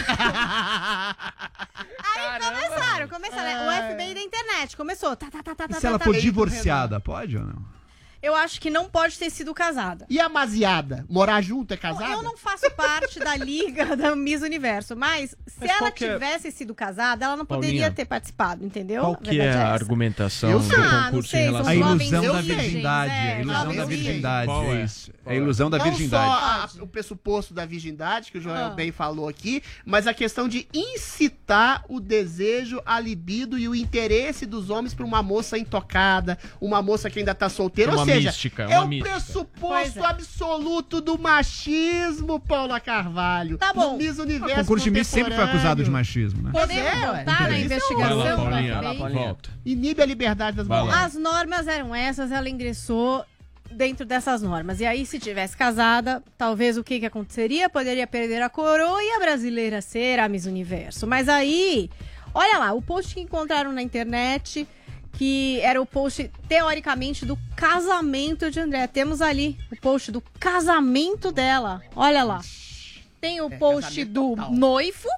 [2.40, 3.66] começaram, começaram.
[3.66, 3.68] né?
[3.68, 5.14] O FBI da internet começou.
[5.14, 6.20] Tá, tá, tá, tá, E tá, se ela tá, for tá.
[6.20, 7.77] divorciada, pode ou não?
[8.20, 10.04] Eu acho que não pode ter sido casada.
[10.10, 11.04] E a Maziada?
[11.08, 12.12] Morar junto é casada?
[12.12, 16.50] Eu não faço parte da liga da Miss Universo, mas se Mas ela é- tivesse
[16.50, 19.02] sido casada, ela não poderia Paulinha, ter participado, entendeu?
[19.02, 20.74] Qual que é a argumentação Eu do.
[20.74, 23.12] Ah, não concurso sei, em relação A ilusão da virgens, virgindade.
[23.12, 24.50] é, a ilusão da virgindade.
[24.52, 25.12] É isso.
[25.24, 26.24] É a ilusão da Não virgindade.
[26.72, 28.70] só a- o pressuposto da virgindade, que o Joel Ah.
[28.70, 34.44] bem falou aqui, mas a questão de incitar o desejo, a libido e o interesse
[34.44, 37.92] dos homens por uma moça intocada, uma moça que ainda tá solteira.
[37.92, 39.10] Uma seja, mística, é é o mística.
[39.10, 40.06] pressuposto é.
[40.06, 43.58] absoluto do machismo, Paula Carvalho.
[43.58, 43.92] Tá bom.
[43.92, 46.50] No Miss O Universo concurso de Miss sempre foi acusado de machismo, né?
[46.52, 48.18] Podemos Pois é, voltar na é investigação?
[48.18, 48.80] Vai lá, Paulinha.
[49.08, 49.12] ver?
[49.12, 49.50] Volta.
[49.64, 50.84] Inibe a liberdade das Vai lá.
[50.84, 51.04] mulheres.
[51.06, 53.24] As normas eram essas, ela ingressou
[53.70, 54.80] dentro dessas normas.
[54.80, 57.68] E aí, se tivesse casada, talvez o que, que aconteceria?
[57.68, 61.06] Poderia perder a coroa e a brasileira ser a Miss Universo.
[61.06, 61.90] Mas aí,
[62.34, 64.66] olha lá, o post que encontraram na internet,
[65.18, 68.86] que era o post, teoricamente, do casamento de André.
[68.86, 71.82] Temos ali o post do casamento dela.
[71.96, 72.40] Olha lá.
[73.20, 74.52] Tem o post casamento do total.
[74.52, 75.08] noivo,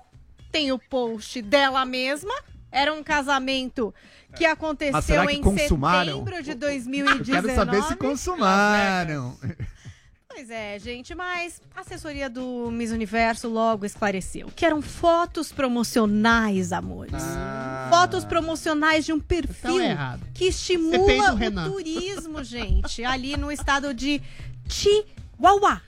[0.50, 2.32] tem o post dela mesma.
[2.72, 3.92] Era um casamento
[4.34, 6.24] que aconteceu Mas será que em consumaram?
[6.24, 7.24] setembro de Eu 2019.
[7.32, 9.36] quero saber se consumaram.
[10.32, 16.72] Pois é, gente, mas a assessoria do Miss Universo logo esclareceu que eram fotos promocionais,
[16.72, 17.22] amores.
[17.90, 20.22] Fotos promocionais de um perfil Então é errado.
[20.32, 21.68] que estimula o Renan.
[21.70, 24.22] turismo, gente, ali no estado de
[24.68, 25.82] Chihuahua.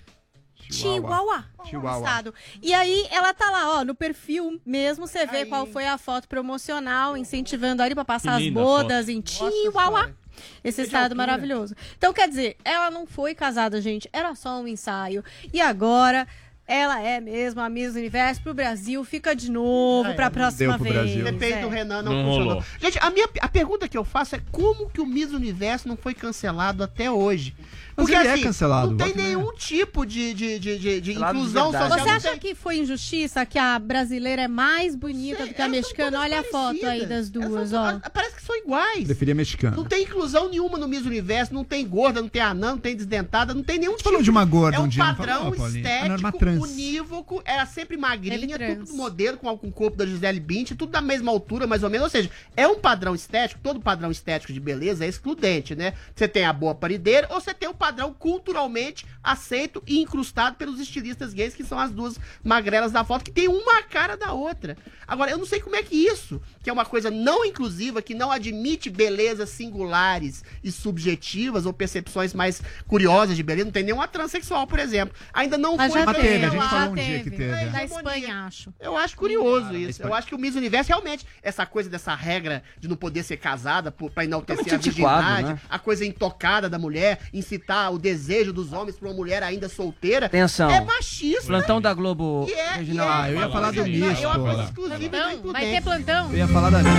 [0.70, 1.44] Chihuahua.
[1.68, 1.98] Chihuahua.
[1.98, 2.34] Estado.
[2.60, 6.26] E aí, ela tá lá, ó, no perfil mesmo, você vê qual foi a foto
[6.26, 9.10] promocional, incentivando ali pra passar as bodas foto.
[9.10, 10.14] em Nossa Chihuahua.
[10.62, 11.74] Esse estado maravilhoso.
[11.96, 14.08] Então, quer dizer, ela não foi casada, gente.
[14.12, 15.24] Era só um ensaio.
[15.52, 16.26] E agora,
[16.72, 19.04] ela é mesmo a Miss Universo pro Brasil.
[19.04, 20.94] Fica de novo Ah, é, pra próxima vez.
[20.94, 21.24] Brasil.
[21.24, 21.60] Depende é.
[21.60, 22.48] do Renan, não, Não funcionou.
[22.54, 22.64] rolou.
[22.80, 25.96] Gente, a, minha, a pergunta que eu faço é como que o Miss Universo não
[25.96, 27.54] foi cancelado até hoje?
[27.94, 31.70] Mas ele é cancelado, não tem nenhum tipo de, de, de, de, de de inclusão
[31.70, 31.90] verdade.
[31.92, 32.06] social.
[32.06, 35.64] Você acha tem- que foi injustiça que a brasileira é mais bonita do que a
[35.66, 36.20] são mexicana?
[36.20, 37.08] Olha a foto aí parecidas.
[37.08, 37.88] das duas, são- ó.
[38.02, 39.04] a- Parece que são iguais.
[39.04, 39.76] Preferia mexicana.
[39.76, 42.96] Não tem inclusão nenhuma no Miss Universo, não tem gorda, não tem anã, não tem
[42.96, 44.04] desdentada, não tem nenhum tipo.
[44.08, 45.52] falou de uma gorda é um um dia, padrão falou?
[45.54, 46.61] Ah, uma estético, trans.
[46.62, 51.00] Unívoco, era sempre magrinha, tudo modelo, com, com o corpo da Gisele Bündchen, tudo da
[51.00, 52.04] mesma altura, mais ou menos.
[52.04, 55.94] Ou seja, é um padrão estético, todo padrão estético de beleza é excludente, né?
[56.14, 60.80] Você tem a boa parideira ou você tem o padrão culturalmente aceito e incrustado pelos
[60.80, 64.76] estilistas gays, que são as duas magrelas da foto, que tem uma cara da outra.
[65.06, 68.14] Agora, eu não sei como é que isso, que é uma coisa não inclusiva, que
[68.14, 74.08] não admite belezas singulares e subjetivas ou percepções mais curiosas de beleza, não tem nenhuma
[74.08, 75.14] transexual, por exemplo.
[75.32, 77.44] Ainda não Mas foi já teve, gente falou um dia que teve.
[77.44, 78.16] É, Da hegemonia.
[78.16, 78.74] Espanha, acho.
[78.80, 80.02] Eu acho curioso Cara, isso.
[80.02, 83.36] Eu acho que o Miss Universo, realmente, essa coisa dessa regra de não poder ser
[83.36, 85.60] casada por, pra enaltecer a virgindade, né?
[85.68, 90.26] a coisa intocada da mulher, incitar o desejo dos homens pra uma mulher ainda solteira.
[90.26, 90.70] Atenção.
[90.70, 91.46] É machista.
[91.46, 92.46] Plantão da Globo.
[92.48, 95.52] E é, e é, Ah, eu ia falar do Miss, Eu uma coisa exclusiva Plantão?
[95.52, 96.30] Vai ter plantão?
[96.30, 96.92] Eu ia falar da Miss.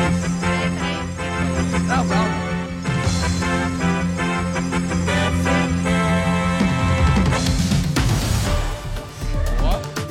[1.87, 2.52] Não, calma.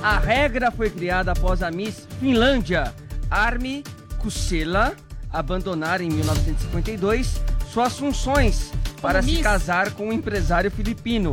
[0.02, 2.92] A regra foi criada após a Miss Finlândia,
[3.30, 3.84] Armi
[4.18, 4.94] Kusela,
[5.32, 7.40] abandonar em 1952
[7.72, 8.70] suas funções
[9.00, 9.42] para se Miss?
[9.42, 11.32] casar com um empresário filipino.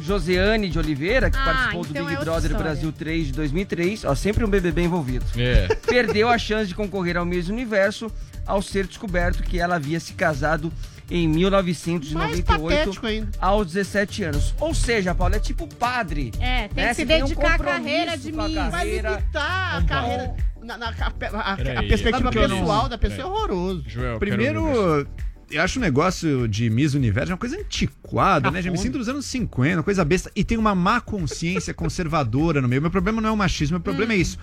[0.00, 2.72] Joseane de Oliveira, que Ah, participou do então Big é outra Brother história.
[2.72, 5.68] Brasil 3 de 2003, ó, sempre um BBB envolvido É.
[5.86, 8.10] perdeu a chance de concorrer ao Miss Universo
[8.46, 10.72] ao ser descoberto que ela havia se casado
[11.10, 13.28] em Mais 1998 patético ainda.
[13.40, 14.54] aos 17 anos.
[14.60, 16.32] Ou seja, Paulo, é tipo padre.
[16.40, 16.90] É, tem né?
[16.90, 18.54] que se tem um dedicar à carreira de Miss.
[18.70, 20.34] Vai limitar a carreira.
[20.62, 23.82] Na, na- a, a- a perspectiva eu não- pessoal da pessoa é horroroso.
[23.86, 25.06] Joel, Primeiro,
[25.50, 28.62] eu acho o negócio de Miss Universo uma coisa antiquada, né?
[28.62, 30.30] Já me sinto dos anos 50, uma coisa besta.
[30.36, 32.80] E tem uma má consciência conservadora no meio.
[32.82, 34.38] Meu problema não é o machismo, meu problema é isso.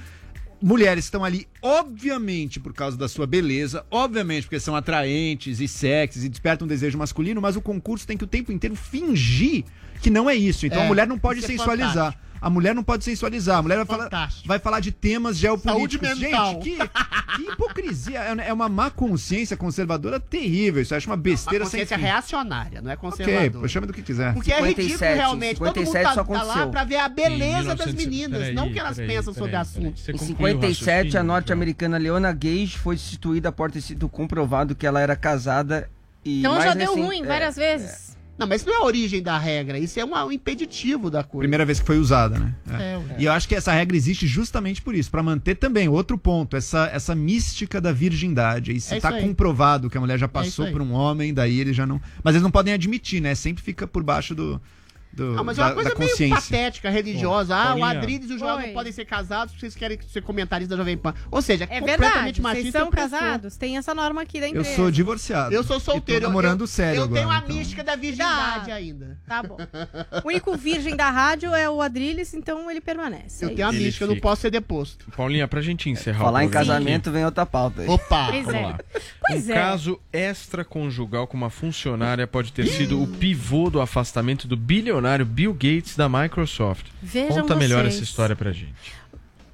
[0.61, 6.23] Mulheres estão ali, obviamente, por causa da sua beleza, obviamente, porque são atraentes e sexys
[6.23, 9.63] e despertam um desejo masculino, mas o concurso tem que o tempo inteiro fingir
[10.01, 10.65] que não é isso.
[10.65, 12.19] Então É, a mulher não pode é sensualizar.
[12.41, 13.57] A mulher não pode sensualizar.
[13.57, 16.07] A mulher vai falar, vai falar de temas geopolíticos.
[16.07, 16.53] Saúde mental.
[16.53, 16.77] Gente, que,
[17.35, 18.19] que hipocrisia.
[18.19, 20.81] É é uma má consciência conservadora terrível.
[20.81, 22.03] Isso eu acho uma Uma besteira sem consciência fim.
[22.03, 23.51] reacionária, não é Ok, conservadora.
[23.61, 24.33] pô, chama do que quiser.
[24.33, 25.57] Porque é ridículo 57, realmente.
[25.57, 28.39] Todo mundo 57 tá, só tá lá pra ver a beleza Em das 1900 meninas,
[28.39, 29.99] peraí, não o que elas peraí, pensam sobre peraí, assunto.
[29.99, 34.75] Você Em concluiu o 57, a norte-americana Leona Gage foi destituída após ter sido comprovado
[34.75, 35.89] que ela era casada
[36.23, 38.16] e Então mais já deu recen- ruim é, várias vezes.
[38.37, 41.41] Não, mas isso não é a origem da regra, isso é um impeditivo da coisa.
[41.41, 42.55] Primeira vez que foi usada, né?
[42.69, 42.83] É.
[42.83, 43.01] É.
[43.19, 46.55] E eu acho que essa regra existe justamente por isso, pra manter também outro ponto,
[46.55, 48.71] essa, essa mística da virgindade.
[48.71, 50.71] E se É tá comprovado que a mulher já passou aí.
[50.71, 51.99] por um homem, daí eles já não.
[52.23, 53.33] Mas eles não podem admitir, né?
[53.33, 54.61] Sempre fica por baixo do.
[55.17, 57.55] Do Não, mas é da, uma coisa da meio patética, religiosa.
[57.55, 57.87] ah, o Paulinha.
[57.89, 58.67] Adriles e o Joel Oi.
[58.67, 61.13] não podem ser casados porque vocês querem ser comentaristas da Jovem Pan.
[61.31, 62.71] Ou seja, É completamente verdade, vocês machista.
[62.79, 63.09] são e opressor.
[63.19, 63.57] casados?
[63.57, 64.75] Tem essa norma aqui da Eu empresa.
[64.75, 65.53] sou divorciado.
[65.55, 66.19] Eu sou solteiro.
[66.19, 67.55] E tô namorando eu, sério Eu agora, tenho a então.
[67.55, 69.17] mística da virgindade ainda.
[69.27, 69.57] Tá bom.
[70.23, 73.43] O único virgem da rádio é o Adriles, então ele permanece.
[73.43, 75.09] Eu é tenho a mística, eu não posso ser deposto.
[75.15, 77.81] Paulinha, pra gente encerrar Falar o em casamento vem outra pauta.
[77.81, 77.87] aí.
[77.87, 78.27] Opa!
[78.29, 78.65] Pois Vamos é.
[78.67, 78.79] lá.
[79.27, 79.55] Pois um é.
[79.55, 85.53] caso extraconjugal com uma funcionária pode ter sido o pivô do afastamento do bilionário Bill
[85.53, 86.85] Gates da Microsoft.
[87.01, 87.95] Vejam Conta melhor vocês.
[87.95, 88.73] essa história pra gente.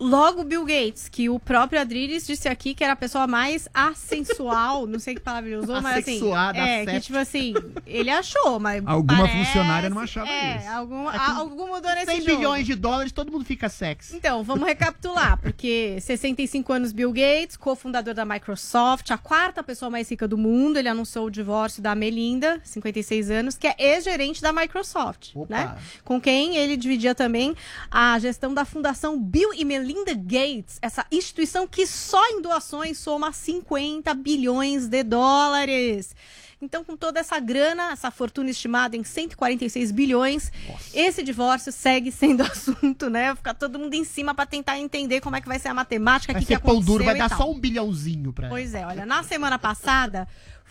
[0.04, 4.86] Logo Bill Gates, que o próprio Adriles disse aqui que era a pessoa mais assensual,
[4.86, 6.22] não sei que palavra ele usou, mas assim.
[6.56, 7.54] É, que tipo assim,
[7.88, 8.84] ele achou, mas.
[8.86, 10.70] Alguma parece- funcionária não achava é, isso.
[10.70, 12.36] Algum, É algum mudou nesse 100 jogo.
[12.38, 14.16] bilhões de dólares, todo mundo fica sexy.
[14.16, 20.10] Então, vamos recapitular, porque 65 anos Bill Gates, cofundador da Microsoft, a quarta pessoa mais
[20.10, 24.52] rica do mundo, ele anunciou o divórcio da Melinda, 56 anos, que é ex-gerente da
[24.52, 25.76] Microsoft, né?
[26.04, 27.56] Com quem ele dividia também
[27.90, 29.64] a gestão da Fundação Bill e
[29.94, 36.16] Melinda Gates, essa instituição que só em doações soma 50 bilhões de dólares.
[36.60, 40.50] Então, com toda essa grana, essa fortuna estimada em 146 bilhões,
[40.94, 43.36] esse divórcio segue sendo assunto, né?
[43.36, 46.32] Ficar todo mundo em cima para tentar entender como é que vai ser a matemática,
[46.32, 47.38] o Vai que, que ser pão duro, aconteceu vai dar tal.
[47.38, 48.56] só um bilhãozinho pra ela.
[48.56, 50.26] Pois é, olha, na semana passada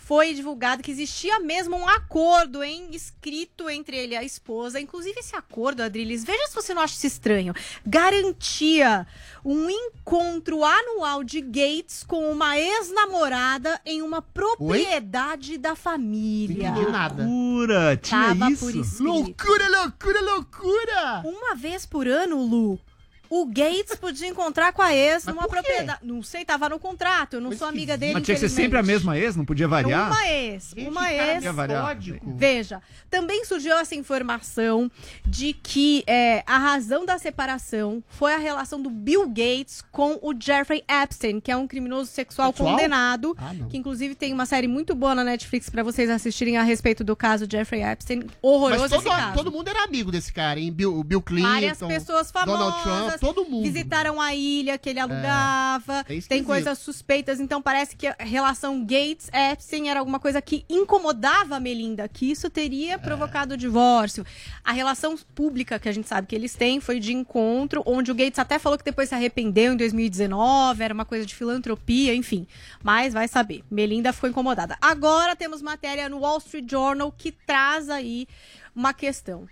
[0.05, 4.79] foi divulgado que existia mesmo um acordo, hein, escrito entre ele e a esposa.
[4.79, 7.53] Inclusive, esse acordo, Adriles, veja se você não acha isso estranho.
[7.85, 9.07] Garantia
[9.45, 16.67] um encontro anual de Gates com uma ex-namorada em uma propriedade da família.
[16.67, 17.23] Entendi nada.
[17.23, 19.03] Loucura, tinha Tava isso?
[19.03, 21.23] Loucura, loucura, loucura!
[21.23, 22.79] Uma vez por ano, Lu.
[23.29, 25.99] O Gates podia encontrar com a ex Mas numa propriedade.
[26.03, 27.35] Não sei, tava no contrato.
[27.35, 28.13] Eu não sou amiga dele.
[28.13, 30.07] Mas tinha que ser sempre a mesma ex, não podia variar?
[30.11, 31.43] Uma ex, Gente, uma ex.
[31.43, 32.33] Código.
[32.35, 34.91] Veja, também surgiu essa informação
[35.25, 40.33] de que é, a razão da separação foi a relação do Bill Gates com o
[40.39, 42.71] Jeffrey Epstein, que é um criminoso sexual, Sexual?
[42.71, 46.63] condenado, Ah, que inclusive tem uma série muito boa na Netflix pra vocês assistirem a
[46.63, 48.23] respeito do caso Jeffrey Epstein.
[48.41, 49.33] Horroroso Mas todo, esse caso.
[49.33, 50.71] todo mundo era amigo desse cara, hein?
[50.71, 51.47] Bill, o Bill Clinton.
[51.47, 53.63] Várias pessoas famosas Donald Trump, todo mundo.
[53.63, 56.05] visitaram a ilha que ele alugava.
[56.09, 61.55] é tem coisas suspeitas, então parece que a relação Gates-Epstein era alguma coisa que incomodava
[61.55, 62.49] a Melinda, que isso É.
[62.49, 64.25] teria provocado o divórcio.
[64.63, 68.15] A relação pública que a gente sabe que eles têm foi de encontro, onde o
[68.15, 72.47] Gates até falou que depois se arrependeu em 2019, era uma coisa de filantropia, enfim.
[72.81, 73.63] Mas vai saber.
[73.69, 74.77] Melinda ficou incomodada.
[74.81, 78.27] Agora temos matéria no Wall Street Journal que traz aí
[78.75, 79.47] uma questão.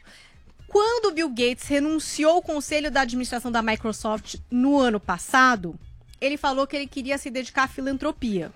[0.71, 5.77] Quando o Bill Gates renunciou ao conselho da administração da Microsoft no ano passado,
[6.21, 8.53] ele falou que ele queria se dedicar à filantropia.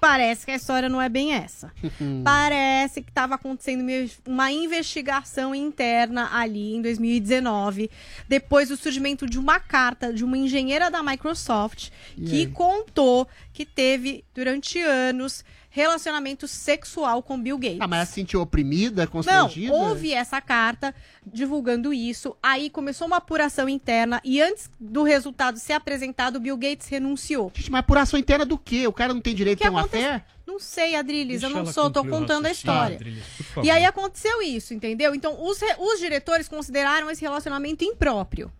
[0.00, 1.70] Parece que a história não é bem essa.
[2.24, 3.84] Parece que estava acontecendo
[4.26, 7.90] uma investigação interna ali em 2019,
[8.26, 13.28] depois do surgimento de uma carta de uma engenheira da Microsoft que contou
[13.60, 17.78] que teve, durante anos, relacionamento sexual com Bill Gates.
[17.80, 19.72] Ah, mas ela se sentiu oprimida, Não, constrangida?
[19.74, 20.94] houve essa carta
[21.26, 22.34] divulgando isso.
[22.42, 27.52] Aí começou uma apuração interna e antes do resultado ser apresentado, Bill Gates renunciou.
[27.54, 28.86] Gente, mas apuração interna do quê?
[28.86, 30.24] O cara não tem direito que de ter uma aconte- fé?
[30.46, 32.96] Não sei, Adriles, Deixa eu não sou, tô contando a história.
[32.96, 33.66] Adriles, por favor.
[33.66, 35.14] E aí aconteceu isso, entendeu?
[35.14, 38.50] Então, os, re- os diretores consideraram esse relacionamento impróprio.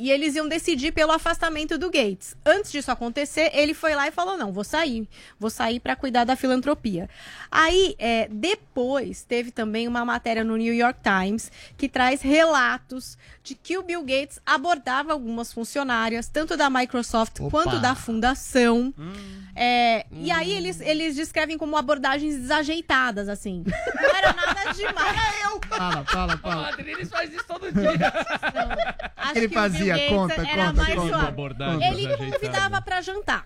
[0.00, 2.34] E eles iam decidir pelo afastamento do Gates.
[2.42, 5.06] Antes disso acontecer, ele foi lá e falou: não, vou sair.
[5.38, 7.06] Vou sair para cuidar da filantropia.
[7.50, 13.54] Aí, é, depois, teve também uma matéria no New York Times que traz relatos de
[13.54, 17.50] que o Bill Gates abordava algumas funcionárias, tanto da Microsoft Opa.
[17.50, 18.94] quanto da fundação.
[19.54, 23.64] É, E aí eles, eles descrevem como abordagens desajeitadas, assim.
[23.66, 25.16] Não era nada demais.
[25.68, 26.68] Fala, fala, fala.
[26.68, 28.12] Adriles faz isso todo dia.
[29.16, 31.08] Acho Ele que fazia, Gates conta, era conta, mais conta.
[31.08, 31.84] suave.
[31.84, 32.32] Ele desajeitada.
[32.38, 33.44] convidava pra jantar.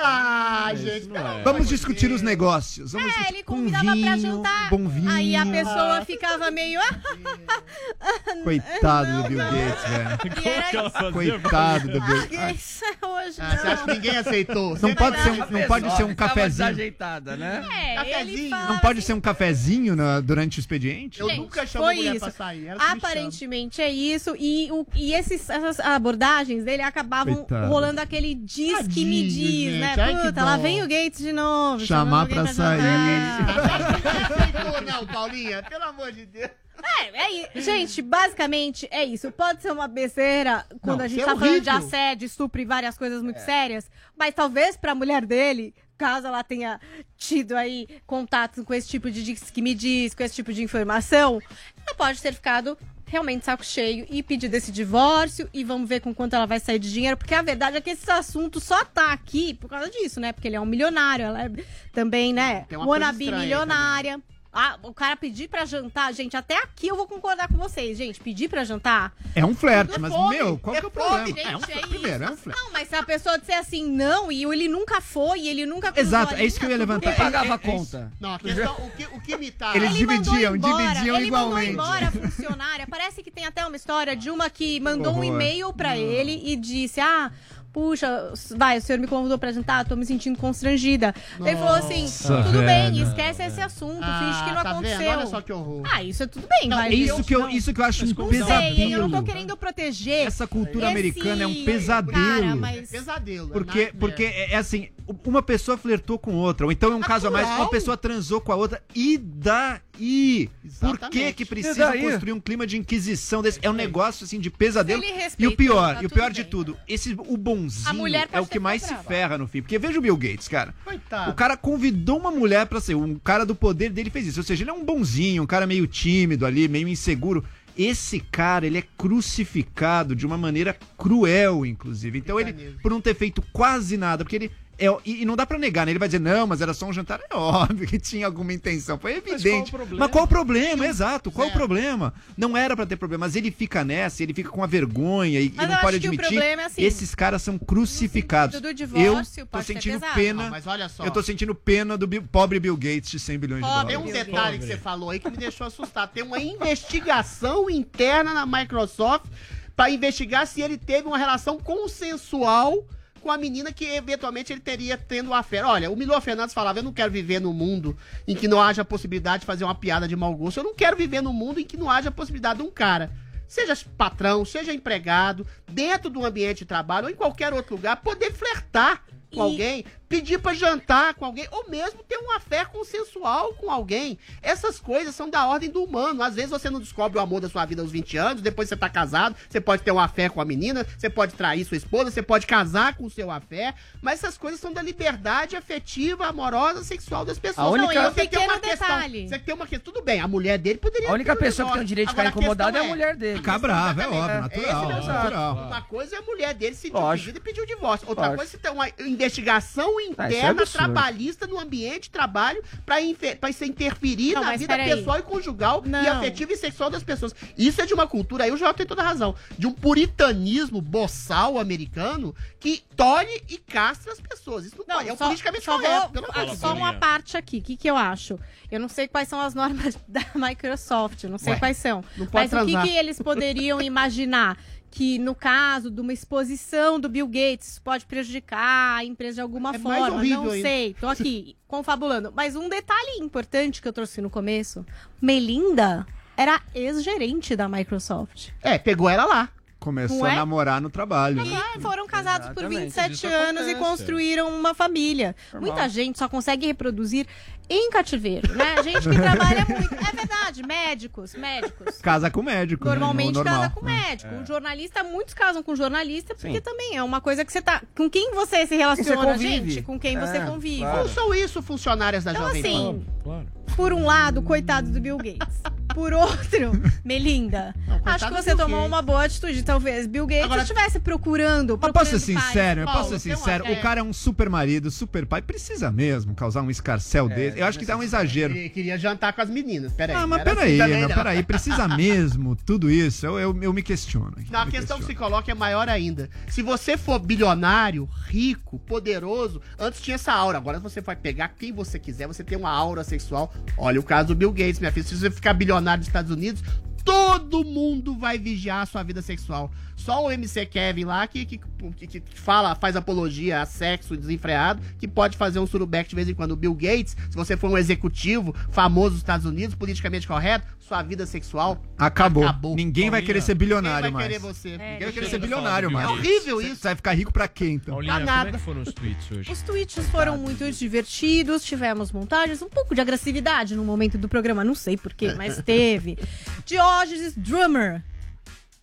[0.00, 1.42] Ah, Isso gente, não é.
[1.42, 2.92] Vamos discutir os negócios.
[2.92, 4.70] Vamos É, discutir ele convidava pra vinho, jantar.
[4.70, 5.10] Bom vinho.
[5.10, 6.80] Aí a pessoa ficava meio.
[8.44, 10.48] Coitado do Bill Gates, velho.
[10.48, 11.12] Era?
[11.12, 13.94] Coitado do Bill Ah, isso é hoje Ah, você acha que não.
[13.94, 14.78] ninguém aceitou?
[14.80, 16.68] Não pode ser um, A não pode ser um cafezinho.
[16.68, 17.64] Desajeitada, né?
[17.72, 18.50] É, Cafezinho.
[18.50, 21.20] Não pode assim, ser um cafezinho na- durante o expediente?
[21.20, 22.20] Eu Gente, nunca chamo foi mulher isso.
[22.24, 22.66] pra sair.
[22.66, 22.82] ela.
[22.92, 24.34] Aparentemente é isso.
[24.38, 27.66] E, o, e esses, essas abordagens dele acabavam Coitado.
[27.68, 29.87] rolando aquele diz que me diz, né?
[29.88, 30.00] Gente.
[30.00, 31.84] Ai, que Puta, lá vem o Gates de novo.
[31.84, 32.80] Chamar alguém pra sair.
[32.80, 34.28] jantar.
[34.28, 34.98] Não aceitou, não.
[34.98, 36.50] Não, Paulinha, pelo amor de Deus.
[36.82, 39.30] É, é gente, basicamente é isso.
[39.32, 42.60] Pode ser uma besteira quando Não, a gente isso é tá falando de assédio, estupro
[42.60, 46.80] e várias coisas muito sérias, mas talvez pra mulher dele, caso ela tenha
[47.16, 50.62] tido aí contatos com esse tipo de diz que me diz, com esse tipo de
[50.62, 51.40] informação,
[51.84, 52.78] ela pode ter ficado
[53.08, 56.78] realmente saco cheio e pedir esse divórcio e vamos ver com quanto ela vai sair
[56.78, 60.20] de dinheiro, porque a verdade é que esse assunto só tá aqui por causa disso,
[60.20, 60.32] né?
[60.32, 61.50] Porque ele é um milionário, ela é
[61.92, 62.66] também, né?
[62.86, 64.20] Wannabe milionária.
[64.60, 68.18] Ah, o cara pedir pra jantar, gente, até aqui eu vou concordar com vocês, gente.
[68.18, 69.12] Pedir pra jantar.
[69.34, 71.26] É um flerte, mas, fome, meu, qual é que é o fome, problema?
[71.28, 72.60] gente, é um, é primeiro, é um flerte.
[72.60, 75.92] Não, mas se a pessoa disser assim, não, e ele nunca foi, e ele nunca
[75.94, 77.10] Exato, é isso que eu ia levantar.
[77.10, 77.16] bem.
[77.18, 78.12] Pagava a É- é conta.
[78.18, 79.76] Não, a questão, o que, o que me tá...
[79.76, 81.72] Eles Ele dividiam, embora, dividiam ele igualmente.
[81.76, 82.86] mandou embora a funcionária.
[82.90, 86.56] Parece que tem até uma história de uma que mandou um e-mail pra ele e
[86.56, 87.30] disse: Ah,
[87.78, 91.14] puxa, vai, o senhor me convidou pra jantar, tô me sentindo constrangida.
[91.38, 93.06] ele falou assim: Nossa, tudo bem, velho.
[93.06, 94.86] esquece esse assunto, finge que não Ah, tá vendo?
[94.86, 95.10] aconteceu.
[95.12, 95.82] Olha só que horror.
[95.88, 96.88] Ah, isso é tudo bem, vai.
[96.90, 99.16] É isso que eu, isso que eu acho um Não sei, hein, eu não tô
[99.18, 99.24] pesadelo.
[99.24, 100.26] querendo proteger.
[100.26, 102.56] Essa cultura esse americana é um Cara, pesadelo.
[102.56, 102.90] mas...
[102.90, 103.48] Pesadelo.
[103.50, 103.98] Porque, nightmare.
[104.00, 104.88] porque é é assim,
[105.24, 108.40] uma pessoa flertou com outra, ou então é um caso a mais, uma pessoa transou
[108.40, 109.78] com a outra, e daí?
[109.98, 111.32] Por que Exatamente.
[111.34, 113.58] que precisa construir um clima de inquisição desse?
[113.62, 115.02] É um negócio assim de pesadelo.
[115.02, 116.50] Ele E respeita, o pior, tá e o pior de bem.
[116.50, 117.36] tudo, esse o
[117.68, 120.16] bonzinho A mulher é o que mais se ferra no fim, porque veja o Bill
[120.16, 120.74] Gates, cara.
[120.84, 121.30] Coitado.
[121.30, 124.40] O cara convidou uma mulher pra ser, um cara do poder dele fez isso.
[124.40, 127.44] Ou seja, ele é um bonzinho, um cara meio tímido ali, meio inseguro.
[127.76, 132.18] Esse cara, ele é crucificado de uma maneira cruel, inclusive.
[132.18, 134.50] Então ele, por não ter feito quase nada, porque ele.
[134.78, 135.92] É, e, e não dá pra negar, né?
[135.92, 137.20] Ele vai dizer, não, mas era só um jantar.
[137.28, 138.96] É óbvio que tinha alguma intenção.
[138.98, 139.70] Foi evidente.
[139.72, 139.98] qual o problema?
[140.04, 140.86] Mas qual o problema?
[140.86, 142.14] Exato, qual o problema?
[142.36, 145.46] Não era pra ter problema, mas ele fica nessa, ele fica com a vergonha e,
[145.46, 146.28] e Mas eu não pode acho que o admitir.
[146.28, 148.60] problema é assim, Esses caras são crucificados.
[148.60, 150.44] do divórcio, eu tô sentindo pena.
[150.44, 151.04] Não, mas olha só.
[151.04, 153.98] Eu tô sentindo pena do Bill- pobre Bill Gates de 100 bilhões de Tem dólares.
[153.98, 156.10] um detalhe que você falou aí que me deixou assustado.
[156.12, 159.26] Tem uma investigação interna na Microsoft
[159.74, 162.84] pra investigar se ele teve uma relação consensual
[163.18, 165.62] com a menina que eventualmente ele teria tendo uma fé.
[165.64, 167.96] Olha, o Milor Fernandes falava: Eu não quero viver num mundo
[168.26, 170.58] em que não haja possibilidade de fazer uma piada de mau gosto.
[170.60, 173.10] Eu não quero viver num mundo em que não haja possibilidade de um cara.
[173.46, 178.30] Seja patrão, seja empregado, dentro do ambiente de trabalho ou em qualquer outro lugar, poder
[178.32, 183.52] flertar com E- alguém, pedir pra jantar com alguém, ou mesmo ter uma fé consensual
[183.54, 184.18] com alguém.
[184.42, 186.22] Essas coisas são da ordem do humano.
[186.22, 188.76] Às vezes você não descobre o amor da sua vida aos 20 anos, depois você
[188.76, 192.10] tá casado, você pode ter uma fé com a menina, você pode trair sua esposa,
[192.10, 196.82] você pode casar com o seu afé, mas essas coisas são da liberdade afetiva, amorosa,
[196.82, 197.66] sexual das pessoas.
[197.66, 199.28] A única- Então, Não, você tem uma pequeno questão, detalhe.
[199.28, 201.68] você tem uma questão, tudo bem, a mulher dele poderia A única ter um pessoa
[201.68, 203.36] que tem o direito de ficar incomodada é a questão mulher dele.
[203.38, 205.54] Ficar bravo, é óbvio, natural, é natural.
[205.66, 208.08] Uma coisa é a mulher dele se dividir e pedir o divórcio.
[208.08, 208.36] Outra Lógico.
[208.38, 208.88] coisa é você ter uma
[209.28, 214.34] investigação Ah, isso é interna, trabalhista no ambiente de trabalho pra, infe- pra se interferir
[214.34, 216.12] Não, na vida pessoal e conjugal e Não.
[216.18, 217.34] afetiva e sexual das pessoas.
[217.56, 220.80] Isso é de uma cultura, aí o João tem toda a razão, de um puritanismo
[220.80, 224.64] boçal americano que tolhe e castra as pessoas.
[224.64, 226.00] Isso não, pode, é o politicamente só correto.
[226.00, 227.58] vou- pelo ah, amor de só uma parte aqui.
[227.58, 228.38] O que, que eu acho?
[228.70, 232.04] Eu não sei quais são as normas da Microsoft, não sei Ué, quais são.
[232.16, 232.82] não pode Mas o que, transar.
[232.86, 234.58] que eles poderiam imaginar?
[234.90, 239.74] Que no caso de uma exposição do Bill Gates pode prejudicar a empresa de alguma
[239.74, 240.22] É forma.
[240.24, 240.50] Não ainda.
[240.62, 240.94] sei.
[240.98, 242.32] Tô aqui confabulando.
[242.34, 244.84] Mas um detalhe importante que eu trouxe no começo:
[245.20, 246.06] Melinda
[246.36, 248.50] era ex-gerente da Microsoft.
[248.62, 249.48] É, pegou ela lá.
[249.80, 250.32] Começou é?
[250.32, 251.36] a namorar no trabalho.
[251.36, 251.60] né?
[251.76, 252.84] E foram casados por Exatamente.
[252.86, 253.74] 27 Isso anos e acontece.
[253.76, 255.36] construíram uma família.
[255.52, 255.70] Normal.
[255.72, 257.26] Muita gente só consegue reproduzir
[257.70, 258.82] em cativeiro, né?
[258.82, 259.94] Gente que trabalha muito.
[259.94, 261.98] É verdade, médicos, médicos.
[262.00, 262.84] Casa com médico.
[262.86, 262.90] né?
[262.90, 263.60] Normalmente No normal.
[263.62, 264.34] casa com médico.
[264.34, 266.60] Um jornalista, muitos casam com jornalista, porque Sim.
[266.60, 267.80] também é uma coisa que você tá.
[267.96, 269.70] Com quem você se relaciona, convive.
[269.70, 269.82] gente?
[269.82, 270.80] Com quem você É, convive.
[270.80, 270.98] claro.
[270.98, 272.68] Não são isso funcionárias da Então, Jovem Pan.
[272.68, 273.46] assim, Claro.
[273.78, 275.62] Por um lado, coitado do Bill Gates.
[275.94, 276.72] Por outro,
[277.04, 278.92] Melinda, Não, acho que você Bill tomou Gates.
[278.92, 279.62] uma boa atitude.
[279.62, 281.78] Talvez Bill Gates Agora- estivesse procurando.
[281.80, 283.66] Mas posso ser procurando sincero, eu Paulo, posso ser uma- sincero.
[283.66, 285.42] é- O cara é um super marido, super pai.
[285.42, 287.58] Precisa mesmo causar um escarcel desse.
[287.58, 288.54] Eu acho que dá um exagero.
[288.56, 289.92] Ele queria jantar com as meninas.
[289.92, 290.14] Peraí.
[290.16, 291.14] Ah, mas era peraí, assim meu, não.
[291.16, 291.42] peraí.
[291.42, 293.24] Precisa mesmo tudo isso?
[293.26, 294.34] Eu, eu, eu me questiono.
[294.50, 295.30] Não, a me questão que se questiono.
[295.30, 296.28] coloca é maior ainda.
[296.48, 300.58] Se você for bilionário, rico, poderoso, antes tinha essa aura.
[300.58, 303.52] Agora você vai pegar quem você quiser, você tem uma aura sexual.
[303.76, 305.04] Olha o caso do Bill Gates, minha filha.
[305.04, 306.62] Se você ficar bilionário dos Estados Unidos,
[307.08, 309.70] todo mundo vai vigiar a sua vida sexual.
[309.96, 311.58] Só o MC Kevin lá que, que,
[311.96, 316.28] que, que fala, faz apologia a sexo desenfreado, que pode fazer um surubeck de vez
[316.28, 316.52] em quando.
[316.52, 321.02] O Bill Gates, se você for um executivo famoso dos Estados Unidos, politicamente correto, sua
[321.02, 322.44] vida sexual Acabou.
[322.74, 324.28] Ninguém vai querer ser bilionário Ninguém vai mais.
[324.28, 324.70] querer você.
[324.70, 326.08] Ninguém vai querer ser bilionário mais.
[326.08, 326.76] É horrível isso.
[326.76, 327.94] Você vai ficar rico pra quê, então?
[327.94, 328.58] Paulinha, Pra como é nada.
[328.58, 329.52] que foram os tweets hoje?
[329.52, 334.64] Os tweets foram muito divertidos, tivemos montagens, um pouco de agressividade no momento do programa,
[334.64, 336.16] não sei porquê, mas teve.
[336.64, 338.02] Diógenes Drummer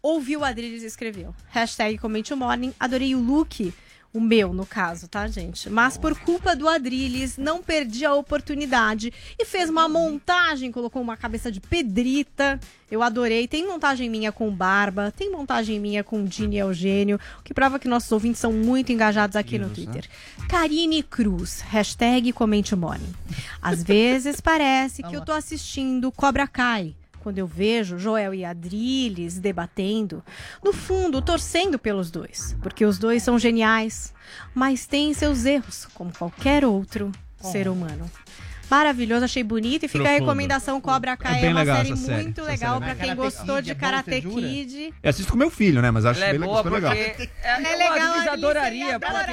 [0.02, 1.34] ouviu o Adriles e escreveu.
[1.50, 3.74] Hashtag comente o morning, adorei o look.
[4.16, 5.70] O meu, no caso, tá, gente?
[5.70, 11.18] Mas por culpa do Adriles, não perdi a oportunidade e fez uma montagem, colocou uma
[11.18, 12.58] cabeça de pedrita.
[12.90, 13.46] Eu adorei.
[13.46, 17.90] Tem montagem minha com Barba, tem montagem minha com Dini Eugênio, o que prova que
[17.90, 20.08] nossos ouvintes são muito engajados aqui no Twitter.
[20.48, 23.14] Karine Cruz, hashtag comente morning.
[23.62, 26.96] Às vezes parece que eu tô assistindo Cobra Kai.
[27.26, 30.24] Quando eu vejo Joel e Adriles debatendo,
[30.64, 34.14] no fundo, torcendo pelos dois, porque os dois são geniais,
[34.54, 37.12] mas têm seus erros, como qualquer outro
[37.42, 38.08] ser humano.
[38.70, 40.20] Maravilhoso, achei bonito e fica a Profundo.
[40.26, 42.84] recomendação Cobra Kai, É é, bem uma legal série essa série, muito essa legal série
[42.92, 44.22] é pra quem Karate gostou Kid de é Karate?
[44.22, 44.94] Kid.
[45.04, 45.92] Eu assisto com meu filho, né?
[45.92, 46.96] Mas acho Ela é bem boa super legal.
[46.96, 49.32] porque é, É é legal, a Alice adoraria, porque Cobra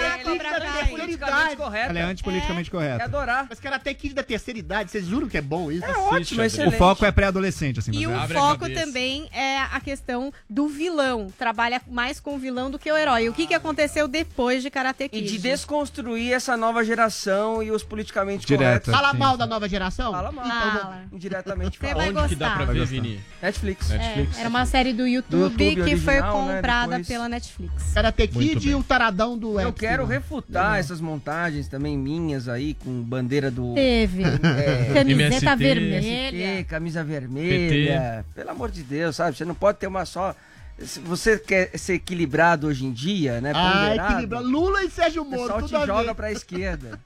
[0.81, 1.91] é politicamente correto.
[1.91, 3.05] Ela é antipoliticamente É correta.
[3.05, 3.47] adorar.
[3.49, 5.85] Mas Karate Kid da terceira idade, vocês juram que é bom isso?
[5.85, 7.93] É ótimo, O foco é pré-adolescente, assim.
[7.93, 11.33] E o é- a foco também é a questão do vilão.
[11.39, 13.29] Trabalha mais com o vilão do que o herói.
[13.29, 15.33] O que, que aconteceu depois de Karate E Kid?
[15.33, 18.63] de desconstruir essa nova geração e os politicamente Direto.
[18.87, 18.93] corretos.
[18.95, 20.13] Fala Sim, mal da nova geração?
[20.13, 20.45] Fala mal.
[20.45, 21.03] Fala.
[21.13, 21.95] Indiretamente Você fala.
[22.13, 22.87] vai Onde que dá pra ver.
[22.87, 23.21] Vini?
[23.41, 23.89] Netflix.
[23.89, 24.37] Netflix?
[24.37, 27.07] É, era uma série do YouTube, YouTube que foi original, né, comprada depois.
[27.09, 27.93] pela Netflix.
[27.95, 33.03] Karate Kid e o taradão do Eu quero refutar essas montagens também minhas aí, com
[33.03, 34.23] bandeira do Teve.
[34.63, 36.37] É, Camiseta MST, vermelha.
[36.45, 38.25] MST, camisa vermelha.
[38.35, 39.37] Pelo amor de Deus, sabe?
[39.37, 40.35] Você não pode ter uma só.
[40.79, 43.53] Se você quer ser equilibrado hoje em dia, né?
[43.55, 44.41] Ah, ponderado, equilibra.
[44.41, 46.15] Lula e Sérgio O Moro, pessoal te joga ver.
[46.15, 46.99] pra esquerda.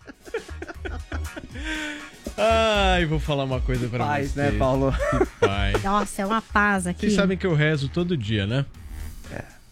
[2.38, 4.52] Ai, vou falar uma coisa pra Paz, vocês.
[4.52, 4.94] né, Paulo?
[5.40, 5.72] Pai.
[5.82, 7.00] Nossa, é uma paz aqui.
[7.00, 8.64] Vocês sabem que eu rezo todo dia, né?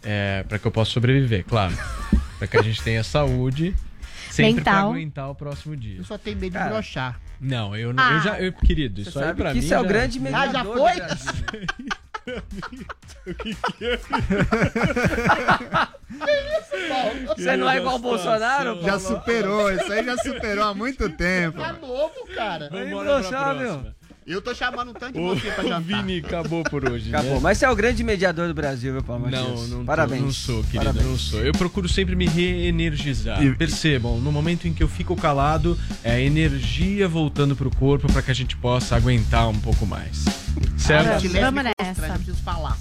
[0.02, 1.74] É, pra que eu possa sobreviver, claro.
[2.38, 3.74] pra que a gente tenha saúde
[4.30, 4.90] sempre pra Mental.
[4.90, 5.96] aguentar o próximo dia.
[5.98, 7.18] Eu só tenho medo de Cara, brochar.
[7.40, 8.12] Não, eu, não- Ah.
[8.12, 8.38] eu já.
[8.40, 9.64] Eu, querido, isso Você aí pra que mim.
[9.64, 10.62] isso é o já- grande Ah, já
[12.26, 14.14] mediador foi?
[14.24, 14.44] do
[16.86, 17.34] Brasil.
[17.36, 21.58] Você não é igual o Bolsonaro, Já superou, isso aí já superou há muito tempo.
[21.58, 22.68] Tá novo, cara.
[22.70, 23.68] Vamos embora pra Brochar, meu.
[23.72, 23.94] próxima.
[24.26, 25.82] Eu tô chamando um tanto de O você pra jantar.
[26.02, 27.10] Vini acabou por hoje.
[27.14, 27.34] Acabou.
[27.34, 27.40] né?
[27.42, 29.68] Mas você é o grande mediador do Brasil, meu Paulo Não, Matias.
[29.68, 30.22] não, Parabéns.
[30.22, 31.04] não sou, querido, Parabéns.
[31.06, 31.40] não sou.
[31.44, 33.42] Eu procuro sempre me reenergizar.
[33.44, 38.10] E- Percebam, no momento em que eu fico calado, é a energia voltando pro corpo
[38.10, 40.24] pra que a gente possa aguentar um pouco mais.
[40.76, 41.28] Certo?
[41.28, 42.20] Vamos nessa.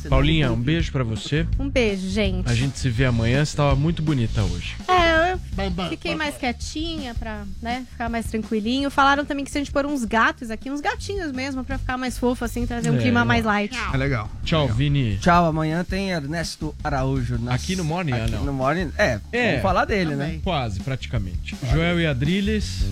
[0.10, 1.48] Paulinha, um beijo pra você.
[1.58, 2.50] Um beijo, gente.
[2.50, 3.44] A gente se vê amanhã.
[3.46, 4.76] Você tava muito bonita hoje.
[4.88, 8.90] É, eu fiquei mais quietinha pra, né, ficar mais tranquilinho.
[8.92, 11.98] Falaram também que se a gente pôr uns gatos aqui, uns gatinhos mesmo, pra ficar
[11.98, 13.76] mais fofo, assim, trazer um É, clima mais light.
[13.94, 14.30] É legal.
[14.44, 15.18] Tchau, Vini.
[15.18, 17.38] Tchau, amanhã tem Ernesto Araújo.
[17.40, 18.44] nas- Aqui no Morning, ah, Aqui não.
[18.46, 18.92] no Morning.
[18.98, 19.48] É, É.
[19.50, 20.40] vamos falar dele, né?
[20.44, 21.56] Quase, praticamente.
[21.72, 22.84] Joel e Adriles.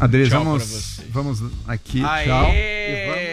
[0.00, 1.00] Adriles, Tchau pra vamos, vocês.
[1.10, 2.04] vamos aqui.
[2.04, 2.24] Aê!
[2.26, 2.46] Tchau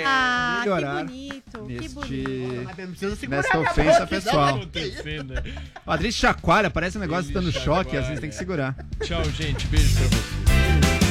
[0.05, 1.05] ah, melhorar.
[1.05, 3.29] Que bonito, neste, que bonito.
[3.29, 4.59] Nesta ofensa pessoal.
[5.85, 8.75] Madrid chacoalha, parece um negócio dando choque, às vezes tem que segurar.
[9.01, 9.67] Tchau, gente.
[9.67, 11.04] Beijo pra vocês.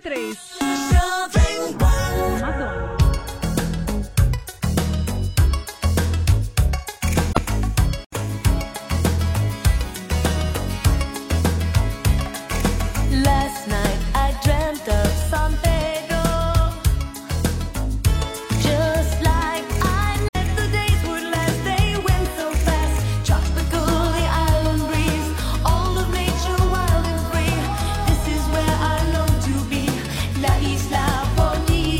[0.00, 0.77] 93.